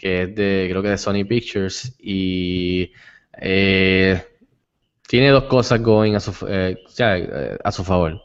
que 0.00 0.22
es 0.24 0.34
de, 0.36 0.68
creo 0.70 0.82
que 0.82 0.90
de 0.90 0.98
Sony 0.98 1.24
Pictures, 1.28 1.94
y 2.00 2.92
eh, 3.40 4.22
tiene 5.08 5.30
dos 5.30 5.44
cosas 5.44 5.82
going 5.82 6.14
a 6.14 6.20
su, 6.20 6.32
eh, 6.48 6.78
eh, 6.98 7.58
a 7.64 7.72
su 7.72 7.84
favor. 7.84 8.22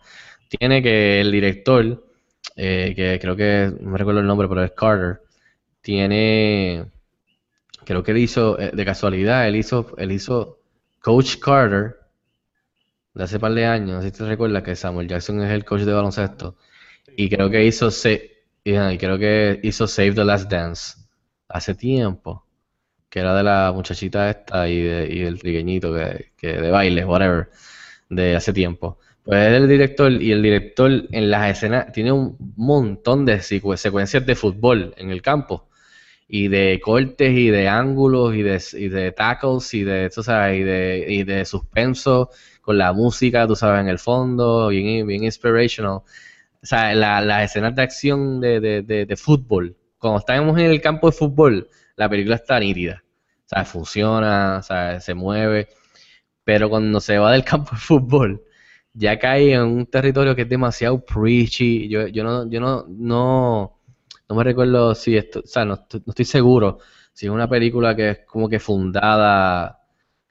Tiene 0.49 0.83
que 0.83 1.21
el 1.21 1.31
director, 1.31 2.05
que 2.55 3.19
creo 3.21 3.35
que, 3.35 3.73
no 3.81 3.91
me 3.91 3.97
recuerdo 3.97 4.21
el 4.21 4.27
nombre, 4.27 4.47
pero 4.47 4.63
es 4.63 4.71
Carter, 4.71 5.21
tiene, 5.81 6.85
creo 7.85 8.03
que 8.03 8.11
él 8.11 8.17
hizo, 8.19 8.55
de 8.57 8.85
casualidad, 8.85 9.47
él 9.47 9.55
hizo, 9.55 9.95
él 9.97 10.11
hizo 10.11 10.59
Coach 11.01 11.37
Carter, 11.39 11.97
de 13.13 13.23
hace 13.23 13.39
par 13.39 13.53
de 13.53 13.65
años, 13.65 13.89
no 13.97 14.01
sé 14.01 14.09
si 14.11 14.17
te 14.17 14.25
recuerdas 14.25 14.63
que 14.63 14.75
Samuel 14.75 15.07
Jackson 15.07 15.41
es 15.41 15.51
el 15.51 15.65
coach 15.65 15.81
de 15.81 15.93
baloncesto, 15.93 16.55
y 17.17 17.29
creo 17.29 17.49
que 17.49 17.65
hizo, 17.65 17.91
Sa- 17.91 18.09
ajá, 18.75 18.93
y 18.93 18.97
creo 18.97 19.17
que 19.17 19.59
hizo 19.63 19.87
Save 19.87 20.13
the 20.13 20.23
Last 20.25 20.49
Dance 20.51 20.95
hace 21.49 21.75
tiempo, 21.75 22.45
que 23.09 23.19
era 23.21 23.35
de 23.35 23.43
la 23.43 23.71
muchachita 23.73 24.29
esta 24.29 24.69
y, 24.69 24.81
de, 24.83 25.07
y 25.13 25.19
del 25.21 25.39
trigueñito 25.39 25.93
que, 25.93 26.31
que 26.37 26.47
de 26.61 26.71
baile, 26.71 27.05
whatever, 27.05 27.49
de 28.09 28.35
hace 28.35 28.53
tiempo. 28.53 28.99
Pues 29.23 29.39
es 29.49 29.53
el 29.61 29.69
director 29.69 30.11
y 30.11 30.31
el 30.31 30.41
director 30.43 30.91
en 31.11 31.31
las 31.31 31.51
escenas 31.51 31.91
tiene 31.93 32.11
un 32.13 32.37
montón 32.57 33.25
de 33.25 33.39
secu- 33.39 33.77
secuencias 33.77 34.25
de 34.25 34.35
fútbol 34.35 34.93
en 34.97 35.11
el 35.11 35.21
campo 35.21 35.69
y 36.27 36.47
de 36.49 36.79
cortes 36.83 37.31
y 37.31 37.49
de 37.49 37.67
ángulos 37.69 38.35
y 38.35 38.41
de, 38.43 38.61
y 38.73 38.89
de 38.89 39.11
tackles 39.11 39.73
y 39.73 39.83
de, 39.83 40.09
tú 40.09 40.23
sabes, 40.23 40.59
y 40.59 40.63
de, 40.63 41.05
y 41.07 41.23
de 41.23 41.45
suspenso 41.45 42.29
con 42.61 42.77
la 42.77 42.91
música, 42.93 43.47
tú 43.47 43.55
sabes, 43.55 43.81
en 43.81 43.87
el 43.89 43.99
fondo, 43.99 44.67
bien, 44.69 45.07
bien 45.07 45.23
inspirational. 45.23 46.01
Las 46.71 47.45
escenas 47.45 47.75
de 47.75 47.81
acción 47.81 48.39
de, 48.39 48.59
de, 48.59 49.05
de, 49.05 49.17
fútbol, 49.17 49.75
cuando 49.97 50.19
estamos 50.19 50.57
en 50.59 50.65
el 50.67 50.81
campo 50.81 51.07
de 51.07 51.17
fútbol, 51.17 51.69
la 51.95 52.09
película 52.09 52.35
está 52.35 52.59
nítida. 52.59 53.03
O 53.45 53.49
sea, 53.49 53.65
funciona, 53.65 54.57
o 54.59 54.63
sea, 54.63 54.99
se 54.99 55.13
mueve. 55.13 55.69
Pero 56.43 56.69
cuando 56.69 56.99
se 56.99 57.17
va 57.17 57.31
del 57.31 57.43
campo 57.45 57.71
de 57.71 57.77
fútbol, 57.77 58.43
ya 58.93 59.19
cae 59.19 59.53
en 59.53 59.61
un 59.61 59.85
territorio 59.87 60.35
que 60.35 60.43
es 60.43 60.49
demasiado 60.49 61.03
preachy. 61.03 61.87
Yo, 61.89 62.07
yo 62.07 62.23
no, 62.23 62.49
yo 62.49 62.59
no, 62.59 62.85
no, 62.89 63.79
no 64.29 64.35
me 64.35 64.43
recuerdo 64.43 64.95
si 64.95 65.17
esto, 65.17 65.39
o 65.41 65.47
sea, 65.47 65.65
no, 65.65 65.75
no 65.75 66.03
estoy 66.07 66.25
seguro 66.25 66.79
si 67.17 67.25
es 67.25 67.31
una 67.31 67.49
película 67.49 67.95
que 67.95 68.09
es 68.11 68.19
como 68.27 68.47
que 68.47 68.59
fundada 68.59 69.76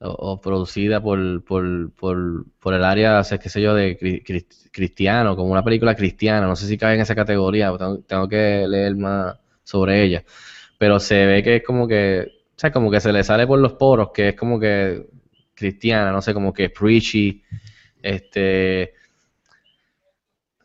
o, 0.00 0.40
producida 0.40 1.00
por, 1.02 1.42
por, 1.44 1.92
por, 1.94 2.44
por 2.60 2.74
el 2.74 2.84
área, 2.84 3.22
qué 3.40 3.48
sé 3.48 3.60
yo, 3.62 3.74
de 3.74 3.98
cri- 3.98 4.22
cri- 4.24 4.46
cristiano, 4.70 5.36
como 5.36 5.50
una 5.52 5.64
película 5.64 5.94
cristiana. 5.96 6.46
No 6.46 6.56
sé 6.56 6.66
si 6.66 6.76
cae 6.78 6.94
en 6.96 7.00
esa 7.00 7.14
categoría, 7.14 7.72
tengo, 7.78 7.98
tengo 8.00 8.28
que 8.28 8.66
leer 8.68 8.96
más 8.96 9.38
sobre 9.64 10.02
ella. 10.02 10.24
Pero 10.78 11.00
se 11.00 11.26
ve 11.26 11.42
que 11.42 11.56
es 11.56 11.64
como 11.64 11.88
que, 11.88 12.28
o 12.56 12.58
sea, 12.60 12.72
como 12.72 12.90
que 12.90 13.00
se 13.00 13.12
le 13.12 13.24
sale 13.24 13.46
por 13.46 13.58
los 13.60 13.74
poros, 13.74 14.10
que 14.12 14.30
es 14.30 14.36
como 14.36 14.60
que 14.60 15.06
cristiana, 15.54 16.12
no 16.12 16.22
sé, 16.22 16.34
como 16.34 16.52
que 16.52 16.70
preachy, 16.70 17.42
este, 18.02 18.94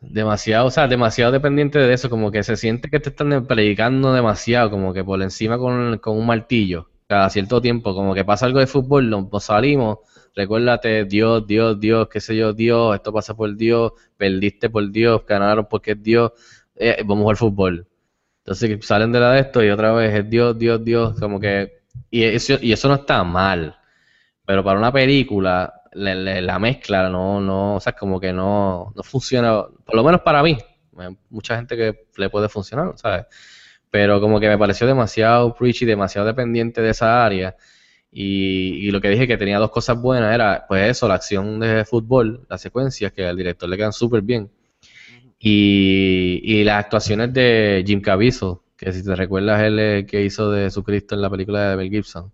demasiado, 0.02 0.66
o 0.66 0.70
sea, 0.70 0.86
demasiado 0.86 1.32
dependiente 1.32 1.78
de 1.78 1.94
eso, 1.94 2.10
como 2.10 2.30
que 2.30 2.42
se 2.42 2.56
siente 2.58 2.90
que 2.90 3.00
te 3.00 3.08
están 3.08 3.46
predicando 3.46 4.12
demasiado, 4.12 4.70
como 4.70 4.92
que 4.92 5.02
por 5.02 5.22
encima 5.22 5.56
con, 5.56 5.96
con 5.98 6.18
un 6.18 6.26
martillo. 6.26 6.90
Cada 7.12 7.30
cierto 7.30 7.60
tiempo, 7.60 7.94
como 7.94 8.14
que 8.14 8.24
pasa 8.24 8.46
algo 8.46 8.58
de 8.60 8.66
fútbol, 8.66 9.10
nos, 9.10 9.44
salimos, 9.44 9.98
recuérdate, 10.34 11.04
Dios, 11.04 11.46
Dios, 11.46 11.78
Dios, 11.80 12.08
qué 12.08 12.20
sé 12.20 12.36
yo, 12.36 12.52
Dios, 12.54 12.94
esto 12.96 13.12
pasa 13.12 13.34
por 13.34 13.54
Dios, 13.56 13.92
perdiste 14.16 14.70
por 14.70 14.90
Dios, 14.90 15.22
ganaron 15.26 15.66
porque 15.70 15.92
es 15.92 16.02
Dios, 16.02 16.32
eh, 16.76 17.02
vamos 17.04 17.28
al 17.30 17.36
fútbol. 17.36 17.86
Entonces 18.40 18.84
salen 18.86 19.12
de 19.12 19.20
la 19.20 19.32
de 19.32 19.40
esto 19.40 19.62
y 19.64 19.70
otra 19.70 19.92
vez 19.92 20.14
es 20.14 20.30
Dios, 20.30 20.58
Dios, 20.58 20.84
Dios, 20.84 21.18
como 21.20 21.40
que, 21.40 21.82
y 22.10 22.24
eso, 22.24 22.54
y 22.60 22.72
eso 22.72 22.88
no 22.88 22.94
está 22.96 23.24
mal, 23.24 23.76
pero 24.46 24.64
para 24.64 24.78
una 24.78 24.92
película, 24.92 25.72
le- 25.94 26.42
la 26.42 26.58
mezcla 26.58 27.08
no, 27.08 27.40
no, 27.40 27.76
o 27.76 27.80
sea, 27.80 27.92
como 27.94 28.20
que 28.20 28.32
no, 28.32 28.92
no 28.96 29.02
funciona, 29.02 29.64
por 29.84 29.94
lo 29.96 30.04
menos 30.04 30.22
para 30.22 30.42
mí, 30.42 30.58
mucha 31.30 31.56
gente 31.56 31.76
que 31.76 32.06
le 32.16 32.30
puede 32.30 32.48
funcionar, 32.48 32.92
¿sabes? 32.96 33.26
Pero 33.92 34.22
como 34.22 34.40
que 34.40 34.48
me 34.48 34.56
pareció 34.58 34.86
demasiado 34.86 35.54
preachy, 35.54 35.84
demasiado 35.84 36.26
dependiente 36.26 36.80
de 36.80 36.90
esa 36.90 37.24
área. 37.26 37.56
Y, 38.10 38.88
y 38.88 38.90
lo 38.90 39.02
que 39.02 39.10
dije 39.10 39.28
que 39.28 39.36
tenía 39.36 39.58
dos 39.58 39.70
cosas 39.70 40.00
buenas 40.00 40.34
era, 40.34 40.64
pues 40.66 40.90
eso, 40.90 41.08
la 41.08 41.14
acción 41.16 41.60
de 41.60 41.84
fútbol, 41.84 42.46
las 42.48 42.62
secuencias 42.62 43.12
que 43.12 43.26
al 43.26 43.36
director 43.36 43.68
le 43.68 43.76
quedan 43.76 43.92
súper 43.92 44.22
bien. 44.22 44.50
Y, 45.38 46.40
y 46.42 46.64
las 46.64 46.84
actuaciones 46.84 47.34
de 47.34 47.84
Jim 47.86 48.00
Caviezel, 48.00 48.54
que 48.78 48.92
si 48.92 49.04
te 49.04 49.14
recuerdas 49.14 49.62
él 49.62 49.78
eh, 49.78 50.06
que 50.06 50.22
hizo 50.24 50.50
de 50.50 50.64
Jesucristo 50.64 51.14
en 51.14 51.22
la 51.22 51.30
película 51.30 51.70
de 51.70 51.76
Mel 51.76 51.90
Gibson. 51.90 52.32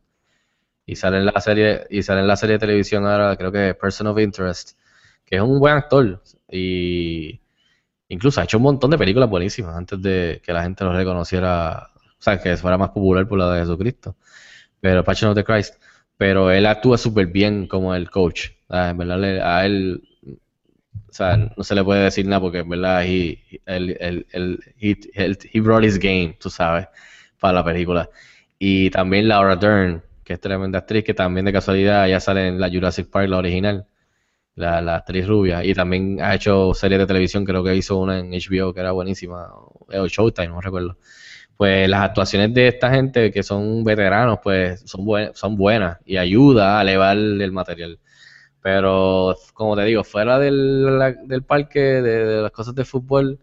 Y 0.86 0.94
sale 0.96 1.18
en 1.18 1.26
la 1.26 1.40
serie, 1.40 1.86
y 1.90 2.02
sale 2.04 2.20
en 2.20 2.28
la 2.28 2.36
serie 2.36 2.54
de 2.54 2.60
televisión 2.60 3.04
ahora, 3.04 3.36
creo 3.36 3.50
que 3.50 3.74
Person 3.74 4.06
of 4.06 4.18
Interest, 4.20 4.78
que 5.24 5.36
es 5.36 5.42
un 5.42 5.58
buen 5.58 5.74
actor. 5.74 6.22
Y 6.50 7.40
incluso 8.08 8.40
ha 8.40 8.44
hecho 8.44 8.58
un 8.58 8.64
montón 8.64 8.90
de 8.90 8.98
películas 8.98 9.28
buenísimas 9.30 9.76
antes 9.76 10.00
de 10.02 10.40
que 10.44 10.52
la 10.52 10.62
gente 10.62 10.84
lo 10.84 10.92
reconociera, 10.92 11.90
o 11.96 12.22
sea, 12.22 12.40
que 12.40 12.56
fuera 12.56 12.78
más 12.78 12.90
popular 12.90 13.26
por 13.28 13.38
la 13.38 13.52
de 13.52 13.60
Jesucristo. 13.60 14.16
Pero 14.80 15.04
Passion 15.04 15.30
of 15.30 15.36
the 15.36 15.44
Christ. 15.44 15.76
Pero 16.16 16.50
él 16.50 16.66
actúa 16.66 16.98
súper 16.98 17.26
bien 17.28 17.66
como 17.68 17.94
el 17.94 18.10
coach. 18.10 18.50
¿sabes? 18.68 19.08
A 19.42 19.66
él, 19.66 20.02
o 21.08 21.12
sea, 21.12 21.36
no 21.36 21.64
se 21.64 21.74
le 21.74 21.84
puede 21.84 22.04
decir 22.04 22.26
nada 22.26 22.40
porque 22.40 22.58
en 22.58 22.68
verdad 22.68 23.04
he, 23.04 23.38
él- 23.66 23.96
él- 24.00 24.26
él- 24.32 24.60
he, 24.80 24.96
he 25.52 25.60
brought 25.60 25.84
his 25.84 25.98
game, 25.98 26.36
tú 26.38 26.50
sabes, 26.50 26.86
para 27.40 27.54
la 27.54 27.64
película. 27.64 28.10
Y 28.58 28.90
también 28.90 29.28
Laura 29.28 29.56
Dern, 29.56 30.02
que 30.24 30.34
es 30.34 30.40
tremenda 30.40 30.80
actriz, 30.80 31.04
que 31.04 31.14
también 31.14 31.46
de 31.46 31.52
casualidad 31.52 32.06
ya 32.08 32.20
sale 32.20 32.48
en 32.48 32.60
la 32.60 32.68
Jurassic 32.70 33.08
Park, 33.10 33.28
la 33.28 33.38
original, 33.38 33.86
la, 34.58 34.80
la 34.82 34.96
actriz 34.96 35.26
rubia. 35.26 35.64
Y 35.64 35.74
también 35.74 36.20
ha 36.22 36.34
hecho 36.34 36.74
series 36.74 36.98
de 37.00 37.06
televisión, 37.06 37.44
creo 37.44 37.64
que 37.64 37.74
hizo 37.76 37.98
una 37.98 38.18
en 38.18 38.32
HBO 38.34 38.72
que 38.74 38.80
era 38.80 38.92
buenísima, 38.92 39.48
o 39.54 40.06
Showtime, 40.08 40.48
no 40.48 40.60
recuerdo. 40.60 40.96
Pues 41.56 41.88
las 41.88 42.02
actuaciones 42.02 42.54
de 42.54 42.68
esta 42.68 42.90
gente 42.90 43.32
que 43.32 43.42
son 43.42 43.84
veteranos, 43.84 44.38
pues 44.42 44.80
son, 44.86 45.04
buen- 45.04 45.34
son 45.34 45.56
buenas 45.56 45.98
y 46.04 46.16
ayuda 46.16 46.78
a 46.78 46.82
elevar 46.82 47.16
el 47.18 47.52
material. 47.52 47.98
Pero, 48.62 49.36
como 49.54 49.76
te 49.76 49.84
digo, 49.84 50.04
fuera 50.04 50.38
del, 50.38 50.98
del 51.26 51.42
parque, 51.44 51.78
de, 51.80 52.24
de 52.26 52.42
las 52.42 52.50
cosas 52.52 52.74
de 52.74 52.84
fútbol, 52.84 53.38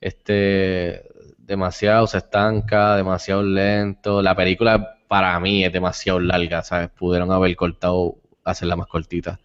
este, 0.00 1.04
demasiado 1.38 2.06
se 2.06 2.18
estanca, 2.18 2.96
demasiado 2.96 3.42
lento. 3.42 4.22
La 4.22 4.34
película 4.36 4.98
para 5.08 5.38
mí 5.40 5.64
es 5.64 5.72
demasiado 5.72 6.20
larga, 6.20 6.62
¿sabes? 6.62 6.90
Pudieron 6.90 7.32
haber 7.32 7.56
cortado, 7.56 8.16
hacerla 8.44 8.76
más 8.76 8.86
cortita 8.88 9.40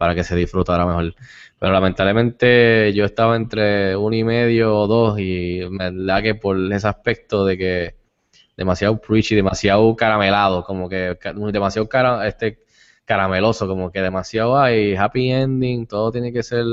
para 0.00 0.14
que 0.14 0.24
se 0.24 0.34
disfrutara 0.34 0.86
mejor. 0.86 1.14
Pero 1.58 1.74
lamentablemente 1.74 2.90
yo 2.94 3.04
estaba 3.04 3.36
entre 3.36 3.94
uno 3.94 4.16
y 4.16 4.24
medio 4.24 4.74
o 4.74 4.86
dos 4.86 5.20
y 5.20 5.60
me 5.68 5.90
da 5.92 6.22
que 6.22 6.34
por 6.34 6.56
ese 6.72 6.88
aspecto 6.88 7.44
de 7.44 7.58
que 7.58 7.96
demasiado 8.56 8.98
preachy, 8.98 9.34
demasiado 9.34 9.94
caramelado, 9.94 10.64
como 10.64 10.88
que 10.88 11.18
demasiado 11.52 11.86
este 12.24 12.60
carameloso, 13.04 13.68
como 13.68 13.92
que 13.92 14.00
demasiado 14.00 14.58
hay 14.58 14.96
happy 14.96 15.32
ending, 15.32 15.86
todo 15.86 16.10
tiene 16.10 16.32
que 16.32 16.42
ser 16.42 16.64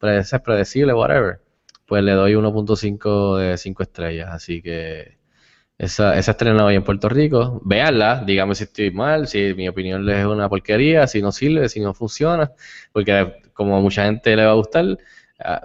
predecible, 0.00 0.94
whatever. 0.94 1.40
Pues 1.84 2.02
le 2.02 2.12
doy 2.12 2.32
1.5 2.32 3.36
de 3.36 3.58
5 3.58 3.82
estrellas, 3.82 4.30
así 4.32 4.62
que 4.62 5.18
esa, 5.84 6.18
esa 6.18 6.32
estrena 6.32 6.64
hoy 6.64 6.74
en 6.76 6.84
Puerto 6.84 7.08
Rico. 7.08 7.60
Véanla, 7.64 8.22
dígame 8.26 8.54
si 8.54 8.64
estoy 8.64 8.90
mal, 8.90 9.26
si 9.28 9.54
mi 9.54 9.68
opinión 9.68 10.08
es 10.10 10.26
una 10.26 10.48
porquería, 10.48 11.06
si 11.06 11.22
no 11.22 11.32
sirve, 11.32 11.68
si 11.68 11.80
no 11.80 11.94
funciona, 11.94 12.52
porque 12.92 13.42
como 13.54 13.76
a 13.76 13.80
mucha 13.80 14.04
gente 14.04 14.36
le 14.36 14.44
va 14.44 14.52
a 14.52 14.54
gustar, 14.54 14.98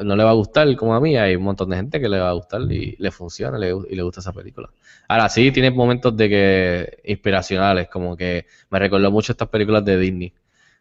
no 0.04 0.16
le 0.16 0.24
va 0.24 0.30
a 0.32 0.34
gustar 0.34 0.74
como 0.78 0.96
a 0.96 1.02
mí, 1.02 1.18
hay 1.18 1.36
un 1.36 1.44
montón 1.44 1.70
de 1.70 1.76
gente 1.78 2.00
que 2.00 2.08
le 2.10 2.20
va 2.20 2.30
a 2.30 2.34
gustar 2.34 2.62
y 2.72 2.96
le 2.98 3.12
funciona 3.12 3.58
le- 3.58 3.74
y 3.90 3.96
le 3.96 4.04
gusta 4.04 4.22
esa 4.22 4.32
película. 4.34 4.70
Ahora 5.08 5.28
sí, 5.30 5.52
tiene 5.52 5.70
momentos 5.72 6.16
de 6.16 6.30
que 6.30 6.98
inspiracionales, 7.04 7.90
como 7.90 8.16
que 8.16 8.46
me 8.70 8.80
recordó 8.80 9.12
mucho 9.12 9.34
estas 9.34 9.50
películas 9.50 9.84
de 9.86 9.98
Disney, 9.98 10.34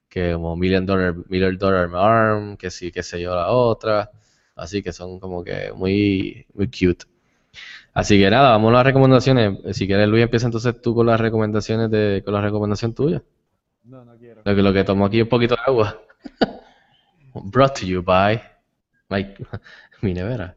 que 0.08 0.32
como 0.34 0.56
Million 0.56 0.86
Dollar, 0.86 1.14
Million 1.28 1.58
Dollar 1.58 1.90
Arm, 1.94 2.56
que 2.56 2.70
sí, 2.70 2.92
qué 2.92 3.02
sé 3.02 3.20
yo, 3.20 3.34
la 3.34 3.48
otra, 3.50 4.10
así 4.56 4.82
que 4.82 4.92
son 4.92 5.20
como 5.20 5.44
que 5.44 5.72
muy, 5.74 6.46
muy 6.54 6.66
cute. 6.68 7.06
Así 7.94 8.18
que 8.18 8.28
nada, 8.28 8.50
vamos 8.50 8.70
a 8.70 8.74
las 8.74 8.86
recomendaciones. 8.86 9.76
Si 9.76 9.86
quieres, 9.86 10.08
Luis, 10.08 10.24
empieza 10.24 10.46
entonces 10.46 10.80
tú 10.82 10.94
con 10.94 11.06
las 11.06 11.20
recomendaciones 11.20 11.90
de, 11.90 12.22
con 12.24 12.34
la 12.34 12.40
recomendación 12.40 12.92
tuya. 12.92 13.22
No, 13.84 14.04
no 14.04 14.16
quiero. 14.16 14.42
Lo 14.44 14.54
que, 14.56 14.62
lo 14.62 14.72
que 14.72 14.84
tomo 14.84 15.06
aquí 15.06 15.18
es 15.18 15.22
un 15.24 15.28
poquito 15.28 15.54
de 15.54 15.60
agua. 15.64 16.00
Brought 17.34 17.78
to 17.80 17.86
you 17.86 18.02
by 18.02 18.40
my- 19.10 19.34
mi 20.02 20.12
nevera. 20.12 20.56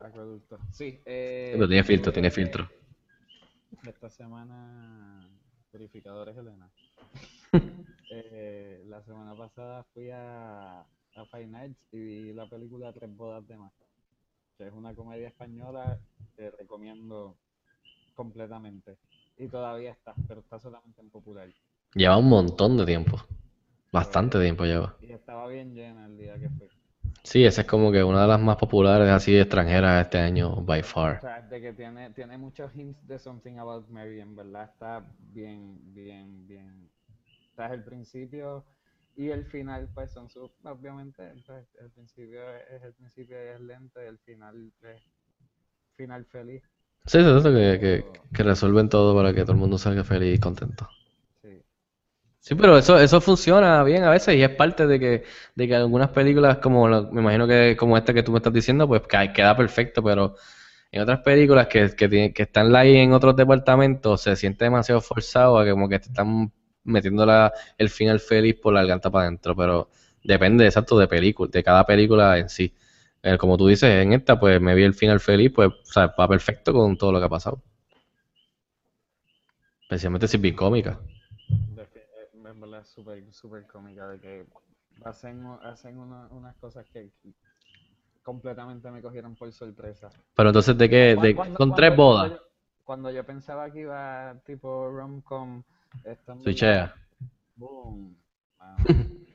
Acueducto. 0.00 0.58
Sí, 0.72 1.00
eh, 1.04 1.50
Pero 1.54 1.68
tiene 1.68 1.84
filtro, 1.84 2.12
tiene 2.12 2.28
eh, 2.28 2.30
filtro. 2.32 2.68
Esta 3.86 4.08
semana, 4.10 5.28
purificadores 5.70 6.36
Elena. 6.36 6.68
Eh, 8.12 8.82
la 8.88 9.00
semana 9.04 9.36
pasada 9.36 9.84
fui 9.94 10.10
a, 10.10 10.80
a 10.80 11.24
Five 11.30 11.46
Nights 11.46 11.78
y 11.92 11.96
vi 11.98 12.32
la 12.32 12.44
película 12.48 12.92
Tres 12.92 13.08
Bodas 13.16 13.46
de 13.46 13.56
Más, 13.56 13.70
que 14.60 14.68
es 14.68 14.74
una 14.74 14.94
comedia 14.94 15.28
española 15.28 15.98
que 16.36 16.50
recomiendo 16.50 17.36
completamente. 18.14 18.98
Y 19.38 19.48
todavía 19.48 19.92
está, 19.92 20.14
pero 20.28 20.40
está 20.40 20.58
solamente 20.60 21.00
en 21.00 21.08
popular. 21.08 21.48
Lleva 21.94 22.18
un 22.18 22.28
montón 22.28 22.76
de 22.76 22.84
tiempo. 22.84 23.24
Bastante 23.90 24.38
tiempo 24.38 24.64
lleva. 24.64 24.94
Y 25.00 25.12
estaba 25.12 25.48
bien 25.48 25.74
llena 25.74 26.06
el 26.06 26.18
día 26.18 26.38
que 26.38 26.48
fui. 26.50 26.68
Sí, 27.22 27.44
esa 27.44 27.62
es 27.62 27.66
como 27.66 27.90
que 27.90 28.04
una 28.04 28.22
de 28.22 28.28
las 28.28 28.40
más 28.40 28.56
populares 28.56 29.08
así 29.08 29.36
extranjeras 29.36 30.04
este 30.04 30.18
año, 30.18 30.56
by 30.56 30.80
O 30.80 30.84
far. 30.84 31.20
sea, 31.20 31.40
de 31.42 31.60
que 31.60 31.72
tiene, 31.72 32.10
tiene 32.10 32.36
muchos 32.38 32.74
hints 32.74 33.06
de 33.06 33.18
Something 33.18 33.58
About 33.58 33.88
Mary, 33.88 34.20
en 34.20 34.36
verdad 34.36 34.64
está 34.64 35.04
bien, 35.18 35.78
bien, 35.94 36.46
bien. 36.46 36.90
O 37.52 37.54
sea, 37.56 37.68
el 37.68 37.82
principio 37.82 38.64
y 39.16 39.30
el 39.30 39.44
final, 39.46 39.88
pues 39.94 40.10
son 40.12 40.28
sus, 40.30 40.50
obviamente, 40.64 41.32
pues, 41.46 41.66
el 41.80 41.90
principio 41.90 42.42
es 42.56 42.82
el 42.82 42.94
principio 42.94 43.36
y 43.44 43.48
es 43.48 43.60
lento 43.60 44.02
y 44.02 44.06
el 44.06 44.18
final 44.18 44.72
es 44.82 45.02
final 45.96 46.26
feliz. 46.26 46.62
Sí, 47.04 47.18
sí, 47.18 47.28
eso 47.28 47.42
que, 47.42 47.78
que, 47.78 48.10
que 48.32 48.42
resuelven 48.42 48.88
todo 48.88 49.14
para 49.14 49.34
que 49.34 49.42
todo 49.42 49.52
el 49.52 49.58
mundo 49.58 49.76
salga 49.76 50.02
feliz 50.04 50.36
y 50.36 50.40
contento. 50.40 50.88
Sí. 51.42 51.62
Sí, 52.40 52.54
pero 52.54 52.78
eso, 52.78 52.98
eso 52.98 53.20
funciona 53.20 53.82
bien 53.84 54.02
a 54.04 54.10
veces 54.10 54.34
y 54.36 54.42
es 54.42 54.50
parte 54.50 54.86
de 54.86 54.98
que, 54.98 55.24
de 55.54 55.68
que 55.68 55.74
algunas 55.76 56.08
películas, 56.10 56.56
como 56.58 56.88
la- 56.88 57.02
me 57.02 57.20
imagino 57.20 57.46
que 57.46 57.76
como 57.76 57.96
esta 57.98 58.14
que 58.14 58.22
tú 58.22 58.32
me 58.32 58.38
estás 58.38 58.52
diciendo, 58.52 58.88
pues 58.88 59.02
que- 59.02 59.32
queda 59.32 59.54
perfecto, 59.56 60.02
pero 60.02 60.34
en 60.92 61.02
otras 61.02 61.20
películas 61.20 61.66
que, 61.68 61.90
que, 61.96 62.32
que 62.34 62.42
están 62.44 62.74
ahí 62.76 62.96
en 62.98 63.12
otros 63.12 63.36
departamentos 63.36 64.22
se 64.22 64.36
siente 64.36 64.64
demasiado 64.66 65.00
forzado 65.02 65.58
a 65.58 65.64
que 65.64 65.72
como 65.72 65.88
que 65.88 65.98
te 66.00 66.08
están 66.08 66.52
metiendo 66.90 67.24
la, 67.26 67.52
el 67.78 67.88
final 67.90 68.20
feliz 68.20 68.56
por 68.60 68.74
la 68.74 68.80
garganta 68.80 69.10
para 69.10 69.26
adentro, 69.26 69.54
pero 69.56 69.88
depende 70.24 70.66
exacto 70.66 70.98
de 70.98 71.08
película, 71.08 71.50
de 71.50 71.62
cada 71.64 71.84
película 71.86 72.38
en 72.38 72.48
sí. 72.48 72.74
Eh, 73.22 73.36
como 73.38 73.56
tú 73.56 73.66
dices, 73.66 73.90
en 73.90 74.12
esta 74.12 74.38
pues 74.40 74.60
me 74.60 74.74
vi 74.74 74.82
el 74.84 74.94
final 74.94 75.20
feliz, 75.20 75.52
pues 75.54 75.68
o 75.70 75.84
sea, 75.84 76.08
va 76.18 76.28
perfecto 76.28 76.72
con 76.72 76.96
todo 76.96 77.12
lo 77.12 77.18
que 77.20 77.26
ha 77.26 77.28
pasado. 77.28 77.62
Especialmente 79.82 80.28
si 80.28 80.36
es 80.36 80.42
bien 80.42 80.54
cómica. 80.56 80.98
Eh, 81.76 82.28
En 82.44 82.60
verdad 82.60 82.80
es 82.80 82.88
súper, 82.88 83.22
súper 83.32 83.66
cómica 83.66 84.08
de 84.08 84.18
que 84.20 84.46
hacen, 85.04 85.46
hacen 85.62 85.98
una- 85.98 86.28
unas 86.30 86.56
cosas 86.56 86.86
que 86.92 87.10
completamente 88.22 88.90
me 88.90 89.02
cogieron 89.02 89.34
por 89.34 89.52
sorpresa. 89.52 90.10
Pero 90.34 90.48
entonces, 90.50 90.76
¿de 90.76 90.88
qué? 90.88 91.16
De, 91.16 91.34
cuando- 91.34 91.74
tres 91.74 91.96
bodas. 91.96 92.28
Cuando 92.28 92.36
yo, 92.36 92.50
cuando 92.84 93.10
yo 93.10 93.24
pensaba 93.24 93.70
que 93.70 93.80
iba 93.80 94.34
tipo 94.44 94.88
rom-com, 94.90 95.62
Switchea. 96.42 96.92
boom. 97.56 98.16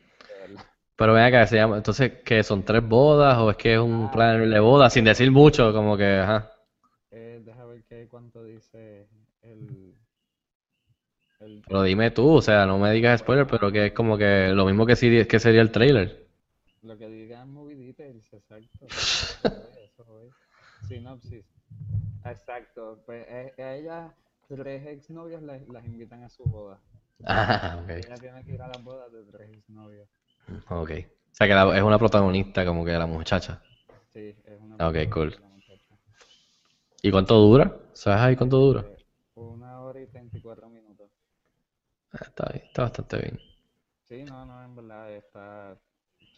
Pero 0.97 1.13
ven 1.13 1.23
acá, 1.23 1.45
se 1.47 1.55
llama, 1.57 1.77
entonces, 1.77 2.13
¿qué 2.25 2.43
son 2.43 2.63
tres 2.63 2.83
bodas 2.87 3.37
o 3.37 3.49
es 3.51 3.57
que 3.57 3.73
es 3.75 3.79
un 3.79 4.09
Ah, 4.09 4.11
plan 4.11 4.49
de 4.49 4.59
boda 4.59 4.89
sin 4.89 5.05
decir 5.05 5.31
mucho? 5.31 5.73
Como 5.73 5.97
que, 5.97 6.05
ajá. 6.19 6.51
Eh, 7.11 7.41
deja 7.43 7.65
ver 7.65 7.83
qué, 7.85 8.07
cuánto 8.07 8.43
dice 8.43 9.07
el, 9.41 9.95
el 11.39 11.63
Pero 11.67 11.83
dime 11.83 12.09
tú, 12.11 12.27
o 12.31 12.41
sea, 12.41 12.65
no 12.65 12.79
me 12.79 12.91
digas 12.91 13.19
spoiler, 13.19 13.45
pero 13.45 13.71
que 13.71 13.87
es 13.87 13.93
como 13.93 14.17
que 14.17 14.49
lo 14.49 14.65
mismo 14.65 14.85
que, 14.85 14.95
si- 14.95 15.25
que 15.25 15.39
sería 15.39 15.61
el 15.61 15.71
trailer. 15.71 16.25
lo 16.83 16.97
que 16.97 17.09
diga 17.09 17.41
en 17.41 17.49
movie 17.51 17.75
details, 17.75 18.31
exacto. 18.33 18.87
Eso 19.75 20.21
es, 20.21 20.29
es. 20.29 20.35
Sinopsis. 20.87 21.45
Exacto. 22.25 23.01
Pues 23.05 23.25
eh, 23.29 23.53
ella 23.57 24.13
tres 24.47 24.85
exnovios 24.87 25.41
la- 25.41 25.59
las 25.71 25.85
invitan 25.85 26.23
a 26.23 26.29
su 26.29 26.43
boda. 26.45 26.79
Ah, 27.25 27.79
ok. 27.83 27.89
Ella 27.89 28.15
tiene 28.15 28.43
que 28.43 28.53
ir 28.53 28.61
a 28.61 28.67
las 28.67 28.83
bodas 28.83 29.11
de 29.11 29.23
tres 29.31 29.49
exnovios. 29.57 30.07
Ok. 30.69 30.91
O 30.91 31.35
sea 31.35 31.47
que 31.47 31.53
la- 31.53 31.77
es 31.77 31.83
una 31.83 31.97
protagonista 31.99 32.65
como 32.65 32.85
que 32.85 32.91
la 32.91 33.05
muchacha. 33.05 33.61
Sí, 34.13 34.35
es 34.45 34.59
una 34.59 34.75
Ok, 34.87 35.09
cool. 35.11 35.31
de 35.31 35.39
la 35.39 35.49
muchacha. 35.49 35.95
¿Y 37.01 37.11
cuánto 37.11 37.35
dura? 37.35 37.77
¿Sabes 37.93 38.19
ahí 38.21 38.35
cuánto 38.35 38.57
dura? 38.57 38.81
Eh, 38.81 38.97
Una 39.35 39.81
hora 39.81 40.01
y 40.01 40.07
34 40.07 40.69
minutos. 40.69 41.11
Ah, 42.11 42.19
Está 42.21 42.45
bien, 42.53 42.65
está 42.65 42.83
bastante 42.83 43.17
bien. 43.17 43.39
Sí, 44.07 44.23
no, 44.23 44.45
no, 44.45 44.63
en 44.63 44.75
verdad 44.75 45.11
está 45.11 45.77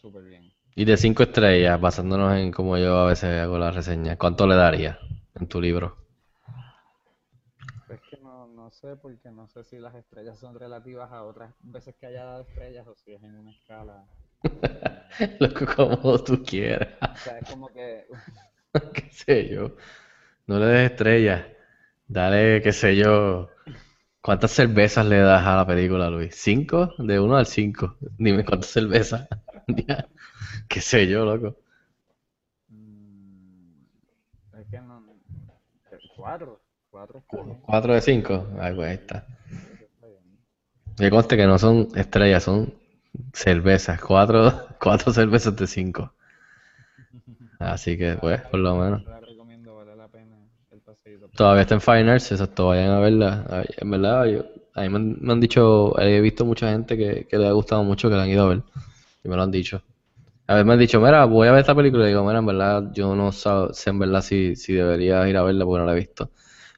súper 0.00 0.24
bien. 0.24 0.50
Y 0.74 0.84
de 0.84 0.96
cinco 0.96 1.22
estrellas, 1.22 1.80
basándonos 1.80 2.34
en 2.36 2.50
cómo 2.52 2.76
yo 2.78 2.96
a 2.98 3.06
veces 3.06 3.40
hago 3.40 3.58
las 3.58 3.74
reseñas, 3.74 4.16
¿cuánto 4.16 4.46
le 4.46 4.54
daría 4.56 4.98
en 5.34 5.46
tu 5.46 5.60
libro? 5.60 5.97
No, 8.68 8.72
sé, 8.72 8.96
porque 8.96 9.30
no 9.30 9.48
sé 9.48 9.64
si 9.64 9.78
las 9.78 9.94
estrellas 9.94 10.38
son 10.38 10.54
relativas 10.54 11.10
a 11.10 11.22
otras 11.22 11.54
veces 11.62 11.94
que 11.94 12.04
haya 12.04 12.22
dado 12.22 12.42
estrellas 12.42 12.86
o 12.86 12.94
si 12.94 13.14
es 13.14 13.22
en 13.22 13.34
una 13.34 13.50
escala. 13.50 14.04
Loco, 15.40 15.64
como 15.74 16.22
tú 16.22 16.42
quieras. 16.44 16.98
O 17.00 17.16
sea, 17.16 17.38
es 17.38 17.48
como 17.48 17.68
que 17.68 18.04
qué 18.92 19.10
sé 19.10 19.48
yo. 19.48 19.74
No 20.46 20.58
le 20.58 20.66
des 20.66 20.90
estrellas. 20.90 21.46
Dale, 22.08 22.60
qué 22.60 22.74
sé 22.74 22.94
yo. 22.94 23.48
¿Cuántas 24.20 24.50
cervezas 24.50 25.06
le 25.06 25.20
das 25.20 25.46
a 25.46 25.56
la 25.56 25.66
película, 25.66 26.10
Luis? 26.10 26.34
¿Cinco? 26.34 26.92
De 26.98 27.18
uno 27.18 27.38
al 27.38 27.46
cinco. 27.46 27.96
Dime 28.18 28.44
cuántas 28.44 28.68
cervezas. 28.68 29.28
Qué 30.68 30.80
sé 30.82 31.06
yo, 31.06 31.24
loco. 31.24 31.56
mm, 32.68 34.58
es 34.60 34.66
que 34.70 34.78
no 34.82 35.02
cuatro, 36.14 36.60
cuatro 36.98 37.18
está 37.18 37.42
bien, 37.42 37.58
¿Cuatro 37.62 37.94
de 37.94 38.00
cinco? 38.00 38.46
Ay, 38.58 38.74
pues 38.74 38.88
ahí 38.88 38.94
está. 38.94 39.26
Que 40.96 41.10
conste 41.10 41.36
que 41.36 41.46
no 41.46 41.58
son 41.58 41.88
estrellas, 41.94 42.42
son 42.42 42.74
cervezas. 43.32 44.00
Cuatro, 44.00 44.66
cuatro 44.80 45.12
cervezas 45.12 45.54
de 45.54 45.66
cinco. 45.66 46.12
Así 47.60 47.96
que, 47.96 48.16
pues, 48.20 48.40
por 48.42 48.58
lo 48.60 48.76
menos. 48.76 49.04
La 49.04 49.20
recomiendo, 49.20 49.76
vale 49.76 49.94
la 49.94 50.08
pena 50.08 50.36
el 50.72 50.80
paseíto. 50.80 51.28
Todavía 51.36 51.62
está 51.62 51.74
en 51.74 51.80
Fine 51.80 52.10
Arts, 52.10 52.32
exacto, 52.32 52.68
vayan 52.68 52.90
a 52.90 52.98
verla. 52.98 53.64
En 53.76 53.90
verdad, 53.90 54.26
yo, 54.26 54.44
a 54.74 54.82
mí 54.82 54.88
me 54.88 54.96
han, 54.96 55.16
me 55.20 55.32
han 55.32 55.40
dicho, 55.40 55.98
he 56.00 56.20
visto 56.20 56.44
mucha 56.44 56.70
gente 56.70 56.96
que, 56.96 57.26
que 57.28 57.38
le 57.38 57.46
ha 57.46 57.52
gustado 57.52 57.84
mucho, 57.84 58.08
que 58.08 58.16
la 58.16 58.24
han 58.24 58.30
ido 58.30 58.44
a 58.44 58.48
ver. 58.48 58.62
Y 59.22 59.28
me 59.28 59.36
lo 59.36 59.42
han 59.42 59.52
dicho. 59.52 59.82
A 60.48 60.54
veces 60.54 60.66
me 60.66 60.72
han 60.72 60.78
dicho, 60.80 61.00
mira, 61.00 61.24
voy 61.26 61.46
a 61.46 61.52
ver 61.52 61.60
esta 61.60 61.74
película. 61.74 62.06
Y 62.06 62.08
digo, 62.08 62.24
mira, 62.24 62.38
en 62.40 62.46
verdad, 62.46 62.90
yo 62.92 63.14
no 63.14 63.30
sé 63.30 63.50
en 63.86 63.98
verdad 63.98 64.22
si, 64.22 64.56
si 64.56 64.72
debería 64.72 65.28
ir 65.28 65.36
a 65.36 65.42
verla 65.42 65.64
porque 65.64 65.80
no 65.80 65.86
la 65.86 65.92
he 65.92 65.96
visto. 65.96 66.30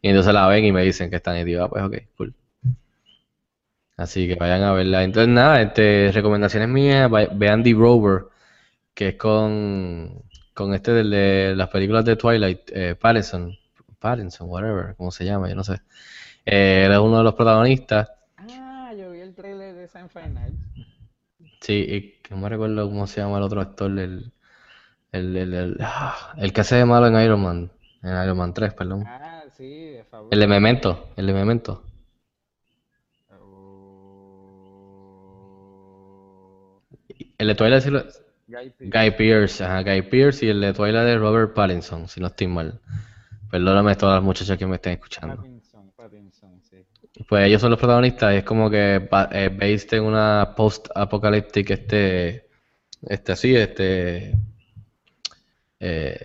Y 0.02 0.08
entonces 0.08 0.32
la 0.32 0.46
ven 0.48 0.64
y 0.64 0.72
me 0.72 0.82
dicen 0.82 1.10
que 1.10 1.16
está 1.16 1.34
nítida. 1.34 1.64
Ah, 1.64 1.68
pues 1.68 1.84
ok, 1.84 1.96
cool. 2.16 2.34
Así 3.96 4.26
que 4.26 4.34
vayan 4.36 4.62
a 4.62 4.72
verla. 4.72 5.04
Entonces, 5.04 5.28
nada, 5.28 5.60
este, 5.60 6.10
recomendaciones 6.12 6.68
mías, 6.70 7.10
vean 7.10 7.62
The 7.62 7.74
Rover, 7.74 8.24
que 8.94 9.08
es 9.08 9.14
con, 9.16 10.22
con 10.54 10.72
este 10.72 10.92
de 10.92 11.54
las 11.54 11.68
películas 11.68 12.04
de 12.06 12.16
Twilight, 12.16 12.60
eh, 12.72 12.94
Pattinson. 12.98 13.54
Pattinson, 13.98 14.48
whatever, 14.48 14.94
cómo 14.96 15.10
se 15.10 15.26
llama, 15.26 15.50
yo 15.50 15.54
no 15.54 15.62
sé. 15.62 15.82
Eh, 16.46 16.84
él 16.86 16.92
es 16.92 16.98
uno 16.98 17.18
de 17.18 17.24
los 17.24 17.34
protagonistas. 17.34 18.10
Ah, 18.38 18.92
yo 18.98 19.10
vi 19.10 19.20
el 19.20 19.34
trailer 19.34 19.74
de 19.74 19.86
San 19.86 20.08
Final. 20.08 20.54
Sí, 21.60 21.84
y 21.86 22.12
que 22.22 22.34
no 22.34 22.40
me 22.40 22.48
recuerdo 22.48 22.88
cómo 22.88 23.06
se 23.06 23.20
llama 23.20 23.36
el 23.36 23.42
otro 23.42 23.60
actor, 23.60 23.90
el, 23.90 24.32
el, 25.12 25.36
el, 25.36 25.52
el, 25.52 25.76
ah, 25.80 26.32
el 26.38 26.54
que 26.54 26.62
hace 26.62 26.76
de 26.76 26.86
malo 26.86 27.06
en 27.06 27.20
Iron 27.22 27.42
Man, 27.42 27.70
en 28.02 28.22
Iron 28.22 28.38
Man 28.38 28.54
3, 28.54 28.72
perdón. 28.72 29.04
Ah, 29.06 29.39
sí, 29.60 29.90
de 29.90 30.04
favor. 30.04 30.28
El 30.32 30.40
de 30.40 30.46
Memento, 30.46 31.08
el 31.16 31.26
de 31.26 31.32
Memento. 31.34 31.82
Oh, 35.50 36.82
El 37.38 37.46
de 37.48 37.54
Twilight, 37.54 37.82
sí 37.82 37.90
lo- 37.90 38.04
Guy 38.48 39.10
Pearce, 39.12 39.62
ajá, 39.62 39.82
Guy 39.82 40.02
Pearce 40.02 40.46
y 40.46 40.48
el 40.48 40.60
de 40.60 40.72
Twilight 40.72 41.04
de 41.06 41.18
Robert 41.18 41.52
Pattinson, 41.54 42.08
si 42.08 42.20
no 42.20 42.26
estoy 42.28 42.48
mal. 42.48 42.80
Perdóname 43.50 43.92
a 43.92 43.96
todas 43.96 44.16
las 44.16 44.24
muchachas 44.24 44.58
que 44.58 44.66
me 44.66 44.76
estén 44.76 44.94
escuchando. 44.94 45.36
Pattinson, 45.36 45.92
Pattinson, 45.96 46.60
sí. 46.62 46.84
Pues 47.28 47.46
ellos 47.46 47.60
son 47.60 47.70
los 47.70 47.78
protagonistas 47.78 48.32
y 48.34 48.38
es 48.38 48.44
como 48.44 48.70
que 48.70 48.94
eh, 49.32 49.48
based 49.52 49.92
en 49.94 50.04
una 50.04 50.54
post-apocalyptic, 50.56 51.70
este, 51.70 52.48
este 53.02 53.32
así, 53.32 53.54
este, 53.54 54.34
eh, 55.80 56.18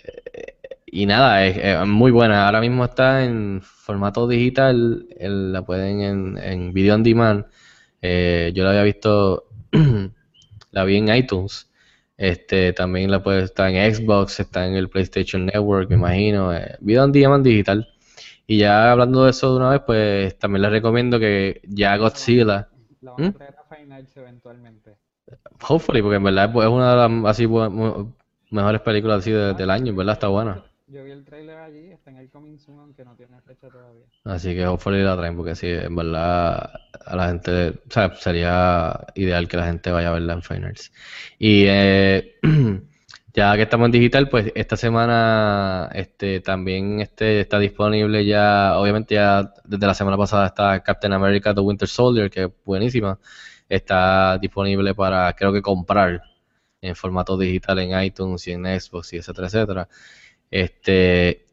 y 0.86 1.06
nada, 1.06 1.46
es, 1.46 1.58
es 1.58 1.88
muy 1.88 2.12
buena. 2.12 2.46
Ahora 2.46 2.62
mismo 2.62 2.86
está 2.86 3.24
en 3.26 3.62
formato 3.64 4.28
digital, 4.28 5.08
el- 5.18 5.52
la 5.54 5.64
pueden 5.66 6.02
en, 6.02 6.38
en 6.38 6.74
video 6.74 6.96
on 6.96 7.04
demand. 7.04 7.46
Eh, 8.02 8.52
yo 8.56 8.64
la 8.64 8.72
había 8.72 8.84
visto, 8.84 9.46
la 10.72 10.84
vi 10.84 10.98
en 10.98 11.14
iTunes. 11.16 11.70
Este, 12.18 12.72
también 12.74 13.12
la 13.12 13.22
puede 13.24 13.44
estar 13.44 13.70
en 13.70 13.94
Xbox, 13.94 14.40
está 14.40 14.66
en 14.68 14.76
el 14.76 14.90
PlayStation 14.90 15.46
Network, 15.46 15.90
me 15.90 15.96
imagino. 15.96 16.54
eh, 16.54 16.78
video 16.80 17.04
on 17.04 17.12
demand 17.12 17.44
digital. 17.46 17.88
Y 18.48 18.60
ya 18.60 18.92
hablando 18.92 19.24
de 19.26 19.32
eso 19.32 19.52
de 19.52 19.58
una 19.58 19.70
vez, 19.72 19.82
pues 19.86 20.38
también 20.40 20.62
les 20.64 20.72
recomiendo 20.72 21.20
que 21.20 21.62
ya 21.68 21.98
Godzilla, 21.98 22.70
La 23.02 23.12
van 23.12 23.26
a 23.26 23.30
¿Mm? 23.30 23.34
traer 23.34 23.56
a 23.60 23.76
Finals 23.76 24.16
eventualmente. 24.18 24.96
hopefully, 25.68 26.02
porque 26.02 26.18
en 26.18 26.24
verdad 26.24 26.50
es 26.50 26.68
una 26.68 26.92
de 26.92 26.96
las 27.24 27.26
así 27.36 27.48
mejores 28.52 28.82
películas 28.82 29.20
así 29.20 29.32
de- 29.32 29.54
del 29.54 29.70
año, 29.70 29.90
en 29.92 29.96
verdad 29.98 30.14
está 30.14 30.28
buena. 30.28 30.64
Yo 30.88 31.04
vi 31.04 31.12
el 31.12 31.26
trailer 31.26 31.58
allí, 31.58 31.92
está 31.92 32.12
en 32.12 32.18
el 32.18 32.30
Coming 32.30 32.60
Soon, 32.60 32.80
aunque 32.80 33.04
no 33.04 33.16
tiene 33.16 33.42
fecha 33.42 33.70
todavía. 33.70 34.06
Así 34.24 34.54
que 34.54 34.68
hopefully 34.68 35.02
la 35.02 35.18
traen, 35.18 35.36
porque 35.36 35.56
sí, 35.56 35.68
en 35.68 35.96
verdad 35.96 36.74
a 37.06 37.16
la 37.16 37.28
gente, 37.28 37.70
o 37.70 37.92
sea, 37.92 38.14
sería 38.16 39.00
ideal 39.16 39.48
que 39.48 39.58
la 39.58 39.66
gente 39.66 39.90
vaya 39.90 40.10
a 40.10 40.14
verla 40.14 40.34
en 40.34 40.44
Fine 40.44 40.68
Arts. 40.68 40.92
Y 41.40 41.66
eh, 41.68 42.36
ya 43.34 43.56
que 43.56 43.64
estamos 43.64 43.88
en 43.88 43.94
digital, 43.94 44.30
pues 44.30 44.52
esta 44.54 44.78
semana 44.78 45.90
este 45.96 46.40
también 46.42 47.02
este 47.02 47.42
está 47.42 47.58
disponible 47.58 48.24
ya, 48.24 48.78
obviamente 48.78 49.16
ya 49.16 49.54
desde 49.64 49.88
la 49.88 49.96
semana 49.96 50.18
pasada 50.18 50.46
está 50.46 50.84
Captain 50.84 51.14
America 51.14 51.56
The 51.56 51.62
Winter 51.62 51.88
Soldier, 51.88 52.30
que 52.30 52.44
es 52.44 52.50
buenísima. 52.64 53.20
Está 53.68 54.38
disponible 54.38 54.94
para, 54.94 55.34
creo 55.34 55.52
que 55.52 55.64
comprar 55.64 56.22
en 56.82 56.96
formato 56.96 57.38
digital 57.38 57.80
en 57.80 58.00
iTunes 58.04 58.48
y 58.48 58.52
en 58.52 58.66
Xbox 58.80 59.14
y 59.14 59.18
etcétera, 59.18 59.48
etcétera. 59.48 59.90
Este, 60.56 61.46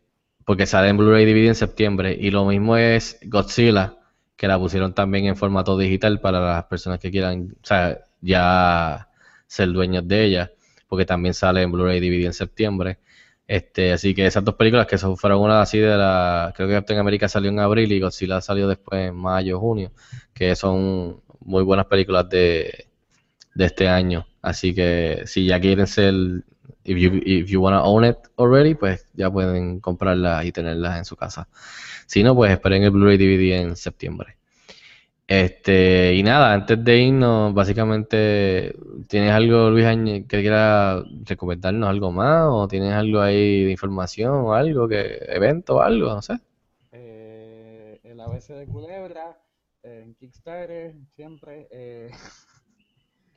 porque 0.44 0.64
sale 0.64 0.88
en 0.88 0.96
Blu-ray 0.96 1.26
DVD 1.26 1.48
en 1.48 1.54
septiembre. 1.56 2.16
Y 2.18 2.30
lo 2.30 2.44
mismo 2.46 2.76
es 2.76 3.18
Godzilla, 3.24 3.96
que 4.36 4.46
la 4.46 4.58
pusieron 4.60 4.94
también 4.94 5.26
en 5.26 5.34
formato 5.36 5.76
digital 5.76 6.20
para 6.20 6.40
las 6.40 6.64
personas 6.66 7.00
que 7.00 7.10
quieran, 7.10 7.56
o 7.60 7.66
sea, 7.66 7.98
ya 8.20 9.08
ser 9.48 9.72
dueños 9.72 10.06
de 10.06 10.24
ella, 10.24 10.52
porque 10.86 11.04
también 11.04 11.34
sale 11.34 11.62
en 11.62 11.72
Blu-ray 11.72 11.98
DVD 11.98 12.26
en 12.26 12.32
septiembre. 12.32 12.98
Este, 13.48 13.92
así 13.92 14.14
que 14.14 14.26
esas 14.26 14.44
dos 14.44 14.54
películas 14.54 14.86
que 14.86 14.98
son, 14.98 15.16
fueron 15.16 15.40
una 15.40 15.62
así 15.62 15.78
de 15.78 15.96
la, 15.96 16.52
creo 16.56 16.68
que 16.68 16.74
Captain 16.74 17.00
America 17.00 17.28
salió 17.28 17.50
en 17.50 17.58
abril 17.58 17.90
y 17.90 18.00
Godzilla 18.00 18.40
salió 18.40 18.68
después 18.68 19.08
en 19.08 19.16
mayo, 19.16 19.58
junio, 19.58 19.90
que 20.32 20.54
son 20.54 21.20
muy 21.40 21.64
buenas 21.64 21.86
películas 21.86 22.28
de, 22.28 22.86
de 23.54 23.64
este 23.64 23.88
año. 23.88 24.26
Así 24.42 24.74
que 24.74 25.22
si 25.26 25.46
ya 25.46 25.60
quieren 25.60 25.88
ser, 25.88 26.14
if 26.84 26.98
you, 26.98 27.20
if 27.24 27.48
you 27.50 27.60
wanna 27.60 27.82
own 27.82 28.04
it 28.04 28.18
already, 28.36 28.74
pues 28.74 29.06
ya 29.14 29.30
pueden 29.30 29.80
comprarlas 29.80 30.44
y 30.44 30.52
tenerlas 30.52 30.98
en 30.98 31.04
su 31.04 31.16
casa. 31.16 31.48
Si 32.06 32.22
no, 32.22 32.34
pues 32.34 32.52
esperen 32.52 32.82
el 32.82 32.90
Blu-ray 32.90 33.16
DVD 33.18 33.60
en 33.60 33.76
septiembre. 33.76 34.36
Este, 35.26 36.14
y 36.14 36.22
nada, 36.22 36.52
antes 36.52 36.84
de 36.84 36.98
irnos, 36.98 37.54
básicamente, 37.54 38.74
¿tienes 39.08 39.30
algo, 39.32 39.70
Luis 39.70 39.86
que 40.28 40.40
quiera 40.40 41.02
recomendarnos 41.24 41.88
algo 41.88 42.12
más? 42.12 42.48
¿O 42.50 42.68
tienes 42.68 42.92
algo 42.92 43.20
ahí 43.20 43.64
de 43.64 43.70
información 43.70 44.30
o 44.30 44.52
algo, 44.54 44.88
que 44.88 45.24
evento 45.28 45.76
o 45.76 45.80
algo? 45.80 46.08
No 46.08 46.20
sé. 46.20 46.38
Eh, 46.92 47.98
el 48.02 48.20
ABC 48.20 48.48
de 48.48 48.66
Culebra, 48.66 49.38
eh, 49.82 50.02
en 50.04 50.14
Kickstarter, 50.16 50.94
siempre. 51.16 51.66
eh, 51.70 52.10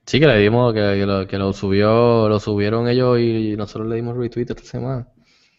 Sí, 0.06 0.20
que 0.20 0.28
le 0.28 0.38
dimos, 0.40 0.74
que, 0.74 1.06
lo, 1.06 1.28
que 1.28 1.38
lo 1.38 1.52
subió, 1.54 2.30
lo 2.30 2.40
subieron 2.40 2.88
ellos 2.88 3.20
y 3.20 3.56
nosotros 3.58 3.88
le 3.88 3.96
dimos 3.98 4.16
retweet 4.18 4.46
esta 4.50 4.64
semana. 4.64 5.08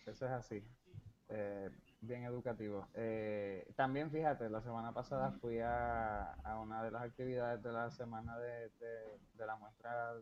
Eso 0.06 0.26
es 0.26 0.32
así. 0.32 0.62
Eh, 1.28 1.70
bien 2.00 2.24
educativo. 2.24 2.88
Eh, 2.94 3.66
también 3.76 4.10
fíjate, 4.10 4.48
la 4.50 4.62
semana 4.62 4.92
pasada 4.92 5.32
fui 5.40 5.58
a, 5.60 6.32
a 6.34 6.60
una 6.60 6.82
de 6.84 6.90
las 6.90 7.02
actividades 7.02 7.62
de 7.62 7.72
la 7.72 7.90
semana 7.90 8.38
de, 8.38 8.70
de- 8.80 9.46
la 9.46 9.56
muestra 9.56 10.14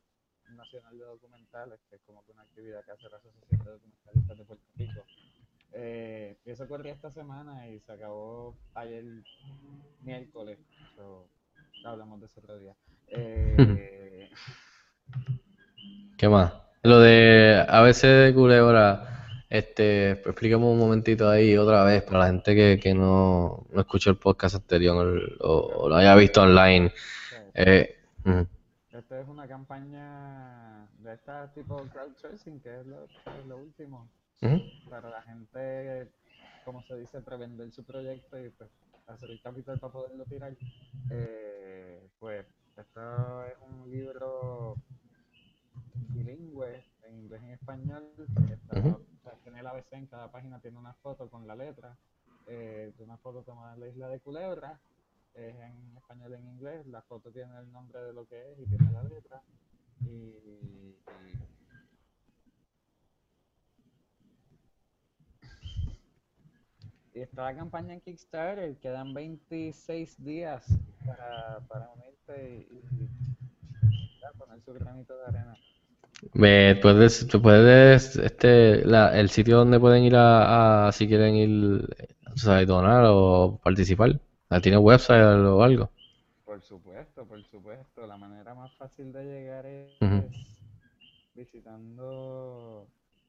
nacional 0.48 0.98
de 0.98 1.04
documentales, 1.04 1.80
que 1.88 1.96
es 1.96 2.02
como 2.06 2.24
que 2.24 2.32
una 2.32 2.42
actividad 2.42 2.84
que 2.84 2.92
hace 2.92 3.08
la 3.08 3.16
Asociación 3.16 3.64
de 3.64 3.70
Documentalistas 3.72 4.38
de 4.38 4.44
Puerto 4.44 4.64
Rico. 4.76 5.06
Eh, 5.72 6.38
eso 6.44 6.64
ocurrió 6.64 6.92
esta 6.92 7.10
semana 7.10 7.68
y 7.68 7.80
se 7.80 7.92
acabó 7.92 8.56
ayer 8.74 9.04
miércoles. 10.00 10.58
So, 10.96 11.28
hablamos 11.84 12.20
de 12.20 12.26
eso 12.26 12.40
otro 12.40 12.58
día. 12.58 12.74
Eh, 13.08 14.30
¿Qué 16.16 16.28
más? 16.28 16.52
Lo 16.82 16.98
de 17.00 17.64
ABC 17.68 18.02
de 18.06 18.34
Culebra, 18.34 19.10
Este, 19.48 20.12
explícame 20.12 20.64
un 20.64 20.78
momentito 20.78 21.28
ahí 21.28 21.56
otra 21.56 21.84
vez 21.84 22.02
para 22.02 22.20
la 22.20 22.26
gente 22.26 22.54
que, 22.54 22.78
que 22.82 22.92
no, 22.94 23.66
no 23.70 23.80
escuchó 23.80 24.10
el 24.10 24.16
podcast 24.16 24.56
anterior 24.56 25.36
o, 25.40 25.52
o 25.52 25.88
lo 25.88 25.94
haya 25.96 26.14
visto 26.16 26.42
online. 26.42 26.92
Eh, 27.54 27.96
Esto 28.92 29.16
es 29.16 29.28
una 29.28 29.46
campaña 29.46 30.88
de 30.98 31.14
esta 31.14 31.52
tipo 31.52 31.76
crowdsourcing, 31.92 32.60
que 32.60 32.80
es 32.80 32.86
lo, 32.86 33.04
es 33.04 33.46
lo 33.46 33.58
último. 33.58 34.08
Para 34.90 35.08
la 35.08 35.22
gente, 35.22 36.08
como 36.64 36.82
se 36.82 36.96
dice, 36.96 37.20
prevender 37.20 37.70
su 37.70 37.82
proyecto 37.84 38.38
y 38.38 38.50
pues 38.50 38.68
hacer 39.06 39.30
el 39.30 39.40
capital 39.40 39.78
para 39.78 39.92
poderlo 39.92 40.24
tirar. 40.24 40.52
Eh, 41.10 42.08
pues 42.18 42.44
esto 42.76 43.44
es 43.46 43.56
un 43.60 43.90
libro 43.90 44.76
bilingüe, 46.12 46.84
en 47.04 47.16
inglés 47.18 47.40
y 47.42 47.46
en 47.46 47.52
español. 47.52 48.14
Está- 48.50 48.78
Ujú. 48.78 48.88
o 48.90 49.22
sea, 49.22 49.32
tiene 49.42 49.60
el 49.60 49.66
ABC 49.66 49.92
en 49.96 50.06
cada 50.06 50.30
página, 50.30 50.60
tiene 50.60 50.78
una 50.78 50.94
foto 50.94 51.28
con 51.28 51.46
la 51.46 51.54
letra. 51.56 51.96
Eh, 52.46 52.92
una 52.98 53.16
foto 53.18 53.42
tomada 53.42 53.74
en 53.74 53.80
la 53.80 53.88
isla 53.88 54.08
de 54.08 54.20
Culebra. 54.20 54.80
Es 55.34 55.54
en 55.56 55.96
español 55.96 56.32
y 56.32 56.34
en 56.36 56.46
inglés. 56.48 56.86
La 56.86 57.02
foto 57.02 57.30
tiene 57.32 57.58
el 57.58 57.70
nombre 57.72 58.00
de 58.00 58.12
lo 58.12 58.26
que 58.26 58.52
es 58.52 58.58
y 58.60 58.66
tiene 58.66 58.90
la 58.92 59.02
letra. 59.02 59.42
Y, 60.04 60.08
y- 60.08 60.98
y 67.14 67.20
está 67.20 67.44
la 67.44 67.56
campaña 67.56 67.94
en 67.94 68.00
Kickstarter. 68.00 68.76
Quedan 68.78 69.14
26 69.14 70.22
días 70.22 70.66
para, 71.06 71.60
para 71.68 71.90
unirte 71.90 72.13
y, 72.32 73.04
y 73.04 73.10
poner 74.38 74.60
su 74.62 74.72
granito 74.72 75.16
de 75.18 75.26
arena. 75.26 75.58
Me 76.32 76.76
puedes, 76.76 77.26
tú 77.28 77.40
puedes, 77.42 78.16
este, 78.16 78.84
la, 78.86 79.18
el 79.18 79.30
sitio 79.30 79.58
donde 79.58 79.78
pueden 79.80 80.04
ir 80.04 80.16
a, 80.16 80.88
a- 80.88 80.92
si 80.92 81.06
quieren 81.08 81.34
ir, 81.34 81.86
tú 82.34 82.38
sabes, 82.38 82.66
donar 82.66 83.04
o 83.08 83.60
participar. 83.62 84.20
¿Tiene 84.62 84.78
website 84.78 85.22
o 85.22 85.62
algo? 85.62 85.90
Por 86.44 86.62
supuesto, 86.62 87.26
por 87.26 87.44
supuesto. 87.44 88.06
La 88.06 88.16
manera 88.16 88.54
más 88.54 88.72
fácil 88.76 89.12
de 89.12 89.24
llegar 89.24 89.66
es 89.66 89.92
Ujú. 90.00 90.30
visitando 91.34 92.88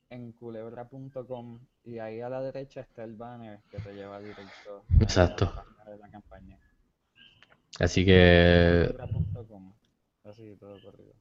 en 0.10 0.32
culebra.com 0.34 1.60
y 1.84 2.00
ahí 2.00 2.22
a 2.22 2.30
la 2.30 2.42
derecha 2.42 2.82
está 2.82 3.04
el 3.04 3.16
banner 3.16 3.64
que 3.70 3.80
te 3.80 3.94
lleva 3.94 4.22
directo 4.22 4.86
a 5.04 5.06
Exacto. 5.06 5.46
la 5.46 5.52
página 5.54 5.84
de 5.86 5.98
la 5.98 6.10
campaña. 6.10 6.60
Así 7.80 8.06
que. 8.06 8.90
Así 10.24 10.58
todo 10.58 10.82
corrido. 10.82 11.14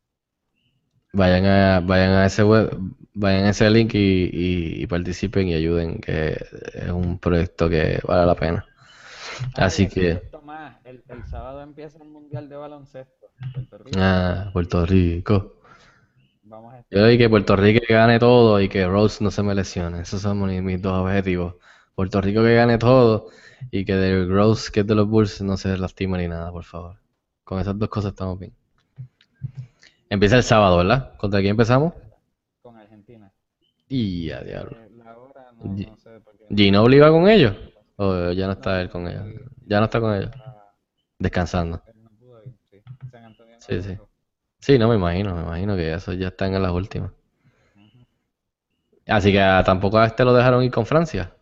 vayan 1.13 1.45
a, 1.47 1.81
vayan 1.81 2.13
a 2.13 2.27
ese 2.27 2.43
web, 2.45 2.71
vayan 3.15 3.45
a 3.47 3.51
ese 3.51 3.71
link 3.71 3.95
y, 3.95 3.99
y- 4.33 4.83
y 4.83 4.87
participen 4.87 5.49
y 5.49 5.55
ayuden, 5.55 6.01
que 6.01 6.37
es 6.75 6.91
un 6.91 7.19
proyecto 7.19 7.69
que 7.69 8.01
vale 8.07 8.27
la 8.27 8.35
pena. 8.35 8.67
Ah, 9.55 9.67
Así 9.67 9.89
y 9.97 10.13
otro 10.13 10.43
que, 10.43 10.43
más, 10.43 10.81
el, 10.85 11.05
el 11.09 11.25
sábado 11.25 11.63
empieza 11.63 11.99
el 12.03 12.09
Mundial 12.09 12.49
de 12.49 12.57
Baloncesto. 12.57 13.31
Puerto 13.53 13.79
Rico. 13.79 13.97
ah, 13.97 14.51
Puerto 14.53 14.85
Rico. 14.87 15.57
Vamos 16.43 16.75
a 16.75 16.85
Yo 16.91 17.07
digo 17.07 17.19
que 17.19 17.29
Puerto 17.31 17.57
Rico 17.57 17.85
gane 17.89 18.19
todo 18.19 18.61
y 18.61 18.69
que 18.69 18.87
Rose 18.87 19.23
no 19.23 19.31
se 19.31 19.43
me 19.43 19.55
lesione. 19.55 20.01
Esos 20.03 20.23
son 20.23 20.47
mis, 20.47 20.63
mis 20.63 20.81
dos 20.81 20.93
objetivos. 21.05 21.57
Puerto 21.95 22.21
Rico 22.21 22.43
que 22.43 22.55
gane 22.55 22.79
todo 22.79 23.29
y 23.71 23.85
que 23.85 23.95
Derrick 23.95 24.31
Rose, 24.31 24.73
que 24.73 24.81
es 24.81 24.87
de 24.87 24.95
los 24.95 25.09
Bulls, 25.09 25.43
no 25.43 25.57
se 25.57 25.77
lastime 25.79 26.19
ni 26.19 26.29
nada, 26.29 26.51
por 26.51 26.65
favor. 26.65 26.99
Con 27.45 27.61
esas 27.61 27.79
dos 27.79 27.89
cosas 27.89 28.13
estamos 28.13 28.39
bien. 28.39 28.53
Empieza 30.09 30.37
el 30.37 30.43
sábado, 30.43 30.79
¿verdad? 30.79 31.17
¿Contra 31.17 31.41
quién 31.41 31.51
empezamos? 31.53 31.93
con 32.63 32.77
Argentina. 32.79 33.31
Y 33.89 34.31
a 34.31 34.41
diablo. 34.41 34.77
Eh, 34.77 34.91
la 34.97 35.19
hora 35.19 35.53
no, 35.53 35.97
sé 35.97 36.21
por 36.21 36.37
qué. 36.39 36.47
¿Ginobili 36.55 36.99
va 36.99 37.11
con 37.11 37.29
ellos? 37.29 37.55
¿O 37.97 38.33
ya 38.33 38.47
no 38.47 38.53
está 38.53 38.81
él 38.81 38.89
con 38.89 39.07
ellos? 39.07 39.25
Ya 39.67 39.79
no 39.79 39.85
está 39.85 40.01
con 40.01 40.15
ellos. 40.15 40.31
Ah, 40.37 40.73
Descansando. 41.19 41.83
sí. 43.59 43.81
Sí, 43.83 43.99
sí. 44.59 44.79
no 44.79 44.89
me 44.89 44.97
imagino, 44.97 45.35
me 45.35 45.43
imagino 45.43 45.77
que 45.77 45.93
eso 45.93 46.13
ya 46.13 46.29
están 46.29 46.55
en 46.55 46.63
las 46.63 46.73
últimas. 46.73 47.13
Así 49.07 49.33
que 49.33 49.39
tampoco 49.67 49.99
a 49.99 50.07
este 50.07 50.25
lo 50.25 50.33
dejaron 50.33 50.65
ir 50.65 50.71
con 50.71 50.87
Francia. 50.87 51.35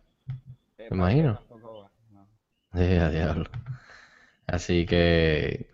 Eh, 0.83 0.87
Me 0.91 0.97
imagino. 0.97 1.33
tampoco 1.35 1.79
va, 1.81 1.91
no. 2.11 2.27
Sí, 2.73 2.95
a 2.95 3.09
diablo. 3.09 3.45
Así 4.47 4.85
que, 4.85 5.67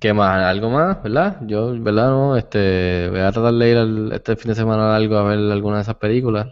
¿qué 0.00 0.12
más? 0.12 0.42
¿Algo 0.44 0.70
más? 0.70 1.02
¿Verdad? 1.02 1.38
Yo, 1.46 1.72
¿verdad? 1.80 2.08
No, 2.08 2.36
este, 2.36 3.08
voy 3.10 3.20
a 3.20 3.32
tratar 3.32 3.54
de 3.54 3.70
ir 3.70 3.76
al- 3.76 4.12
este 4.12 4.36
fin 4.36 4.50
de 4.50 4.54
semana 4.54 4.94
algo 4.96 5.16
a 5.16 5.24
ver 5.24 5.38
alguna 5.52 5.76
de 5.76 5.82
esas 5.82 5.96
películas. 5.96 6.48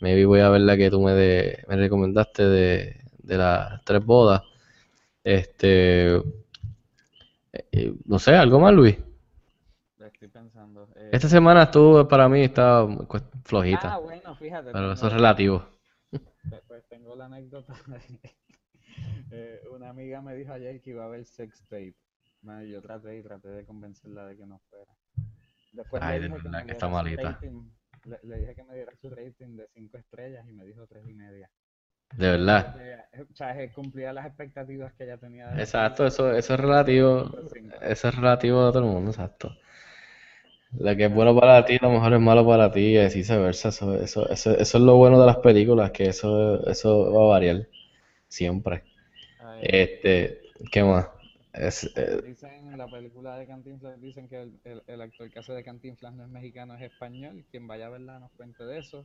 Maybe 0.00 0.24
voy 0.26 0.40
a 0.40 0.48
ver 0.50 0.62
la 0.62 0.76
que 0.76 0.90
tú 0.90 1.00
me, 1.02 1.12
de- 1.12 1.64
me 1.68 1.76
recomendaste 1.76 2.44
de, 2.48 3.00
de 3.18 3.36
las 3.38 3.84
tres 3.84 4.04
bodas. 4.04 4.42
Este, 5.24 6.22
eh, 7.52 7.94
no 8.06 8.18
sé, 8.18 8.34
¿algo 8.34 8.60
más, 8.60 8.72
Luis? 8.72 8.96
Estoy 9.98 10.28
pensando. 10.28 10.88
Eh, 10.96 11.10
Esta 11.12 11.28
semana 11.28 11.64
estuvo, 11.64 12.06
para 12.08 12.28
mí, 12.28 12.42
estaba 12.42 12.86
cuest- 13.06 13.30
flojita, 13.44 13.94
ah, 13.94 13.98
bueno, 13.98 14.34
fíjate. 14.34 14.72
pero 14.72 14.92
eso 14.92 15.06
es 15.06 15.12
relativo. 15.12 15.62
Tengo 17.10 17.18
la 17.18 17.26
anécdota. 17.26 17.74
Eh, 19.32 19.60
una 19.70 19.90
amiga 19.90 20.20
me 20.20 20.34
dijo 20.34 20.52
ayer 20.52 20.80
que 20.80 20.90
iba 20.90 21.04
a 21.04 21.08
ver 21.08 21.24
sex 21.24 21.62
tape. 21.68 21.94
Bueno, 22.42 22.64
yo 22.64 22.82
traté 22.82 23.16
y 23.16 23.22
traté 23.22 23.48
de 23.48 23.64
convencerla 23.64 24.26
de 24.26 24.36
que 24.36 24.44
no 24.44 24.58
fuera. 24.68 24.92
Después 25.72 26.02
Ay, 26.02 26.18
le 26.20 26.28
de 26.28 26.34
que 26.34 26.48
me 26.48 26.66
que 26.66 26.72
está 26.72 26.88
malita. 26.88 27.30
rating. 27.30 27.70
Le, 28.06 28.18
le 28.24 28.38
dije 28.38 28.54
que 28.56 28.64
me 28.64 28.74
diera 28.74 28.92
su 29.00 29.08
rating 29.08 29.56
de 29.56 29.68
5 29.72 29.98
estrellas 29.98 30.44
y 30.48 30.52
me 30.52 30.64
dijo 30.64 30.84
tres 30.88 31.04
y 31.08 31.14
media. 31.14 31.48
De 32.16 32.30
verdad. 32.30 32.74
Eh, 32.80 33.22
O 33.30 33.36
sea, 33.36 33.54
cumplía 33.72 34.12
las 34.12 34.26
expectativas 34.26 34.92
que 34.94 35.04
ella 35.04 35.16
tenía. 35.16 35.48
de 35.50 35.60
Exacto, 35.62 36.06
eso, 36.06 36.32
eso 36.34 36.54
es 36.54 36.60
relativo. 36.60 37.30
Eso 37.82 38.08
es 38.08 38.14
relativo 38.16 38.66
a 38.66 38.72
todo 38.72 38.82
el 38.84 38.90
mundo, 38.90 39.10
exacto. 39.12 39.52
Lo 40.78 40.96
que 40.96 41.06
es 41.06 41.14
bueno 41.14 41.38
para 41.38 41.64
ti, 41.64 41.74
a 41.80 41.86
lo 41.86 41.90
mejor 41.92 42.14
es 42.14 42.20
malo 42.20 42.46
para 42.46 42.70
ti, 42.70 42.80
y 42.92 42.96
así 42.98 43.18
viceversa. 43.18 43.68
Eso, 43.70 43.94
eso, 44.00 44.28
eso, 44.30 44.56
eso 44.56 44.78
es 44.78 44.84
lo 44.84 44.96
bueno 44.96 45.20
de 45.20 45.26
las 45.26 45.36
películas, 45.38 45.90
que 45.90 46.08
eso, 46.08 46.66
eso 46.66 47.12
va 47.12 47.22
a 47.24 47.28
variar 47.28 47.66
siempre. 48.28 48.84
Ay, 49.40 49.62
Este, 49.62 50.40
¿qué 50.72 50.82
más? 50.84 51.08
Es, 51.52 51.90
eh, 51.96 52.22
Dicen 52.22 52.68
en 52.68 52.78
la 52.78 52.86
película 52.88 53.36
de 53.36 53.46
Cantinflas, 53.46 54.00
dicen 54.00 54.28
que 54.28 54.42
el, 54.42 54.60
el, 54.64 54.82
el 54.86 55.00
actor 55.00 55.30
que 55.30 55.38
hace 55.40 55.52
de 55.52 55.64
Cantinflas 55.64 56.14
no 56.14 56.24
es 56.24 56.30
mexicano, 56.30 56.74
es 56.74 56.82
español. 56.82 57.44
Quien 57.50 57.66
vaya 57.66 57.86
a 57.86 57.90
verla 57.90 58.18
nos 58.20 58.30
cuente 58.32 58.64
de 58.64 58.78
eso. 58.78 59.04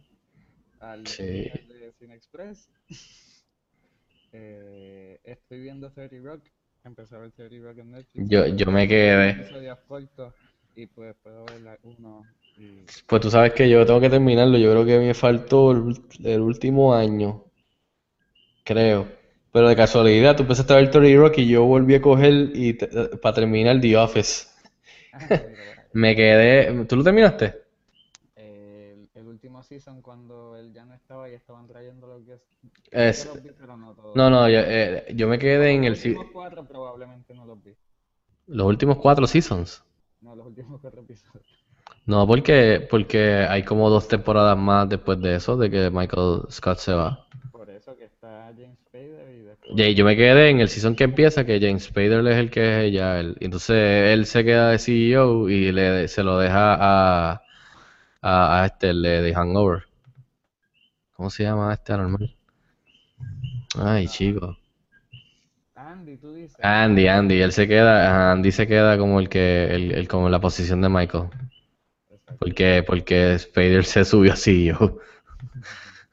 Al 0.80 1.06
Sí. 1.06 1.50
De 1.70 1.94
Cine 2.00 2.16
Express. 2.16 2.70
Eh, 4.38 5.18
estoy 5.24 5.62
viendo 5.62 5.90
30 5.94 6.18
Rock. 6.22 6.44
Empecé 6.84 7.16
a 7.16 7.20
ver 7.20 7.32
30 7.32 7.66
Rock 7.66 7.78
en 7.78 7.92
Netflix. 7.92 8.30
yo, 8.30 8.48
yo 8.48 8.66
me 8.72 8.88
quedé. 8.88 9.38
Y 10.76 10.88
pues 10.88 11.16
puedo 11.24 11.46
ver 11.46 11.62
la 11.62 11.78
uno 11.84 12.26
y 12.58 12.86
Pues 13.08 13.22
tú 13.22 13.32
sabes 13.32 13.54
que 13.54 13.70
yo 13.70 13.86
tengo 13.86 14.02
que 14.02 14.10
terminarlo. 14.10 14.58
Yo 14.58 14.72
creo 14.72 14.86
que 14.86 15.00
me 15.00 15.14
faltó 15.14 15.72
el, 15.72 16.42
último 16.42 16.94
año. 16.94 17.44
Creo. 18.64 19.08
Pero 19.54 19.70
de 19.70 19.76
casualidad, 19.76 20.36
tú 20.36 20.44
empezaste 20.44 20.74
a 20.74 20.78
ver 20.78 20.92
30 20.92 21.22
Rock 21.22 21.38
y 21.38 21.48
yo 21.48 21.64
volví 21.64 21.96
a 21.96 22.02
coger 22.02 22.52
y 22.54 22.74
para 22.74 23.36
terminar 23.36 23.80
The 23.80 23.96
Office. 23.96 24.48
Ah. 25.14 25.20
Me 25.94 26.14
quedé. 26.14 26.84
¿Tú 26.86 26.98
lo 26.98 27.04
terminaste? 27.06 27.64
El, 28.36 29.08
el 29.16 29.28
último 29.28 29.64
season 29.64 30.02
cuando 30.02 30.58
él 30.58 30.74
ya 30.74 30.84
no 30.84 30.94
estaba 30.94 31.30
y 31.30 31.36
estaban 31.36 31.68
trayendo 31.68 32.06
los 32.08 32.26
guests. 32.26 32.46
Es- 32.92 33.24
Yo 33.24 33.34
los 33.36 33.44
vi, 33.44 33.52
pero 33.58 33.78
no 33.78 33.94
todos. 33.94 34.14
No, 34.14 34.30
no, 34.30 34.50
yo, 34.50 34.60
eh, 34.60 35.06
yo 35.16 35.30
me 35.30 35.40
quedé 35.40 35.72
en 35.72 35.86
el... 35.86 35.94
Los 35.94 36.04
últimos 36.04 36.28
cuatro 36.34 36.68
probablemente 36.68 37.34
no 37.34 37.46
los 37.46 37.64
vi. 37.64 37.74
Los 38.48 38.68
últimos 38.68 38.98
cuatro 38.98 39.26
seasons. 39.26 39.86
No, 40.26 40.36
los 40.36 40.48
últimos 40.48 40.82
cuatro 40.82 41.02
episodios. 41.02 41.46
No, 42.08 42.26
porque, 42.26 42.88
porque 42.90 43.46
hay 43.48 43.62
como 43.62 43.92
dos 43.92 44.08
temporadas 44.08 44.58
más 44.58 44.90
después 44.90 45.22
de 45.22 45.36
eso, 45.36 45.56
de 45.56 45.70
que 45.70 45.92
Michael 45.92 46.42
Scott 46.50 46.80
se 46.80 46.94
va. 46.94 47.28
Por 47.52 47.70
eso 47.70 47.96
que 47.96 48.06
está 48.06 48.52
James 48.58 48.80
Spader 48.88 49.36
y 49.36 49.42
después. 49.44 49.72
Y 49.78 49.94
yo 49.94 50.04
me 50.04 50.16
quedé 50.16 50.50
en 50.50 50.62
el 50.62 50.68
season 50.70 50.96
que 50.96 51.04
empieza, 51.04 51.46
que 51.46 51.60
James 51.60 51.84
Spader 51.84 52.26
es 52.26 52.38
el 52.38 52.50
que 52.50 52.88
es 52.88 52.94
ya 52.94 53.20
él. 53.20 53.38
Entonces 53.40 53.76
él 54.14 54.26
se 54.26 54.44
queda 54.44 54.70
de 54.72 54.80
CEO 54.80 55.48
y 55.48 55.72
le, 55.72 56.08
se 56.08 56.24
lo 56.24 56.40
deja 56.40 56.74
a, 56.74 57.44
a, 58.24 58.62
a 58.62 58.66
este, 58.66 58.90
el 58.90 59.04
de 59.04 59.34
Hangover. 59.36 59.84
¿Cómo 61.16 61.30
se 61.30 61.44
llama 61.44 61.74
este 61.74 61.94
anormal? 61.94 62.36
Ay, 63.78 64.08
chico. 64.08 64.58
Andy, 65.96 66.18
tú 66.18 66.34
dices. 66.34 66.58
Andy, 66.62 67.08
Andy, 67.08 67.42
él 67.42 67.52
se 67.52 67.68
queda, 67.68 68.32
Andy 68.32 68.52
se 68.52 68.68
queda 68.68 68.98
como 68.98 69.20
el 69.20 69.30
que, 69.30 69.66
el, 69.74 69.92
el- 69.94 70.08
como 70.08 70.30
la 70.30 70.40
posición 70.40 70.82
de 70.82 70.90
Michael. 70.90 71.30
Porque, 72.40 72.84
porque 72.86 73.38
Spader 73.40 73.84
se 73.86 74.06
subió 74.06 74.34
así 74.34 74.66
yo. 74.66 75.00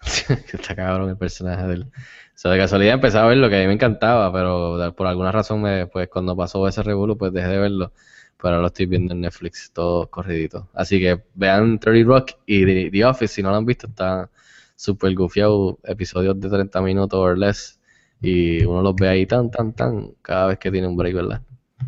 Está 0.53 0.74
cabrón 0.74 1.11
el 1.11 1.16
personaje 1.16 1.66
de 1.66 1.74
él. 1.74 1.83
O 1.85 2.39
sea, 2.43 2.51
de 2.51 2.59
casualidad 2.59 2.95
empecé 2.95 3.18
a 3.18 3.24
verlo, 3.26 3.49
que 3.49 3.57
a 3.57 3.61
mí 3.61 3.66
me 3.66 3.74
encantaba, 3.74 4.33
pero 4.33 4.95
por 4.97 5.07
alguna 5.07 5.30
razón, 5.33 5.62
me, 5.62 5.87
pues 5.87 6.09
cuando 6.09 6.37
pasó 6.37 6.66
ese 6.66 6.83
revuelo, 6.83 7.16
pues 7.16 7.33
dejé 7.33 7.49
de 7.49 7.59
verlo. 7.59 7.93
pero 8.41 8.61
lo 8.61 8.66
estoy 8.68 8.87
viendo 8.87 9.14
en 9.14 9.20
Netflix, 9.20 9.70
todo 9.72 10.11
corridito. 10.11 10.68
Así 10.74 10.99
que 11.01 11.22
vean 11.35 11.78
30 11.78 12.09
Rock 12.09 12.33
y 12.47 12.64
The, 12.66 12.91
The 12.91 13.05
Office, 13.05 13.35
si 13.35 13.43
no 13.43 13.51
lo 13.51 13.57
han 13.57 13.66
visto, 13.66 13.87
está 13.87 14.30
súper 14.76 15.14
gufiado, 15.14 15.78
episodios 15.85 16.41
de 16.41 16.49
30 16.51 16.80
minutos 16.83 17.18
o 17.20 17.35
less, 17.35 17.80
y 18.23 18.64
uno 18.64 18.81
los 18.83 18.95
ve 18.95 19.09
ahí 19.09 19.27
tan, 19.27 19.51
tan, 19.51 19.73
tan, 19.73 20.12
cada 20.23 20.47
vez 20.47 20.59
que 20.59 20.70
tiene 20.70 20.87
un 20.87 20.97
break, 20.97 21.14
¿verdad? 21.14 21.43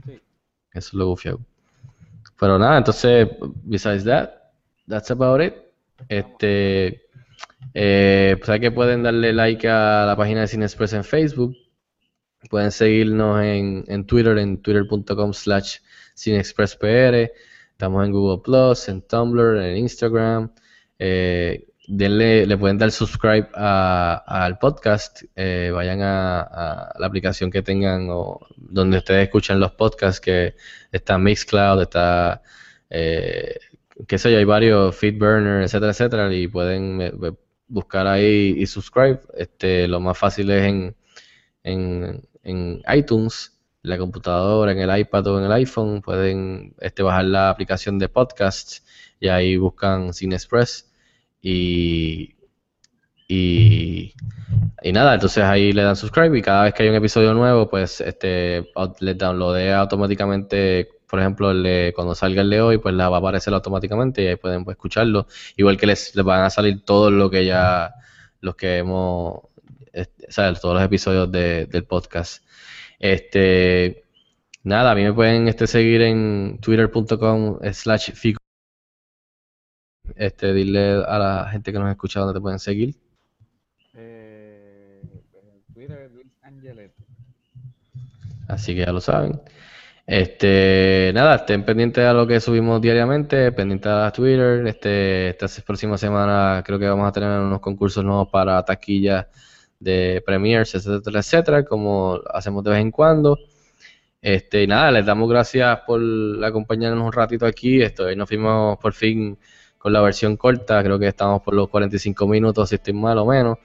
Sí. 0.05 0.21
Eso 0.73 0.89
es 0.89 0.95
lo 0.95 1.07
gufiado. 1.07 1.41
Pero 2.39 2.59
nada, 2.59 2.79
entonces, 2.79 3.29
besides 3.63 4.05
that, 4.05 4.31
that's 4.89 5.11
about 5.11 5.41
it. 5.41 5.55
Este, 6.09 7.03
eh, 7.73 8.37
pues 8.45 8.61
que 8.61 8.71
pueden 8.73 9.05
darle 9.05 9.33
like 9.33 9.69
a 9.69 10.05
la 10.07 10.17
página 10.17 10.43
de 10.43 10.49
Cine 10.49 10.65
Express 10.65 10.93
en 10.93 11.05
Facebook. 11.05 11.57
Pueden 12.51 12.73
seguirnos 12.73 13.41
en, 13.43 13.85
en 13.87 14.05
Twitter, 14.05 14.37
en 14.39 14.61
twitter.com 14.61 15.33
slash 15.33 15.79
cinexpresspr. 16.15 17.33
Estamos 17.71 18.05
en 18.05 18.13
Google 18.13 18.43
Plus, 18.45 18.89
en 18.89 19.03
Tumblr, 19.03 19.59
en 19.59 19.77
Instagram. 19.79 20.53
Eh, 20.99 21.67
denle, 21.87 22.47
le 22.47 22.57
pueden 22.57 22.79
dar 22.79 22.91
subscribe 22.91 23.49
al 23.55 24.59
podcast. 24.59 25.23
eh, 25.37 25.71
vayan 25.73 26.01
a, 26.03 26.93
la 26.99 27.07
aplicación 27.07 27.51
que 27.51 27.63
tengan 27.63 28.09
o 28.11 28.41
donde 28.57 28.99
ustedes 28.99 29.25
escuchan 29.25 29.61
los 29.61 29.73
podcasts, 29.73 30.21
que 30.21 30.55
está 30.93 31.19
Mixcloud, 31.19 31.83
está, 31.83 32.43
eh, 32.91 33.59
qué 34.07 34.19
sé 34.19 34.33
yo, 34.33 34.39
hay 34.39 34.45
varios 34.45 34.97
Feedburner, 34.97 35.63
etcétera, 35.65 35.93
etcétera, 35.93 36.35
y 36.35 36.49
pueden 36.49 37.01
eh, 37.01 37.13
buscar 37.69 38.07
ahí 38.07 38.55
y 38.57 38.67
subscribe. 38.67 39.21
Este, 39.37 39.89
lo 39.89 40.01
más 40.01 40.19
fácil 40.19 40.51
es 40.51 40.65
en, 40.65 40.97
en, 41.63 42.29
en 42.43 42.83
iTunes, 42.95 43.53
en 43.83 43.91
la 43.91 43.99
computadora, 43.99 44.73
en 44.73 44.79
el 44.79 44.99
iPad 44.99 45.27
o 45.29 45.39
en 45.39 45.45
el 45.45 45.53
iPhone, 45.53 46.03
pueden 46.03 46.75
este, 46.81 47.03
bajar 47.03 47.25
la 47.27 47.51
aplicación 47.51 47.99
de 47.99 48.09
podcasts 48.09 48.83
y 49.21 49.29
ahí 49.29 49.57
buscan 49.57 50.13
Cinexpress 50.15 50.94
y, 51.47 52.35
y, 53.29 54.15
y 54.83 54.93
nada, 54.93 55.15
entonces 55.15 55.45
ahí 55.45 55.73
le 55.73 55.83
dan 55.83 55.95
subscribe 55.97 56.39
y 56.39 56.43
cada 56.43 56.65
vez 56.65 56.75
que 56.75 56.83
hay 56.85 56.89
un 56.89 56.95
episodio 56.95 57.35
nuevo, 57.35 57.69
pues 57.69 58.01
este 58.01 58.71
les 59.01 59.19
downloadea 59.19 59.81
automáticamente, 59.81 60.89
por 61.09 61.21
ejemplo, 61.21 61.51
el 61.51 61.63
de- 61.63 61.93
cuando 61.95 62.15
salga 62.15 62.41
el 62.43 62.51
de 62.51 62.61
hoy, 62.63 62.79
pues 62.79 62.95
la 62.95 63.09
va 63.11 63.19
a 63.19 63.21
aparecer 63.21 63.53
automáticamente 63.55 64.23
y 64.23 64.27
ahí 64.29 64.37
pueden 64.37 64.65
pues, 64.65 64.77
escucharlo. 64.77 65.27
Igual 65.57 65.77
que 65.77 65.87
les, 65.87 66.15
van 66.25 66.43
a 66.45 66.51
salir 66.51 66.83
todos 66.85 67.13
lo 67.13 67.29
que 67.31 67.45
ya, 67.45 67.93
los 68.41 68.57
que 68.57 68.79
hemos, 68.79 69.41
este, 69.93 70.27
todos 70.61 70.75
los 70.75 70.83
episodios 70.83 71.31
de- 71.31 71.67
del 71.67 71.85
podcast. 71.85 72.43
Este, 72.99 74.05
nada, 74.63 74.93
a 74.93 74.95
mí 74.95 75.03
me 75.05 75.13
pueden 75.13 75.49
este, 75.49 75.67
seguir 75.67 76.03
en 76.03 76.59
twitter.com 76.63 77.59
slash. 77.73 78.11
Este, 80.17 80.53
dile 80.53 81.03
a 81.07 81.19
la 81.19 81.49
gente 81.51 81.73
que 81.73 81.79
nos 81.79 81.91
escucha 81.91 82.21
dónde 82.21 82.35
te 82.35 82.41
pueden 82.41 82.59
seguir. 82.59 82.95
Eh, 83.95 85.03
en 85.03 85.75
Twitter, 85.75 86.11
Luis 86.13 86.29
Angeletto. 86.43 87.03
Así 88.49 88.75
que 88.75 88.81
ya 88.81 88.93
lo 88.93 89.01
saben. 89.01 89.41
Este, 90.07 91.13
nada, 91.15 91.37
estén 91.37 91.65
pendientes 91.65 92.05
a 92.05 92.13
lo 92.13 92.27
que 92.27 92.39
subimos 92.39 92.81
diariamente, 92.81 93.53
pendientes 93.53 93.91
a 93.91 94.13
Twitter. 94.13 94.67
Este, 94.67 95.31
esta 95.31 95.47
próxima 95.65 95.97
semana 95.97 96.63
creo 96.65 96.79
que 96.79 96.87
vamos 96.87 97.09
a 97.09 97.13
tener 97.13 97.31
unos 97.41 97.61
concursos 97.61 98.05
nuevos 98.05 98.29
para 98.29 98.63
taquillas 98.65 99.27
de 99.81 100.23
premiers, 100.25 100.75
etcétera, 100.75 101.21
etcétera, 101.21 101.65
como 101.65 102.21
hacemos 102.33 102.63
de 102.65 102.71
vez 102.71 102.81
en 102.81 102.91
cuando. 102.91 103.39
Este, 104.21 104.63
y 104.63 104.67
nada, 104.67 104.91
les 104.91 105.07
damos 105.07 105.29
gracias 105.29 105.81
por 105.87 106.01
acompañarnos 106.45 107.05
un 107.05 107.13
ratito 107.13 107.47
aquí. 107.47 107.83
Esto, 107.83 108.05
hoy 108.05 108.17
nos 108.17 108.29
fuimos 108.29 108.79
por 108.79 108.93
fin 108.93 109.39
con 109.85 109.93
la 109.93 110.01
versión 110.01 110.39
corta, 110.39 110.83
creo 110.83 110.99
que 110.99 111.09
estamos 111.09 111.43
por 111.43 111.53
los 111.53 111.69
45 111.69 112.27
minutos, 112.27 112.71
si 112.71 112.77
estoy 112.77 112.95
mal 112.95 113.19
o 113.19 113.27
menos. 113.27 113.59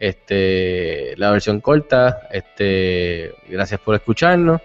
Este, 0.00 1.14
la 1.18 1.30
versión 1.30 1.60
corta, 1.60 2.22
este, 2.32 3.34
gracias 3.46 3.78
por 3.78 3.94
escucharnos. 3.94 4.62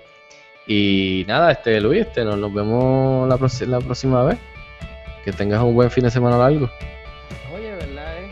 Y 0.65 1.25
nada, 1.27 1.51
este 1.51 1.81
Luis, 1.81 2.03
este, 2.03 2.23
nos, 2.23 2.37
nos 2.37 2.53
vemos 2.53 3.27
la, 3.27 3.37
la 3.67 3.79
próxima 3.81 4.23
vez. 4.23 4.37
Que 5.25 5.33
tengas 5.33 5.61
un 5.61 5.75
buen 5.75 5.91
fin 5.91 6.05
de 6.05 6.09
semana 6.09 6.37
largo. 6.37 6.69
Oye, 7.53 7.71
¿verdad, 7.75 8.17
eh? 8.19 8.29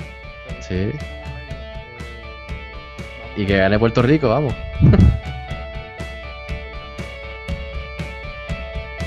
Sí. 0.61 0.91
Y 3.36 3.45
que 3.45 3.57
gane 3.57 3.78
Puerto 3.80 4.01
Rico, 4.01 4.30
vamos. 4.30 4.55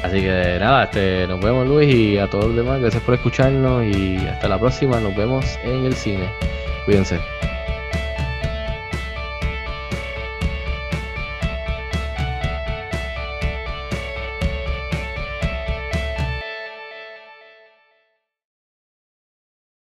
Así 0.04 0.20
que 0.20 0.58
nada, 0.60 0.84
este, 0.84 1.26
nos 1.26 1.40
vemos 1.40 1.66
Luis 1.66 1.92
y 1.92 2.18
a 2.18 2.28
todos 2.28 2.44
los 2.44 2.56
demás, 2.56 2.78
gracias 2.78 3.02
por 3.02 3.14
escucharnos 3.14 3.86
y 3.86 4.18
hasta 4.18 4.48
la 4.48 4.58
próxima, 4.58 5.00
nos 5.00 5.16
vemos 5.16 5.58
en 5.64 5.86
el 5.86 5.94
cine. 5.94 6.28
Cuídense. 6.84 7.18